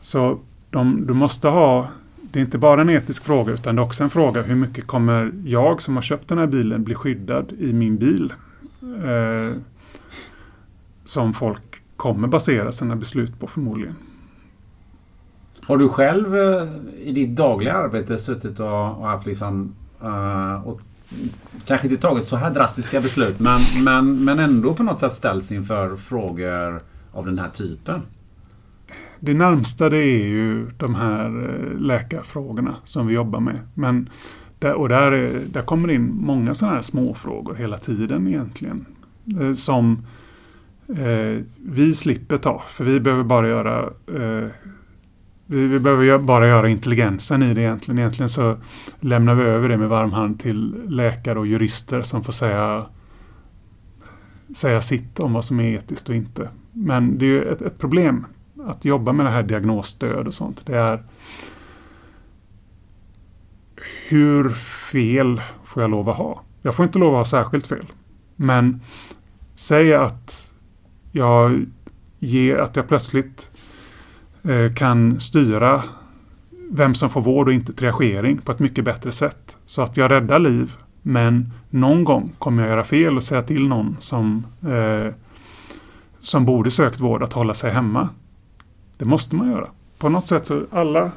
[0.00, 0.38] Så
[0.70, 1.88] de, du måste ha,
[2.20, 4.86] det är inte bara en etisk fråga utan det är också en fråga hur mycket
[4.86, 8.32] kommer jag som har köpt den här bilen bli skyddad i min bil?
[8.82, 9.56] Eh,
[11.04, 13.94] som folk kommer basera sina beslut på förmodligen.
[15.62, 16.68] Har du själv eh,
[17.02, 20.80] i ditt dagliga arbete suttit och, och haft liksom uh, och
[21.66, 25.52] kanske inte tagit så här drastiska beslut men, men, men ändå på något sätt ställts
[25.52, 26.82] inför frågor
[27.14, 28.02] av den här typen?
[29.20, 33.58] Det närmsta det är ju de här eh, läkarfrågorna som vi jobbar med.
[33.74, 34.08] Men
[34.58, 38.86] där, och där, eh, där kommer in många sådana här småfrågor hela tiden egentligen.
[39.40, 40.06] Eh, som
[40.88, 44.48] eh, vi slipper ta, för vi behöver bara göra eh,
[45.46, 47.98] vi, vi behöver bara göra intelligensen i det egentligen.
[47.98, 48.56] Egentligen så
[49.00, 52.86] lämnar vi över det med varm hand till läkare och jurister som får säga,
[54.56, 56.48] säga sitt om vad som är etiskt och inte.
[56.74, 58.26] Men det är ju ett, ett problem
[58.66, 60.66] att jobba med det här diagnosstöd och sånt.
[60.66, 61.02] Det är
[64.08, 64.48] hur
[64.90, 66.42] fel får jag lov att ha?
[66.62, 67.86] Jag får inte lov att ha särskilt fel.
[68.36, 68.80] Men
[69.56, 70.52] säg att
[71.12, 71.66] jag
[72.18, 73.50] ger, att jag plötsligt
[74.42, 75.82] eh, kan styra
[76.70, 79.56] vem som får vård och inte triagering på ett mycket bättre sätt.
[79.66, 80.72] Så att jag räddar liv.
[81.02, 85.12] Men någon gång kommer jag göra fel och säga till någon som, eh,
[86.24, 88.08] som borde sökt vård att hålla sig hemma.
[88.96, 89.68] Det måste man göra.
[89.98, 91.12] På något sätt så alla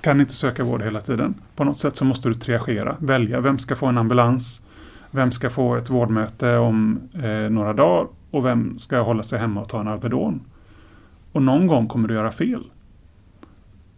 [0.00, 1.34] kan inte söka vård hela tiden.
[1.56, 4.66] På något sätt så måste du triagera, välja vem ska få en ambulans,
[5.10, 9.60] vem ska få ett vårdmöte om eh, några dagar och vem ska hålla sig hemma
[9.60, 10.40] och ta en Alvedon?
[11.32, 12.64] Och någon gång kommer du göra fel.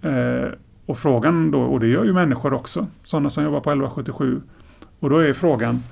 [0.03, 0.49] Eh,
[0.86, 4.41] och frågan då, och det gör ju människor också, sådana som jobbar på 1177.
[5.01, 5.82] Och då är frågan,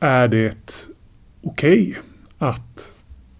[0.00, 0.88] är det
[1.42, 1.94] okej okay
[2.44, 2.90] att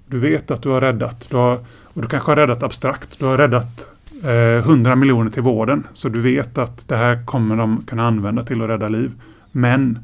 [0.06, 3.24] du vet att du har räddat, du har, och du kanske har räddat abstrakt, du
[3.24, 3.90] har räddat
[4.24, 8.44] eh, 100 miljoner till vården, så du vet att det här kommer de kunna använda
[8.44, 9.12] till att rädda liv.
[9.52, 9.98] Men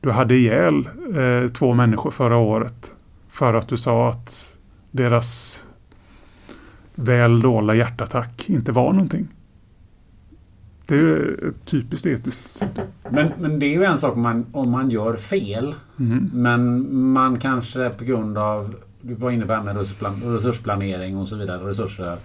[0.00, 2.92] du hade ihjäl eh, två människor förra året
[3.30, 4.56] för att du sa att
[4.90, 5.62] deras
[6.94, 9.28] väl dolda hjärtattack inte var någonting.
[10.88, 12.62] Det är typiskt etiskt.
[13.10, 15.74] Men, men det är ju en sak om man, om man gör fel.
[15.98, 16.30] Mm.
[16.34, 19.76] Men man kanske på grund av, du var inne på det med
[20.34, 22.16] resursplanering och så vidare, resurser,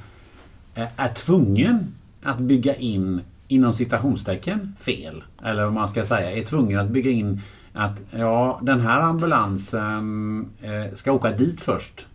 [0.75, 5.23] är tvungen att bygga in inom citationstecken fel.
[5.43, 7.41] Eller om man ska säga är tvungen att bygga in
[7.73, 12.07] att ja, den här ambulansen eh, ska åka dit först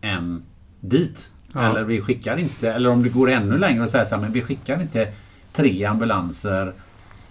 [0.00, 0.42] än
[0.80, 1.30] dit.
[1.52, 1.70] Ja.
[1.70, 4.32] Eller vi skickar inte, eller om det går ännu längre och säger så här, men
[4.32, 5.12] vi skickar inte
[5.52, 6.72] tre ambulanser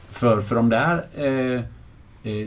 [0.10, 1.62] för, för de där eh,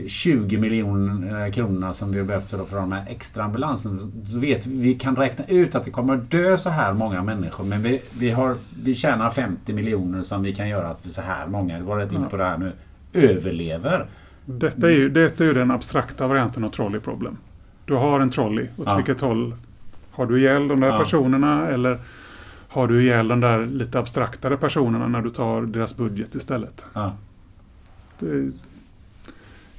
[0.07, 3.97] 20 eh, miljoner kronorna som vi har behövt för de här extra ambulanserna.
[4.31, 7.23] Så vet vi, vi kan räkna ut att det kommer att dö så här många
[7.23, 11.21] människor men vi, vi, har, vi tjänar 50 miljoner som vi kan göra att så
[11.21, 12.71] här många, du var rätt inne på det här nu,
[13.13, 14.05] överlever.
[14.45, 17.37] Detta är ju, detta är ju den abstrakta varianten av trolley problem.
[17.85, 18.67] Du har en trolley.
[18.77, 18.95] Åt ja.
[18.95, 19.55] vilket håll
[20.11, 20.97] har du ihjäl de där ja.
[20.97, 21.97] personerna eller
[22.71, 26.85] har du ihjäl de där lite abstraktare personerna när du tar deras budget istället?
[26.93, 27.15] Ja.
[28.19, 28.51] Det,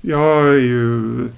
[0.01, 1.29] jag är ju...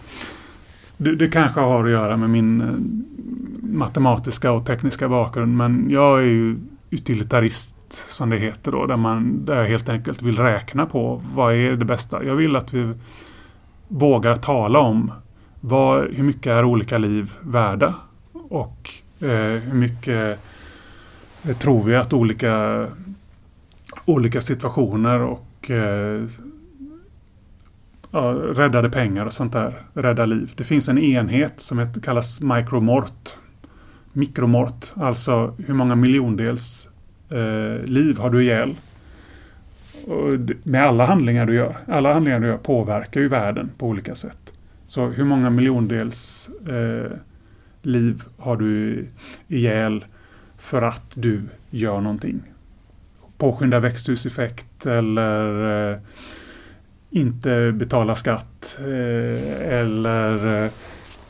[0.96, 6.18] Det, det, kanske har att göra med min eh, matematiska och tekniska bakgrund men jag
[6.18, 6.56] är ju
[6.90, 11.54] utilitarist som det heter då, där, man, där jag helt enkelt vill räkna på vad
[11.54, 12.24] är det bästa.
[12.24, 12.94] Jag vill att vi
[13.88, 15.12] vågar tala om
[15.60, 17.94] vad, hur mycket är olika liv värda
[18.32, 18.90] och
[19.20, 20.40] eh, hur mycket
[21.48, 22.86] Eh, tror vi att olika,
[24.04, 26.24] olika situationer och eh,
[28.10, 30.52] ja, räddade pengar och sånt där räddar liv.
[30.56, 33.34] Det finns en enhet som heter, kallas mikromort.
[34.12, 36.88] Mikromort, alltså hur många miljondels
[37.30, 38.74] eh, liv har du ihjäl.
[40.06, 41.76] Och med alla handlingar du gör.
[41.88, 44.52] Alla handlingar du gör påverkar ju världen på olika sätt.
[44.86, 47.12] Så hur många miljondels eh,
[47.82, 49.06] liv har du
[49.48, 50.04] ihjäl
[50.64, 52.42] för att du gör någonting?
[53.38, 55.98] Påskynda växthuseffekt eller eh,
[57.10, 60.70] inte betala skatt eh, eller eh,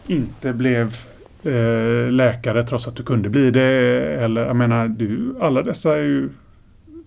[0.06, 0.96] inte blev
[1.42, 3.62] eh, läkare trots att du kunde bli det.
[4.20, 6.30] Eller jag menar, du, alla dessa är ju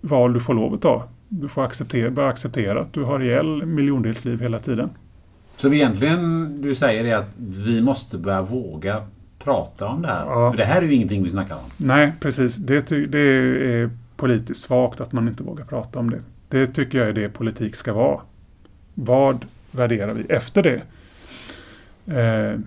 [0.01, 1.07] val du får lov att ta.
[1.29, 4.89] Du får acceptera, börja acceptera att du har ihjäl miljondelsliv hela tiden.
[5.57, 9.03] Så egentligen, du säger det att vi måste börja våga
[9.47, 10.25] prata om det här.
[10.25, 10.51] Ja.
[10.51, 11.61] För det här är ju ingenting vi snackar om.
[11.77, 12.55] Nej, precis.
[12.55, 16.19] Det, det är politiskt svagt att man inte vågar prata om det.
[16.49, 18.21] Det tycker jag är det politik ska vara.
[18.93, 20.81] Vad värderar vi efter det?
[22.19, 22.59] Eh,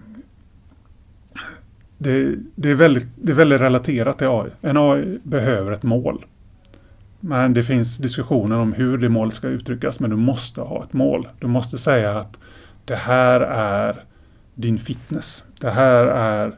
[1.98, 4.50] det, det, är väldigt, det är väldigt relaterat till AI.
[4.60, 6.24] En AI behöver ett mål.
[7.20, 10.92] Men det finns diskussioner om hur det målet ska uttryckas, men du måste ha ett
[10.92, 11.28] mål.
[11.38, 12.38] Du måste säga att
[12.84, 14.04] det här är
[14.54, 15.44] din fitness.
[15.58, 16.56] Det här är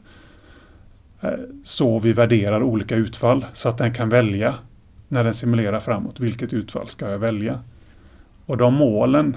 [1.64, 4.54] så vi värderar olika utfall så att den kan välja
[5.08, 6.20] när den simulerar framåt.
[6.20, 7.60] Vilket utfall ska jag välja?
[8.46, 9.36] Och de målen,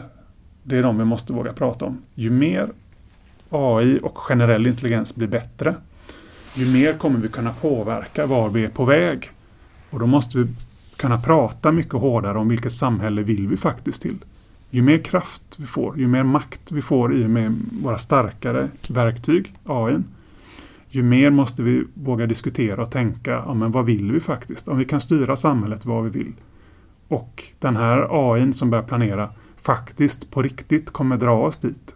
[0.64, 2.02] det är de vi måste våga prata om.
[2.16, 2.70] Ju mer
[3.50, 5.76] AI och generell intelligens blir bättre,
[6.56, 9.32] ju mer kommer vi kunna påverka var vi är på väg.
[9.90, 10.48] Och då måste vi
[10.96, 14.18] kunna prata mycket hårdare om vilket samhälle vill vi faktiskt till.
[14.70, 18.70] Ju mer kraft vi får, ju mer makt vi får i och med våra starkare
[18.90, 19.98] verktyg, AI,
[20.96, 24.68] ju mer måste vi våga diskutera och tänka, ja, men vad vill vi faktiskt?
[24.68, 26.34] Om vi kan styra samhället vad vi vill.
[27.08, 31.96] Och den här AI som börjar planera faktiskt på riktigt kommer dra oss dit.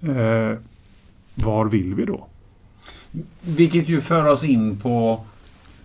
[0.00, 0.58] Eh,
[1.34, 2.26] var vill vi då?
[3.40, 5.24] Vilket ju för oss in på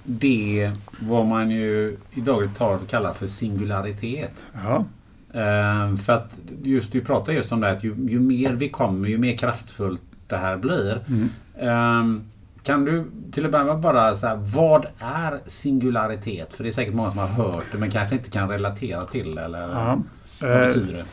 [0.03, 4.45] det vad man ju i dagligt tal kallar för singularitet.
[4.53, 4.85] Ja,
[5.33, 8.69] Ehm, för att just vi pratar just om det här att ju, ju mer vi
[8.69, 11.01] kommer ju mer kraftfullt det här blir.
[11.07, 11.29] Mm.
[11.59, 12.21] Ehm,
[12.63, 16.53] kan du till att börja med bara säga vad är singularitet?
[16.53, 19.35] För det är säkert många som har hört det men kanske inte kan relatera till
[19.35, 19.41] det.
[19.41, 20.01] Eller ja.
[20.41, 21.05] vad Eh, betyder det?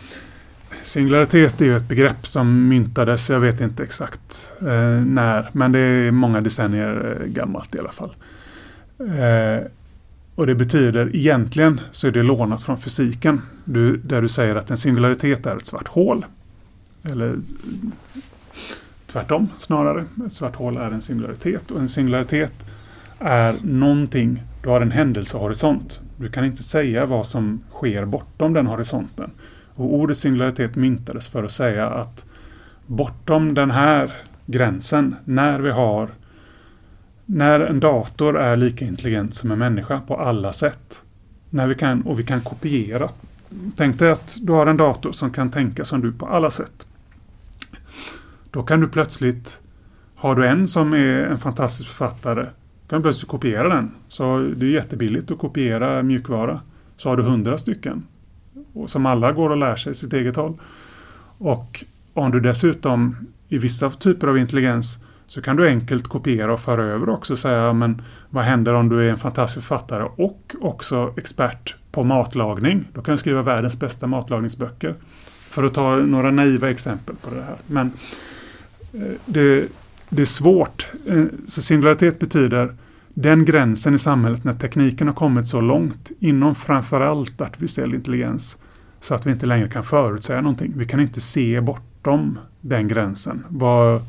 [0.82, 5.78] Singularitet är ju ett begrepp som myntades, jag vet inte exakt eh, när, men det
[5.78, 8.16] är många decennier eh, gammalt i alla fall.
[8.98, 9.66] Eh,
[10.34, 13.42] och det betyder egentligen så är det lånat från fysiken.
[13.64, 16.26] Du, där du säger att en singularitet är ett svart hål.
[17.02, 17.34] Eller
[19.16, 20.04] tvärtom snarare.
[20.26, 22.52] Ett svart hål är en singularitet och en singularitet
[23.18, 26.00] är någonting, du har en händelsehorisont.
[26.16, 29.30] Du kan inte säga vad som sker bortom den horisonten.
[29.74, 32.24] Och ordet singularitet myntades för att säga att
[32.86, 34.12] bortom den här
[34.46, 36.08] gränsen, när vi har
[37.26, 41.02] när en dator är lika intelligent som en människa på alla sätt.
[41.50, 43.08] När vi kan, och vi kan kopiera.
[43.76, 46.85] Tänk dig att du har en dator som kan tänka som du på alla sätt.
[48.56, 49.58] Då kan du plötsligt,
[50.14, 52.46] har du en som är en fantastisk författare,
[52.88, 53.90] kan du plötsligt kopiera den.
[54.08, 56.60] Så det är jättebilligt att kopiera mjukvara.
[56.96, 58.06] Så har du hundra stycken
[58.72, 60.54] och som alla går och lär sig sitt eget håll.
[61.38, 61.84] Och
[62.14, 63.16] om du dessutom
[63.48, 67.38] i vissa typer av intelligens så kan du enkelt kopiera och föra över också och
[67.38, 72.88] säga men vad händer om du är en fantastisk författare och också expert på matlagning?
[72.92, 74.94] Då kan du skriva världens bästa matlagningsböcker.
[75.48, 77.56] För att ta några naiva exempel på det här.
[77.66, 77.92] Men eh,
[79.26, 79.68] det,
[80.08, 80.86] det är svårt.
[81.06, 82.74] Eh, så singularitet betyder
[83.14, 88.56] den gränsen i samhället när tekniken har kommit så långt inom framförallt artificiell intelligens
[89.00, 90.72] så att vi inte längre kan förutsäga någonting.
[90.76, 93.44] Vi kan inte se bortom den gränsen.
[93.48, 94.02] Vad,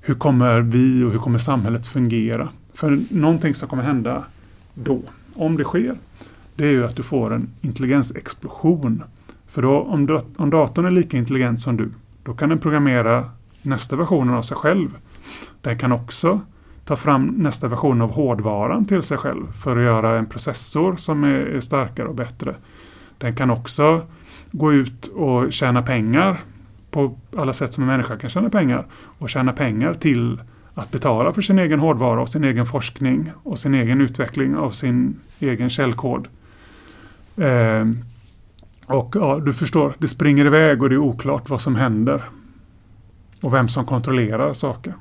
[0.00, 2.48] hur kommer vi och hur kommer samhället fungera?
[2.74, 4.24] För någonting som kommer hända
[4.74, 5.02] då,
[5.34, 5.96] om det sker,
[6.56, 9.02] det är ju att du får en intelligensexplosion.
[9.48, 11.90] För då, om, om datorn är lika intelligent som du,
[12.22, 13.30] då kan den programmera
[13.66, 14.96] nästa version av sig själv.
[15.60, 16.40] Den kan också
[16.84, 21.24] ta fram nästa version av hårdvaran till sig själv för att göra en processor som
[21.24, 22.54] är, starkare och bättre.
[23.18, 24.02] Den kan också
[24.50, 26.40] gå ut och tjäna pengar
[26.90, 28.86] på alla sätt som en människa kan tjäna pengar
[29.18, 30.40] och tjäna pengar till
[30.74, 34.70] att betala för sin egen hårdvara och sin egen forskning och sin egen utveckling av
[34.70, 36.28] sin egen källkod.
[37.36, 37.86] Eh,
[38.86, 42.22] och ja, du förstår, det springer iväg och det är oklart vad som händer.
[43.46, 44.94] Och vem som kontrollerar saker.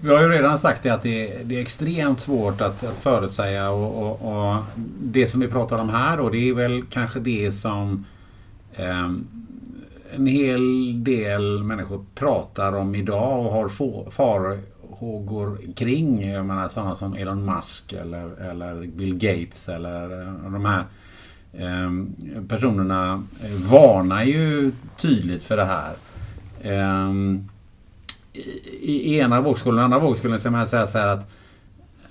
[0.00, 2.96] Vi har ju redan sagt det att det är, det är extremt svårt att, att
[2.96, 4.56] förutsäga och, och, och
[5.02, 8.04] det som vi pratar om här och det är väl kanske det som
[8.72, 9.10] eh,
[10.14, 16.30] en hel del människor pratar om idag och har få- farhågor kring.
[16.30, 20.84] Jag menar sådana som Elon Musk eller, eller Bill Gates eller eh, de här
[21.58, 22.14] Ehm,
[22.48, 25.92] personerna eh, varnar ju tydligt för det här.
[26.62, 27.48] Ehm,
[28.82, 31.30] I, ena vågskålen och andra vågskålen kan man säga så här att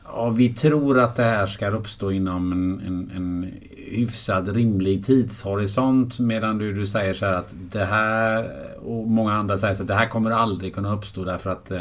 [0.06, 3.52] ja, vi tror att det här ska uppstå inom en, en, en
[3.90, 8.52] hyfsad rimlig tidshorisont medan du, du säger så här att det här
[8.86, 11.80] och många andra säger så att det här kommer aldrig kunna uppstå därför att eh,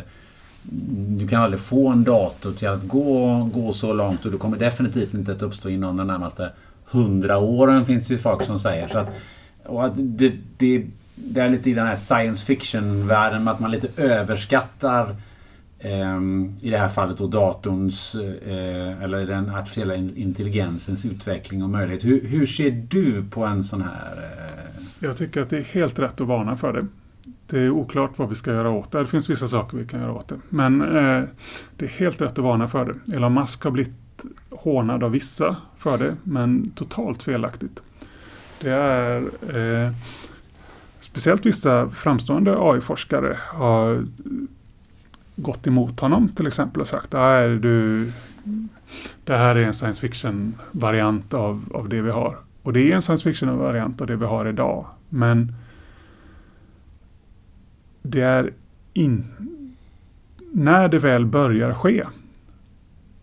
[1.18, 4.56] du kan aldrig få en dator till att gå, gå så långt och det kommer
[4.56, 6.50] definitivt inte att uppstå inom den närmaste
[6.90, 8.88] hundra åren finns det ju folk som säger.
[8.88, 9.10] Så att,
[9.64, 13.70] och att det, det, det är lite i den här science fiction-världen med att man
[13.70, 15.16] lite överskattar
[15.78, 16.20] eh,
[16.60, 18.14] i det här fallet då datorns
[18.46, 22.04] eh, eller den artificiella intelligensens utveckling och möjlighet.
[22.04, 24.16] Hur, hur ser du på en sån här?
[24.16, 24.82] Eh...
[25.00, 26.86] Jag tycker att det är helt rätt att varna för det.
[27.50, 28.98] Det är oklart vad vi ska göra åt det.
[28.98, 30.40] Det finns vissa saker vi kan göra åt det.
[30.48, 31.22] Men eh,
[31.76, 33.16] det är helt rätt att varna för det.
[33.16, 33.92] Elon Musk har blivit
[34.50, 37.82] hånad av vissa för det, men totalt felaktigt.
[38.60, 39.16] Det är
[39.56, 39.92] eh,
[41.00, 44.04] speciellt vissa framstående AI-forskare har
[45.36, 48.10] gått emot honom till exempel och sagt är du,
[49.24, 52.36] det här är en science fiction-variant av, av det vi har.
[52.62, 54.86] Och det är en science fiction-variant av det vi har idag.
[55.08, 55.54] Men
[58.02, 58.52] det är
[58.92, 59.26] in,
[60.52, 62.04] när det väl börjar ske,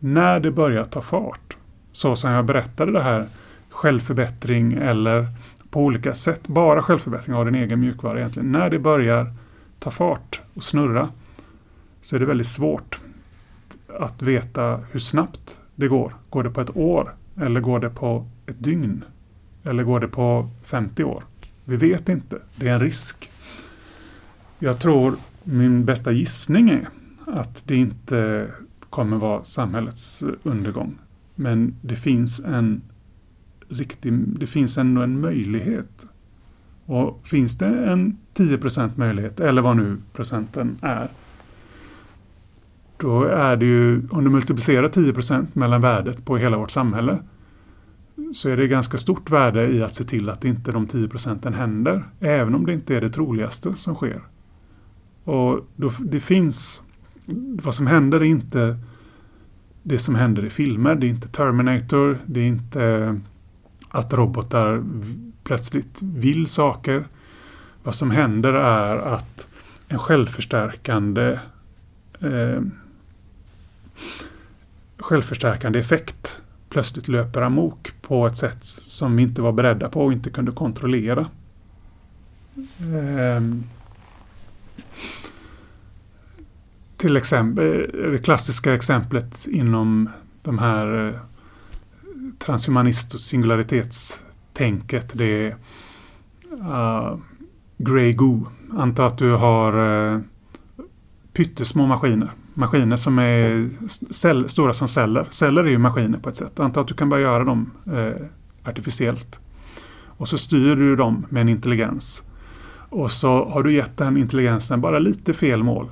[0.06, 1.58] när det börjar ta fart,
[1.92, 3.28] så som jag berättade det här
[3.70, 5.28] självförbättring eller
[5.70, 8.52] på olika sätt, bara självförbättring av din egen mjukvara egentligen.
[8.52, 9.34] När det börjar
[9.80, 11.10] ta fart och snurra
[12.02, 13.00] så är det väldigt svårt
[14.00, 16.16] att veta hur snabbt det går.
[16.30, 19.04] Går det på ett år eller går det på ett dygn?
[19.64, 21.24] Eller går det på 50 år?
[21.64, 22.40] Vi vet inte.
[22.56, 23.32] Det är en risk.
[24.60, 26.90] Jag tror min bästa gissning är
[27.26, 28.48] att det inte
[28.96, 30.98] kommer vara samhällets eh, undergång.
[31.36, 32.82] Men det finns en
[33.70, 36.06] riktig, det finns ändå en möjlighet.
[36.86, 41.10] Och finns det en 10% möjlighet, eller vad nu procenten är,
[42.98, 47.18] då är det ju, om du multiplicerar 10% mellan värdet på hela vårt samhälle,
[48.34, 51.54] så är det ganska stort värde i att se till att inte de 10 procenten
[51.54, 54.22] händer, även om det inte är det troligaste som sker.
[55.24, 56.82] Och då, det finns,
[57.64, 58.78] vad som händer är inte
[59.84, 60.96] det som händer i filmer.
[60.96, 63.20] Det är inte Terminator, det är inte
[63.90, 64.84] att robotar
[65.44, 67.08] plötsligt vill saker.
[67.84, 69.48] Vad som händer är att
[69.88, 71.40] en självförstärkande
[72.20, 72.62] eh,
[74.98, 76.38] självförstärkande effekt
[76.70, 80.52] plötsligt löper amok på ett sätt som vi inte var beredda på och inte kunde
[80.52, 81.28] kontrollera.
[82.80, 83.42] Eh,
[86.98, 90.10] till exempel, det klassiska exemplet inom
[90.42, 91.16] de här eh,
[92.40, 95.12] transhumanist och singularitetstänket.
[95.14, 95.56] Det är
[96.52, 97.18] uh,
[97.78, 98.48] Grey Goo.
[98.78, 100.20] Anta att du har uh,
[101.34, 102.32] pyttesmå maskiner.
[102.54, 103.70] Maskiner som är
[104.14, 105.28] cell, stora som celler.
[105.30, 106.60] Celler är ju maskiner på ett sätt.
[106.60, 108.16] Anta att du kan börja göra dem uh,
[108.64, 109.40] artificiellt.
[110.18, 112.24] Och så styr du dem med en intelligens.
[112.90, 115.92] Och så har du gett den intelligensen bara lite fel mål.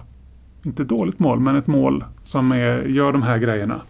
[0.63, 3.81] Inte dåligt mål, men ett mål som är, gör de här grejerna.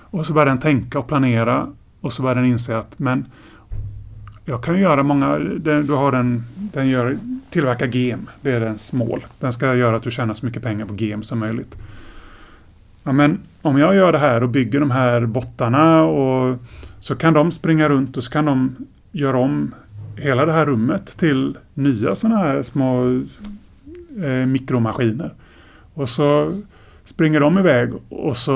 [0.00, 1.68] Och så börjar den tänka och planera
[2.00, 3.26] och så börjar den inse att men
[4.44, 7.18] jag kan göra många, du har den, den gör,
[7.50, 8.30] tillverkar gem.
[8.40, 9.26] Det är dens mål.
[9.40, 11.76] Den ska göra att du tjänar så mycket pengar på gem som möjligt.
[13.02, 16.58] Ja, men om jag gör det här och bygger de här bottarna och
[17.00, 18.76] så kan de springa runt och så kan de
[19.12, 19.74] göra om
[20.16, 23.20] hela det här rummet till nya sådana här små
[24.24, 25.34] eh, mikromaskiner.
[25.94, 26.60] Och så
[27.04, 28.52] springer de iväg och så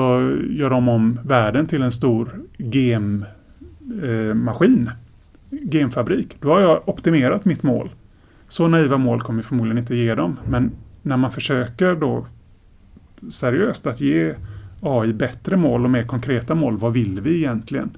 [0.49, 3.27] gör de om världen till en stor gemmaskin,
[4.87, 6.37] eh, gemfabrik.
[6.41, 7.89] då har jag optimerat mitt mål.
[8.47, 10.71] Så naiva mål kommer vi förmodligen inte ge dem, men
[11.01, 12.25] när man försöker då
[13.29, 14.35] seriöst att ge
[14.81, 17.97] AI bättre mål och mer konkreta mål, vad vill vi egentligen?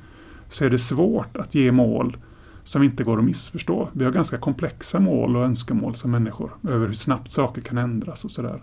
[0.49, 2.17] Så är det svårt att ge mål
[2.63, 3.89] som inte går att missförstå.
[3.93, 8.25] Vi har ganska komplexa mål och önskemål som människor över hur snabbt saker kan ändras
[8.25, 8.61] och sådär.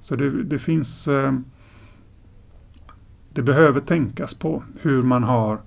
[0.00, 1.08] Så det, det finns...
[1.08, 1.32] Eh,
[3.32, 5.58] det behöver tänkas på hur man har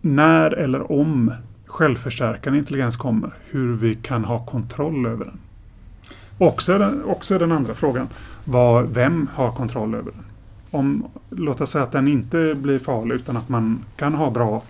[0.00, 1.32] när eller om
[1.66, 5.38] självförstärkande intelligens kommer, hur vi kan ha kontroll över den.
[6.38, 8.08] Också den, också den andra frågan,
[8.44, 10.24] var, vem har kontroll över den?
[10.70, 14.62] Om, låt oss säga att den inte blir farlig utan att man kan ha bra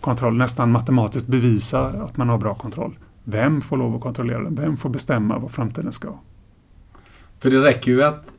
[0.00, 2.98] kontroll, nästan matematiskt bevisa att man har bra kontroll.
[3.24, 4.54] Vem får lov att kontrollera den?
[4.54, 6.08] Vem får bestämma vad framtiden ska?
[7.42, 8.32] För det räcker ju att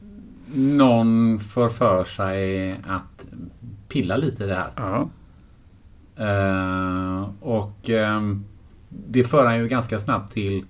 [0.55, 3.25] någon får för sig att
[3.87, 4.71] pilla lite i det här.
[4.75, 5.09] Ja.
[6.19, 8.45] Uh, och um,
[8.89, 10.65] det för han ju ganska snabbt till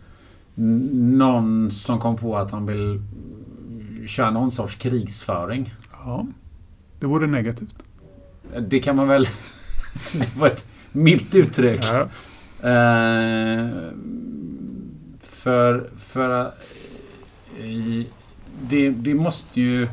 [0.55, 3.01] någon som kom på att han vill
[4.07, 5.73] köra någon sorts krigsföring.
[5.91, 6.27] Ja,
[6.99, 7.75] det vore negativt.
[8.59, 9.27] Det kan man väl...
[10.13, 11.81] det var ett milt uttryck.
[11.83, 12.01] Ja.
[12.69, 13.69] Uh,
[15.21, 15.89] för...
[15.97, 16.45] för
[17.59, 18.05] uh,
[18.69, 19.87] det, det måste ju...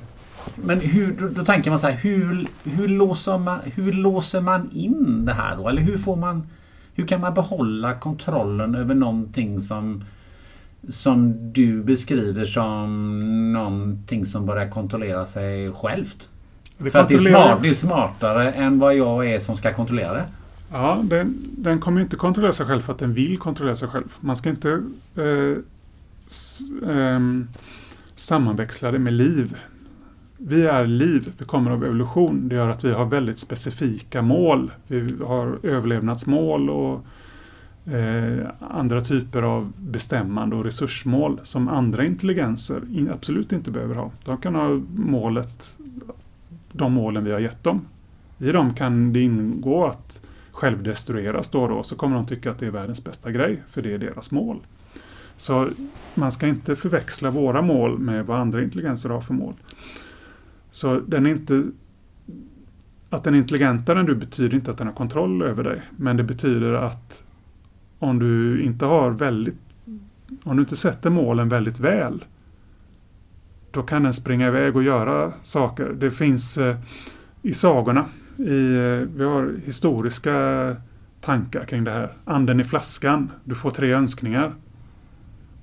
[0.55, 4.71] Men hur, då, då tänker man så här, hur, hur, låser man, hur låser man
[4.73, 5.69] in det här då?
[5.69, 6.47] Eller hur får man...
[6.95, 10.05] hur kan man behålla kontrollen över någonting som
[10.89, 16.31] som du beskriver som någonting som börjar kontrollera sig självt?
[16.79, 19.75] Det För att det är, smart, det är smartare än vad jag är som ska
[19.75, 20.25] kontrollera det.
[20.73, 24.17] Ja, den, den kommer inte kontrollera sig själv för att den vill kontrollera sig själv.
[24.21, 24.83] Man ska inte
[25.17, 25.57] eh,
[26.29, 27.49] s, ehm,
[28.21, 29.57] sammanväxlade med liv.
[30.37, 32.49] Vi är liv, vi kommer av evolution.
[32.49, 34.71] Det gör att vi har väldigt specifika mål.
[34.87, 37.05] Vi har överlevnadsmål och
[37.95, 44.11] eh, andra typer av bestämmande och resursmål som andra intelligenser in, absolut inte behöver ha.
[44.25, 45.79] De kan ha målet,
[46.73, 47.81] de målen vi har gett dem.
[48.39, 50.21] I dem kan det ingå att
[50.53, 53.83] självdestrueras då och då så kommer de tycka att det är världens bästa grej för
[53.83, 54.61] det är deras mål.
[55.41, 55.69] Så
[56.15, 59.55] man ska inte förväxla våra mål med vad andra intelligenser har för mål.
[60.71, 61.65] Så den är inte
[63.11, 65.83] att den är intelligentare än du betyder inte att den har kontroll över dig.
[65.97, 67.25] Men det betyder att
[67.99, 69.57] om du inte har väldigt
[70.45, 72.25] om du inte sätter målen väldigt väl
[73.71, 75.93] då kan den springa iväg och göra saker.
[75.93, 76.77] Det finns eh,
[77.43, 78.05] i sagorna
[78.37, 80.77] i, eh, vi har historiska
[81.21, 82.13] tankar kring det här.
[82.25, 84.55] Anden i flaskan, du får tre önskningar.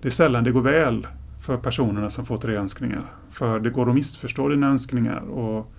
[0.01, 1.07] Det är sällan det går väl
[1.41, 3.05] för personerna som får tre önskningar.
[3.31, 5.19] För det går att missförstå dina önskningar.
[5.19, 5.73] Och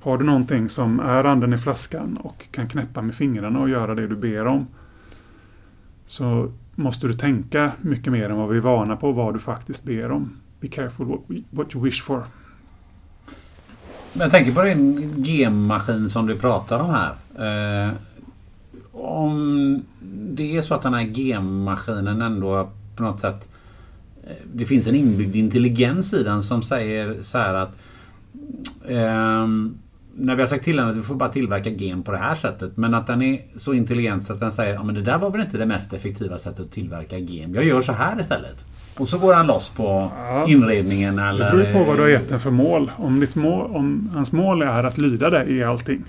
[0.00, 3.94] har du någonting som är anden i flaskan och kan knäppa med fingrarna och göra
[3.94, 4.66] det du ber om
[6.06, 9.84] så måste du tänka mycket mer än vad vi är vana på vad du faktiskt
[9.84, 10.40] ber om.
[10.60, 11.20] Be careful what,
[11.50, 12.22] what you wish for.
[14.12, 17.14] Jag tänker på din gemmaskin som du pratar om här.
[17.88, 17.92] Eh,
[18.92, 19.82] om
[20.12, 23.48] det är så att den här gemmaskinen ändå på något sätt
[24.52, 27.70] det finns en inbyggd intelligens i den som säger så här att
[28.88, 29.78] ehm,
[30.16, 32.34] när vi har sagt till den att vi får bara tillverka gen på det här
[32.34, 35.18] sättet men att den är så intelligent så att den säger ja men det där
[35.18, 37.54] var väl inte det mest effektiva sättet att tillverka gen.
[37.54, 38.64] Jag gör så här istället.
[38.98, 40.46] Och så går han loss på Ja.
[40.48, 41.44] inredningen eller...
[41.56, 42.90] Det beror på vad du har gett den för mål.
[42.96, 43.70] Om, ditt mål.
[43.70, 46.04] om hans mål är att lyda dig i allting.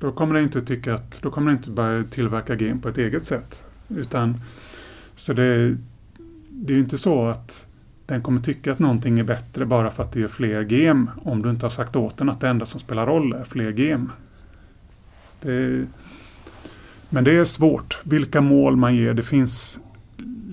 [0.00, 2.98] Då kommer den inte tycka att, då kommer den inte börja tillverka gen på ett
[2.98, 3.64] eget sätt.
[3.88, 4.40] Utan,
[5.16, 5.76] så det,
[6.50, 7.65] det är ju inte så att
[8.06, 11.10] den kommer tycka att någonting är bättre bara för att det är fler gem.
[11.22, 13.72] Om du inte har sagt åt den att det enda som spelar roll är fler
[13.72, 14.12] gem.
[15.40, 15.86] Det,
[17.08, 17.98] men det är svårt.
[18.02, 19.14] Vilka mål man ger.
[19.14, 19.80] Det finns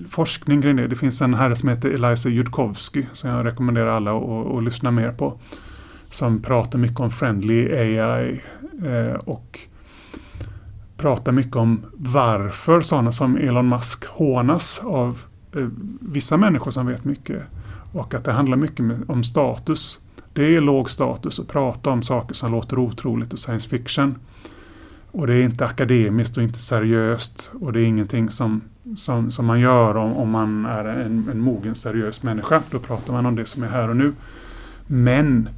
[0.08, 0.86] forskning kring det.
[0.86, 4.90] Det finns en herre som heter Eliza Yudkowsky som jag rekommenderar alla att, att lyssna
[4.90, 5.38] mer på.
[6.10, 8.40] Som pratar mycket om friendly AI
[8.84, 9.60] eh, och
[10.96, 15.22] pratar mycket om varför sådana som Elon Musk hånas av
[15.56, 15.68] Eh,
[16.00, 17.42] vissa människor som vet mycket.
[17.92, 20.00] Och att det handlar mycket om status.
[20.32, 24.18] Det är låg status att prata om saker som låter otroligt och science fiction.
[25.10, 27.50] Och det är inte akademiskt och inte seriöst.
[27.60, 28.60] Och det är ingenting som,
[28.96, 32.62] som, som man gör om, om man är en, en mogen seriös människa.
[32.70, 34.12] Då pratar man om det som är här och nu.
[34.86, 35.48] Men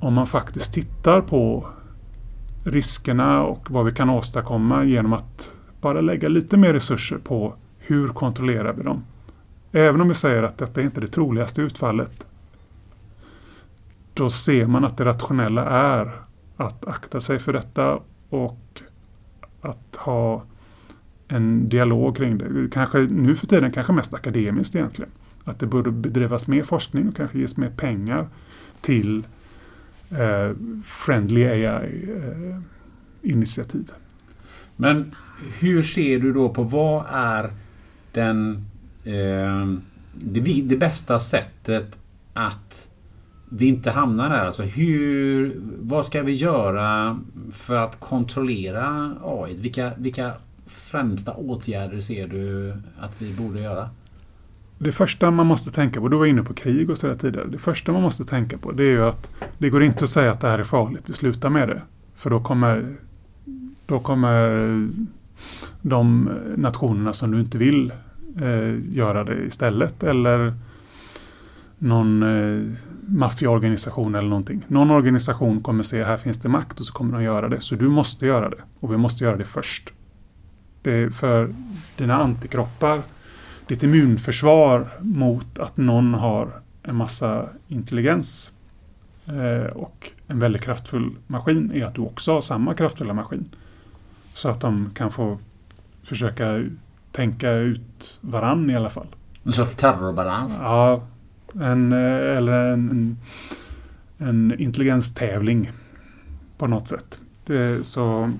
[0.00, 1.66] om man faktiskt tittar på
[2.64, 5.50] riskerna och vad vi kan åstadkomma genom att
[5.80, 9.02] bara lägga lite mer resurser på hur kontrollerar vi dem.
[9.72, 12.26] Även om vi säger att detta är inte det troligaste utfallet.
[14.14, 16.12] Då ser man att det rationella är
[16.56, 18.58] att akta sig för detta och
[19.60, 20.42] att ha
[21.28, 22.68] en dialog kring det.
[22.72, 25.10] Kanske nu för tiden kanske mest akademiskt egentligen.
[25.44, 28.26] Att det borde bedrivas mer forskning och kanske ges mer pengar
[28.80, 29.26] till
[30.10, 30.50] eh,
[30.84, 33.90] friendly AI-initiativ.
[33.90, 33.96] Eh,
[34.76, 35.14] Men
[35.60, 37.50] hur ser du då på vad är
[38.12, 38.64] den,
[39.04, 41.98] Ehm, det, det bästa sättet
[42.32, 42.88] att
[43.48, 44.44] vi inte hamnar där?
[44.44, 47.18] Alltså hur, vad ska vi göra
[47.52, 49.56] för att kontrollera AI?
[49.56, 50.32] Vilka, vilka
[50.66, 53.90] främsta åtgärder ser du att vi borde göra?
[54.78, 57.48] Det första man måste tänka på, du var inne på krig och sådär tidigare.
[57.48, 60.30] Det första man måste tänka på det är ju att det går inte att säga
[60.30, 61.82] att det här är farligt, vi slutar med det.
[62.14, 62.96] För då kommer,
[63.86, 64.88] då kommer
[65.82, 67.92] de nationerna som du inte vill
[68.40, 70.02] eh, göra det istället.
[70.02, 70.54] Eller
[71.78, 72.76] någon eh,
[73.06, 74.64] maffiaorganisation eller någonting.
[74.68, 77.60] Någon organisation kommer se här finns det makt och så kommer de göra det.
[77.60, 78.62] Så du måste göra det.
[78.80, 79.92] Och vi måste göra det först.
[80.82, 81.54] Det är för
[81.96, 83.02] dina antikroppar
[83.66, 88.52] ditt immunförsvar mot att någon har en massa intelligens
[89.26, 93.48] eh, och en väldigt kraftfull maskin är att du också har samma kraftfulla maskin.
[94.34, 95.38] Så att de kan få
[96.02, 96.64] försöka
[97.12, 99.06] tänka ut varann i alla fall.
[99.44, 100.56] En sorts terrorbalans?
[100.60, 101.02] Ja,
[101.60, 103.18] en, eh, eller en, en,
[104.28, 105.70] en intelligenstävling
[106.58, 107.20] på något sätt.
[107.46, 108.32] Det, så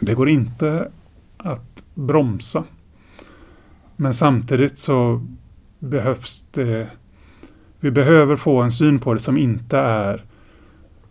[0.00, 0.88] det går inte
[1.36, 2.64] att bromsa.
[3.96, 5.26] Men samtidigt så
[5.78, 6.88] behövs det
[7.80, 10.24] vi behöver få en syn på det som inte är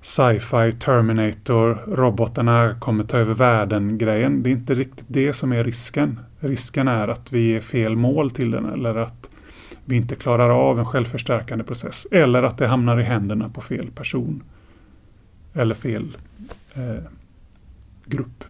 [0.02, 4.44] sci-fi, Terminator, robotarna kommer ta över världen-grejen.
[4.44, 6.20] Det är inte riktigt det som är risken.
[6.40, 9.30] Risken är att vi ger fel mål till den eller att
[9.86, 12.08] vi inte klarar av en självförstärkande process.
[12.12, 14.44] Eller att det hamnar i händerna på fel person.
[15.54, 16.18] Eller fel
[16.74, 17.04] eh,
[18.06, 18.44] grupp.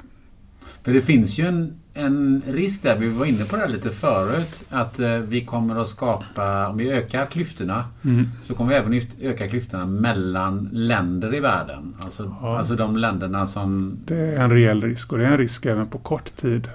[0.84, 4.66] För det finns ju en, en risk där, vi var inne på det lite förut,
[4.70, 8.26] att eh, vi kommer att skapa, om vi ökar klyftorna, Mm.
[8.44, 11.96] så kommer vi även öka klyftorna mellan länder i världen.
[12.00, 12.58] Alltså, Ja.
[12.58, 13.98] alltså de länderna som...
[14.06, 16.70] Det är en reell risk och det är en risk även på kort tid.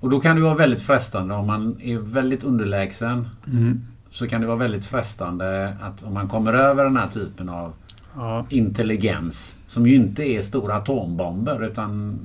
[0.00, 3.28] Och då kan det vara väldigt frestande om man är väldigt underlägsen.
[3.46, 3.80] Mm.
[4.10, 7.72] Så kan det vara väldigt frestande att om man kommer över den här typen av
[8.16, 8.46] Ja.
[8.48, 12.18] intelligens som ju inte är stora atombomber utan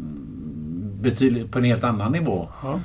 [1.01, 2.47] betydligt på en helt annan nivå.
[2.63, 2.79] Ja.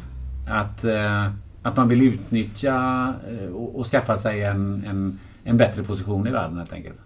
[0.48, 1.24] Att, eh,
[1.62, 2.74] att man vill utnyttja
[3.31, 7.01] eh, och, skaffa sig en, en, en bättre position i världen helt enkelt.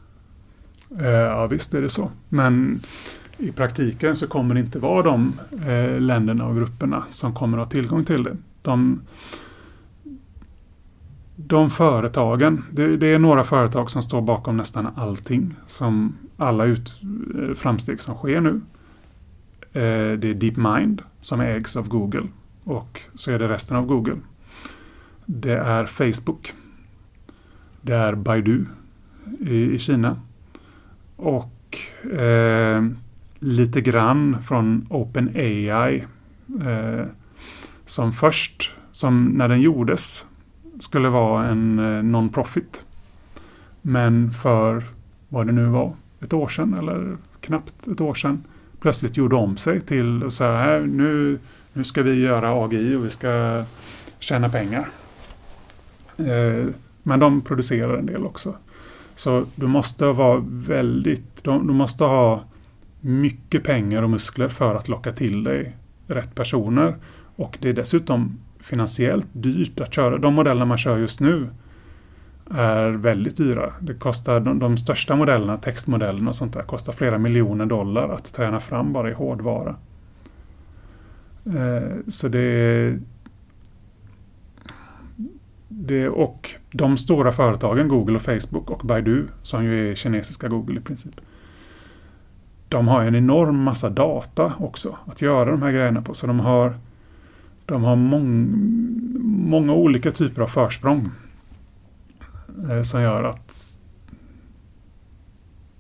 [1.01, 2.11] Eh, Ja visst är det så.
[2.29, 2.81] Men
[3.43, 7.65] i praktiken så kommer det inte vara de eh, länderna och grupperna som kommer att
[7.65, 8.37] ha tillgång till det.
[8.63, 9.01] De,
[11.37, 15.55] de företagen, det, det är några företag som står bakom nästan allting.
[15.67, 17.01] Som alla ut,
[17.39, 18.61] eh, framsteg som sker nu.
[19.73, 22.27] Eh, det är DeepMind som ägs av Google
[22.65, 24.17] och så är det resten av Google.
[25.27, 26.55] Det är Facebook.
[27.81, 28.65] Det är Baidu
[29.41, 30.21] i, i Kina.
[31.17, 31.79] Och
[32.13, 32.83] eh,
[33.43, 36.05] lite grann från OpenAI
[36.63, 37.07] eh,
[37.85, 40.27] som först, som när den gjordes,
[40.81, 42.83] skulle vara en eh, non-profit.
[43.83, 44.85] Men för
[45.29, 48.45] vad det nu var, ett år sedan eller knappt ett år sedan
[48.81, 51.39] plötsligt gjorde om sig till så här, nu,
[51.73, 53.65] nu ska vi göra AGI och vi ska
[54.19, 54.89] tjäna pengar.
[56.17, 56.67] Eh,
[57.03, 58.55] men de producerar en del också.
[59.15, 62.45] Så du måste vara väldigt, du du måste ha
[63.03, 65.77] mycket pengar och muskler för att locka till dig
[66.07, 66.97] rätt personer.
[67.37, 70.19] Och det är dessutom finansiellt dyrt att köra.
[70.19, 71.49] De modeller man kör just nu
[72.51, 73.73] är väldigt dyra.
[73.81, 78.35] Det kostar, de, de största modellerna, textmodellerna och sånt där, kostar flera miljoner dollar att
[78.35, 79.77] träna fram bara i hårdvara.
[81.47, 82.99] Eh, så det
[85.69, 90.81] det, och de stora företagen, Google och Facebook och Baidu, som ju är kinesiska Google
[90.81, 91.21] i princip.
[92.73, 96.15] De har en enorm massa data också att göra de här grejerna på.
[96.15, 96.79] Så de har,
[97.67, 98.49] de har mång,
[99.49, 101.11] många olika typer av försprång.
[102.71, 103.79] Eh, som gör att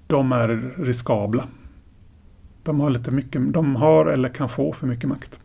[0.07, 1.45] de är riskabla.
[2.63, 5.41] De har lite mycket, de har eller kan få för mycket makt.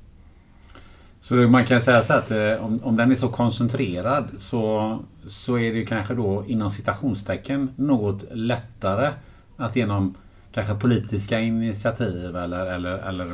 [1.21, 5.57] Så man kan säga så att eh, om, om den är så koncentrerad så, så
[5.57, 9.09] är det kanske då inom citationstecken något lättare
[9.57, 10.15] att genom
[10.65, 13.25] kanske politiska initiativ eller, eller, eller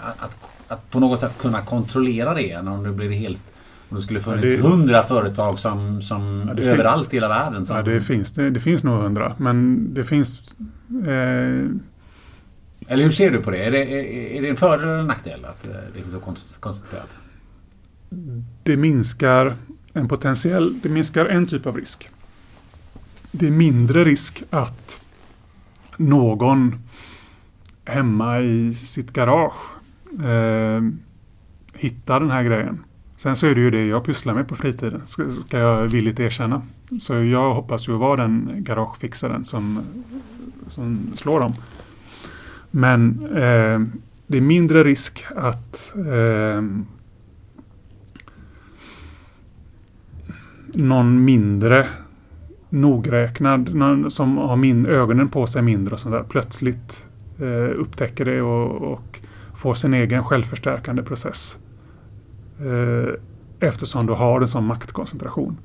[0.00, 0.36] att,
[0.68, 3.40] att på något sätt kunna kontrollera det än om det blir helt
[3.88, 7.66] om det skulle funnits det- hundra företag som, som Ja, överallt i hela världen.
[7.66, 10.54] Som, Ja, det finns, det, det finns nog hundra, men det finns
[11.06, 11.66] eh,
[12.88, 13.64] Eller hur ser du på det?
[13.64, 16.20] Är det, är, är det en fördel eller en nackdel att eh, det är så
[16.20, 17.16] kon- koncentrerat?
[18.62, 19.56] det minskar
[19.92, 22.10] en potentiell, det minskar en typ av risk.
[23.30, 25.01] Det är mindre risk att
[25.96, 26.74] någon
[27.84, 29.70] hemma i sitt garage
[30.24, 30.82] eh,
[31.74, 32.84] hittar den här grejen.
[33.16, 36.20] Sen så är det ju det jag pysslar med på fritiden, ska, ska jag villigt
[36.20, 36.62] erkänna.
[37.00, 39.80] Så jag hoppas ju vara den garagefixaren som,
[40.66, 41.54] som slår dem.
[42.70, 43.80] Men eh,
[44.26, 46.62] det är mindre risk att eh,
[50.74, 51.88] någon mindre
[52.72, 57.06] nogräknad, någon som har min, ögonen på sig mindre och sånt där, plötsligt
[57.38, 59.20] eh, upptäcker det och, och
[59.54, 61.58] får sin egen självförstärkande process.
[62.60, 63.14] Eh,
[63.68, 65.56] eftersom du har en sån maktkoncentration.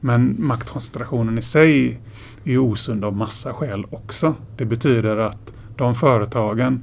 [0.00, 2.00] Men maktkoncentrationen i sig
[2.44, 4.34] är ju osund av massa skäl också.
[4.56, 6.80] Det betyder att de företagen,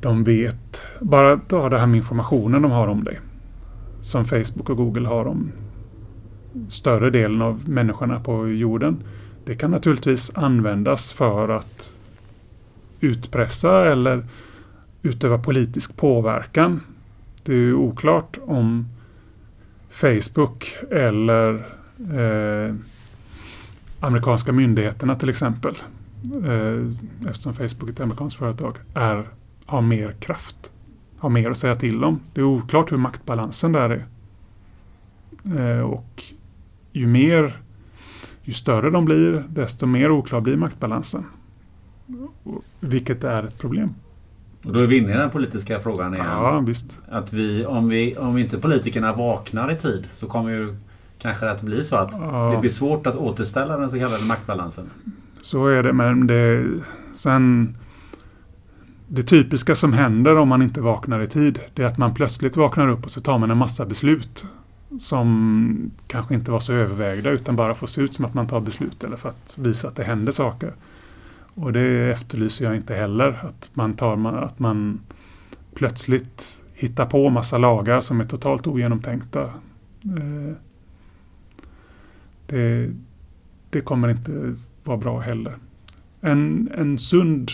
[0.00, 3.20] de vet, bara ta det här med informationen de har om dig.
[4.00, 5.52] Som Facebook och Google har om
[6.68, 9.02] större delen av människorna på jorden.
[9.44, 11.92] Det kan naturligtvis användas för att
[13.00, 14.26] utpressa eller
[15.02, 16.80] utöva politisk påverkan.
[17.42, 18.88] Det är ju oklart om
[19.90, 21.54] Facebook eller
[21.98, 22.74] eh,
[24.00, 25.74] amerikanska myndigheterna till exempel,
[26.44, 29.28] eh, eftersom Facebook är ett amerikanskt företag, är,
[29.66, 30.72] har mer kraft
[31.20, 32.20] har mer att säga till om.
[32.34, 34.06] Det är oklart hur maktbalansen där är.
[35.58, 36.24] Eh, och
[36.92, 37.56] ju mer,
[38.42, 41.24] ju större de blir, desto mer oklar blir maktbalansen.
[42.80, 43.94] Vilket är ett problem.
[44.64, 46.26] Och då är vi inne i den politiska frågan igen.
[46.26, 46.98] Ja, visst.
[47.08, 50.76] Att vi, om, vi, om inte politikerna vaknar i tid så kommer ju
[51.18, 52.52] kanske att bli så att Ja.
[52.54, 54.90] det blir svårt att återställa den så kallade maktbalansen.
[55.42, 56.66] Så är det, men det,
[57.14, 57.76] sen,
[59.08, 62.56] det typiska som händer om man inte vaknar i tid, det är att man plötsligt
[62.56, 64.44] vaknar upp och så tar man en massa beslut
[64.98, 68.60] som kanske inte var så övervägda utan bara får se ut som att man tar
[68.60, 70.72] beslut eller för att visa att det händer saker.
[71.54, 75.00] Och det efterlyser jag inte heller, att man, tar, att man
[75.74, 79.42] plötsligt hittar på massa lagar som är totalt ogenomtänkta.
[80.04, 80.54] Eh,
[82.46, 82.90] det,
[83.70, 84.54] det kommer inte
[84.84, 85.54] vara bra heller.
[86.20, 87.50] En, en sund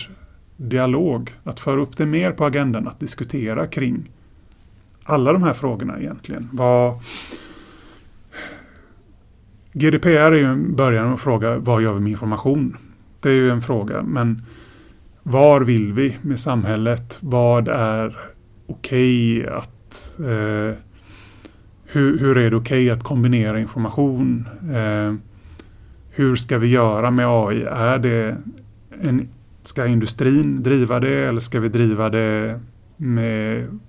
[0.57, 4.09] dialog, att föra upp det mer på agendan, att diskutera kring
[5.07, 6.49] alla de här frågorna egentligen.
[6.51, 6.99] Vad,
[9.73, 12.77] GDPR är ju en början med att fråga vad gör vi med information?
[13.19, 14.41] Det är ju en fråga, men
[15.23, 17.17] var vill vi med samhället?
[17.21, 18.17] Vad är
[18.67, 20.19] okej att...
[20.19, 20.75] Eh,
[21.89, 24.47] hur, hur är det okej att kombinera information?
[24.75, 25.13] Eh,
[26.09, 27.63] hur ska vi göra med AI?
[27.63, 28.37] Är det
[29.01, 29.29] en,
[29.61, 32.59] ska industrin driva det eller ska vi driva det
[32.97, 33.79] med,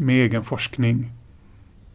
[0.00, 1.12] med egen forskning?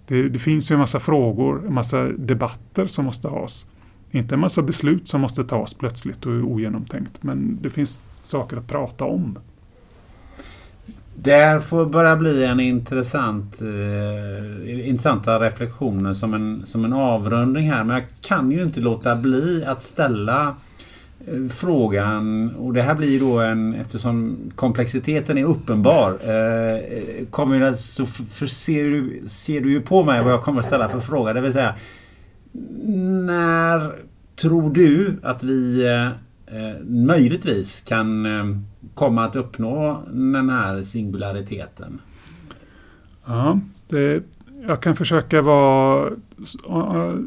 [0.08, 3.66] Det, det finns ju en massa frågor, en massa debatter som måste has.
[4.12, 7.24] Inte en massa beslut som måste tas plötsligt och är ogenomtänkt.
[7.24, 9.38] Men det finns saker att prata om.
[11.16, 17.84] Det får börja bli en intressant, eh, intressanta reflektioner som en, som en avrundning här.
[17.84, 20.56] Men jag kan ju inte låta bli att ställa
[21.28, 26.20] Eh, frågan och det här blir då en eftersom komplexiteten är uppenbar.
[26.24, 30.44] Eh, eh kommer det, så för, ser, du, ser du ju på mig vad jag
[30.44, 31.34] kommer att ställa för fråga.
[31.34, 31.76] Det vill säga
[33.26, 33.92] när
[34.36, 38.58] tror du att vi eh, eh möjligtvis kan eh,
[38.94, 42.00] komma att uppnå den här singulariteten?
[43.26, 44.24] Ja, det,
[44.68, 46.12] jag kan försöka vara...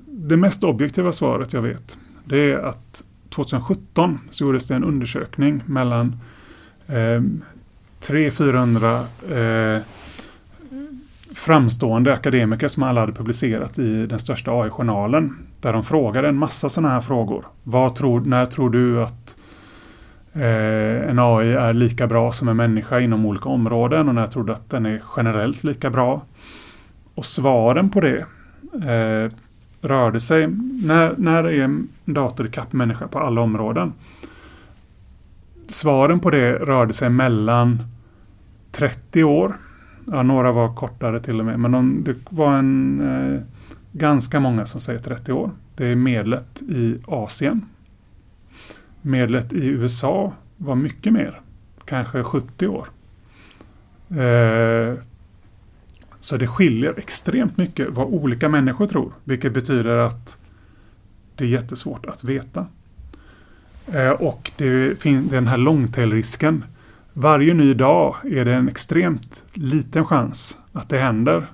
[0.06, 1.98] Det mest objektiva svaret jag vet
[2.28, 6.20] det är att 2017 så gjordes det en undersökning mellan
[6.86, 7.22] eh,
[8.00, 9.82] 300-400 eh,
[11.34, 15.36] framstående akademiker som alla hade publicerat i den största AI-journalen.
[15.60, 17.46] Där de frågade en massa sådana här frågor.
[17.62, 19.36] Vad tror, när tror du att
[20.32, 24.44] eh, en AI är lika bra som en människa inom olika områden och när tror
[24.44, 26.22] du att den är generellt lika bra?
[27.14, 28.18] Och svaren på det
[28.72, 29.32] eh,
[29.80, 30.46] rörde sig,
[30.82, 33.92] när, när är en dator ikapp människa på alla områden?
[35.68, 37.82] Svaren på det rörde sig mellan
[38.72, 39.56] 30 år,
[40.06, 43.40] ja, några var kortare till och med, men de, det var en eh,
[43.92, 45.50] ganska många som säger 30 år.
[45.76, 47.66] Det är medlet i Asien.
[49.02, 51.40] Medlet i USA var mycket mer,
[51.84, 52.88] kanske 70 år.
[54.10, 54.94] Eh,
[56.20, 60.36] så det skiljer extremt mycket vad olika människor tror, vilket betyder att
[61.34, 62.66] det är jättesvårt att veta.
[63.92, 66.64] Eh, och det finns den här långtailrisken.
[67.12, 71.46] Varje ny dag är det en extremt liten chans att det händer.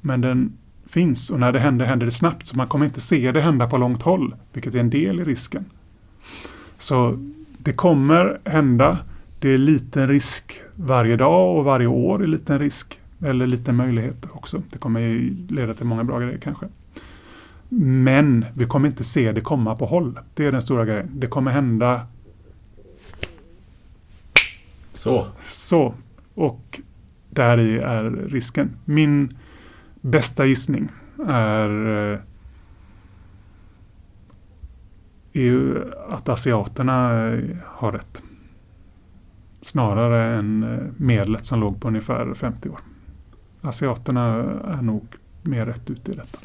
[0.00, 0.52] Men den
[0.86, 3.66] finns och när det händer händer det snabbt så man kommer inte se det hända
[3.66, 5.64] på långt håll, vilket är en del i risken.
[6.78, 7.18] Så
[7.58, 8.98] det kommer hända.
[9.40, 13.00] Det är liten risk varje dag och varje år är liten risk.
[13.20, 14.62] Eller liten möjlighet också.
[14.70, 16.66] Det kommer ju leda till många bra grejer kanske.
[17.68, 20.18] Men vi kommer inte se det komma på håll.
[20.34, 21.10] Det är den stora grejen.
[21.14, 22.06] Det kommer hända
[24.94, 25.26] Så.
[25.44, 25.94] så.
[26.34, 26.80] Och
[27.30, 28.70] där i är risken.
[28.84, 29.36] Min
[30.00, 30.88] bästa gissning
[31.26, 32.20] är, eh,
[35.32, 38.22] är att asiaterna eh, har rätt.
[39.60, 42.80] Snarare än eh, medlet som låg på ungefär 50 år.
[43.62, 44.36] Asiaterna
[44.78, 45.06] är nog
[45.42, 46.38] mer rätt ute i detta.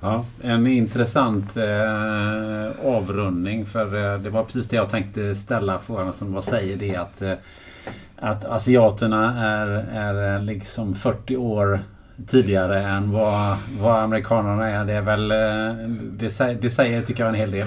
[0.00, 6.12] Ja, en intressant eh, avrundning för eh, det var precis det jag tänkte ställa frågan
[6.12, 7.32] som vad säger det att, eh,
[8.16, 11.80] att asiaterna är, är liksom 40 år
[12.26, 14.84] tidigare än vad, vad amerikanerna är.
[14.84, 17.66] Det är väl eh, det, säger, det säger tycker jag en hel del.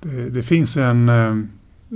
[0.00, 1.34] Det, det finns en eh,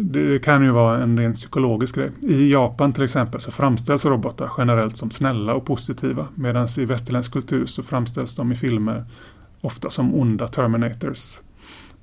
[0.02, 2.10] det kan ju vara en rent psykologisk grej.
[2.22, 6.28] I Japan till exempel så framställs robotar generellt som snälla och positiva.
[6.34, 9.04] Medan i västerländsk kultur så framställs de i filmer
[9.60, 11.40] ofta som onda Terminators.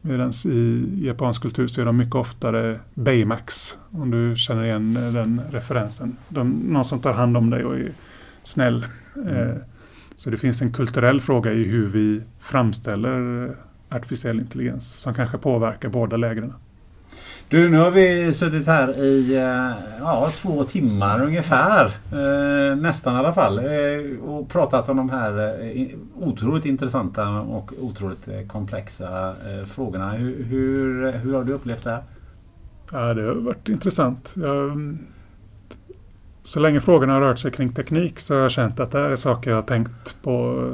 [0.01, 3.77] Medan i japansk kultur så är de mycket oftare Baymax.
[3.91, 6.17] Om du känner igen den referensen.
[6.29, 7.91] De, någon som tar hand om dig och är
[8.43, 8.85] snäll.
[9.15, 9.27] Mm.
[9.27, 9.55] Eh,
[10.15, 13.55] så det finns en kulturell fråga i hur vi framställer
[13.89, 16.53] artificiell intelligens som kanske påverkar båda lägren.
[17.49, 21.85] Du, nu har vi suttit här i eh, ja, två timmar ungefär.
[21.85, 23.59] Eh, nästan i alla fall.
[23.59, 25.55] Eh, och pratat om de här
[26.15, 29.35] otroligt intressanta och otroligt komplexa
[29.67, 30.11] frågorna.
[30.11, 32.03] Hur, hur, hur, har du upplevt det här?
[32.91, 34.33] Ja, det har varit intressant.
[34.35, 34.97] Jag, mm,
[36.43, 39.09] så länge frågorna har rört sig kring teknik så har jag känt att det här
[39.09, 40.69] är saker jag har tänkt på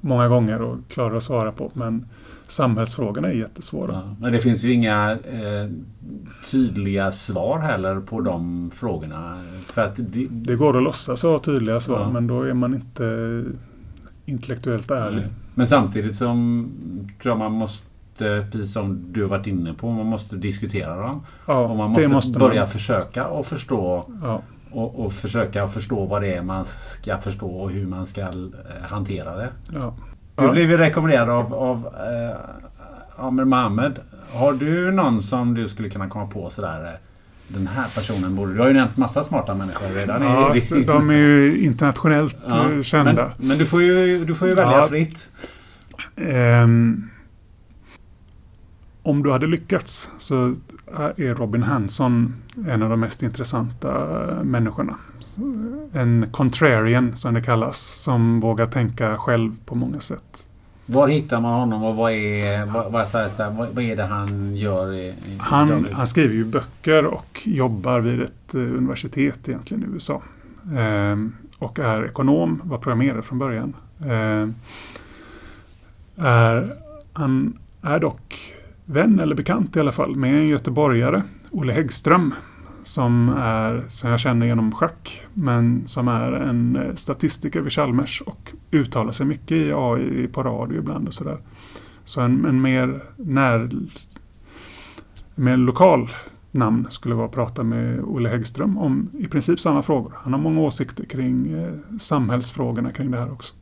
[0.00, 1.70] många gånger och klarar att svara på.
[1.74, 2.08] Men
[2.52, 3.92] samhällsfrågorna är jättesvåra.
[3.92, 5.70] Ja, men det finns ju inga eh,
[6.50, 9.42] tydliga svar heller på de frågorna.
[9.66, 12.10] För att det, det går att låtsas ha tydliga svar ja.
[12.10, 13.44] men då är man inte
[14.24, 15.20] intellektuellt ärlig.
[15.20, 15.30] Nej.
[15.54, 16.68] Men samtidigt som
[17.22, 17.86] tror jag man måste
[18.52, 21.22] precis som du har varit inne på, man måste diskutera dem.
[21.46, 22.68] Ja, och man måste, måste börja man.
[22.68, 24.42] försöka och förstå ja.
[24.70, 28.28] och, och, försöka förstå vad det är man ska förstå och hur man ska eh,
[28.82, 29.48] hantera det.
[29.72, 29.94] Ja.
[30.46, 33.98] Du blev ju rekommenderad av, av eh, Amir Mohammed.
[34.32, 36.84] Har du någon som du skulle kunna komma på sådär?
[36.84, 36.90] Eh,
[37.48, 38.54] den här personen borde...
[38.54, 40.22] Du har ju nämnt massa smarta människor redan.
[40.22, 40.54] Ja,
[40.86, 43.12] de är ju internationellt ja, eh, kända.
[43.12, 45.30] Men, men, du, får ju, du får ju välja ja, fritt.
[46.16, 47.10] Um,
[49.02, 50.54] om du hade lyckats så
[51.16, 52.34] är Robin Hanson
[52.68, 54.96] en av de mest intressanta människorna
[55.92, 57.78] en contrarian som det kallas.
[57.78, 60.46] Som vågar tänka själv på många sätt.
[60.86, 64.56] Var hittar man honom och vad är, vad, vad, här, vad, vad är det han
[64.56, 64.92] gör?
[64.92, 69.86] I, i han, han, skriver ju böcker och jobbar vid ett uh, universitet egentligen i
[69.94, 70.22] USA.
[70.72, 71.28] Uh,
[71.58, 73.76] och är ekonom, var programmerare från början.
[74.04, 74.48] Uh,
[76.16, 76.76] är,
[77.12, 78.54] han är dock
[78.84, 82.34] vän eller bekant i alla fall med en göteborgare, Olle Häggström,
[82.82, 88.20] som, är, som jag känner genom schack men som är en eh, statistiker vid Chalmers
[88.20, 91.38] och uttalar sig mycket i AI på radio ibland och sådär.
[92.04, 93.70] Så en, en mer när
[95.34, 96.10] mer lokal
[96.50, 100.12] namn skulle vara att prata med Olle Häggström om i princip samma frågor.
[100.16, 103.54] Han har många åsikter kring eh, samhällsfrågorna kring det här också.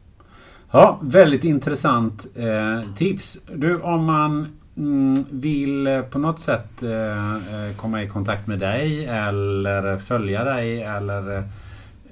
[0.70, 3.38] Ja, väldigt intressant eh, tips.
[3.55, 8.59] Du, om man Mm, vill eh, på något sätt eh, eh, komma i kontakt med
[8.59, 11.44] dig eller följa dig eller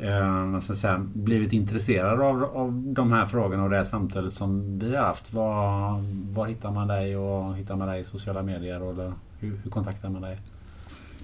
[0.01, 4.78] eh, så säga, blivit intresserad av, av de här frågorna och det här samtalet som
[4.78, 5.32] vi har haft.
[5.32, 6.05] Var,
[6.35, 8.90] var hittar man dig och hittar man dig i sociala medier?
[8.90, 10.39] Eller hur, hur kontaktar man dig?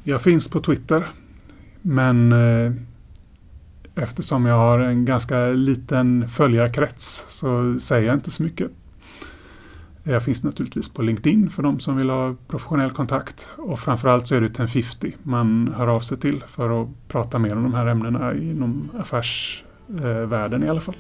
[0.05, 1.05] Jag finns på Twitter.
[1.82, 2.73] Men eh,
[3.94, 8.70] eftersom jag har en ganska liten följarkrets så säger jag inte så mycket.
[10.06, 13.48] Jag finns naturligtvis på LinkedIn för de som vill ha professionell kontakt.
[13.56, 17.56] Och framförallt så är det 1050 man hör av sig till för att prata mer
[17.56, 20.97] om de här ämnena inom affärsvärlden i alla fall.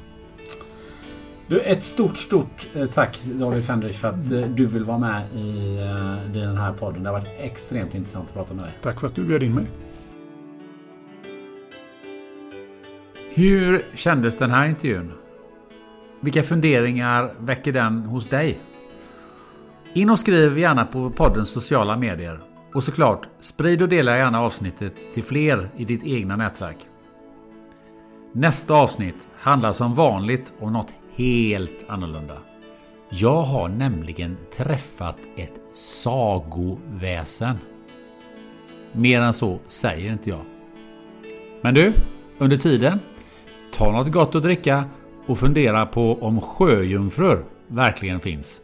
[1.46, 5.22] Du, ett stort, stort eh, tack David Fendrich för att eh, du vill vara med
[5.34, 7.02] i eh, den här podden.
[7.02, 8.72] Det har varit extremt intressant att prata med dig.
[8.82, 9.66] Tack för att du bjöd in mig.
[13.34, 15.12] Hur kändes den här intervjun?
[16.20, 18.58] Vilka funderingar väcker den hos dig?
[19.96, 22.40] In och skriv gärna på poddens sociala medier.
[22.74, 26.76] Och såklart, sprid och dela gärna avsnittet till fler i ditt egna nätverk.
[28.32, 32.36] Nästa avsnitt handlar som vanligt om något helt annorlunda.
[33.08, 37.56] Jag har nämligen träffat ett sagoväsen.
[38.92, 40.44] Mer än så säger inte jag.
[41.60, 41.92] Men du,
[42.38, 43.00] under tiden,
[43.72, 44.84] ta något gott att dricka
[45.26, 48.63] och fundera på om sjöjungfrur verkligen finns.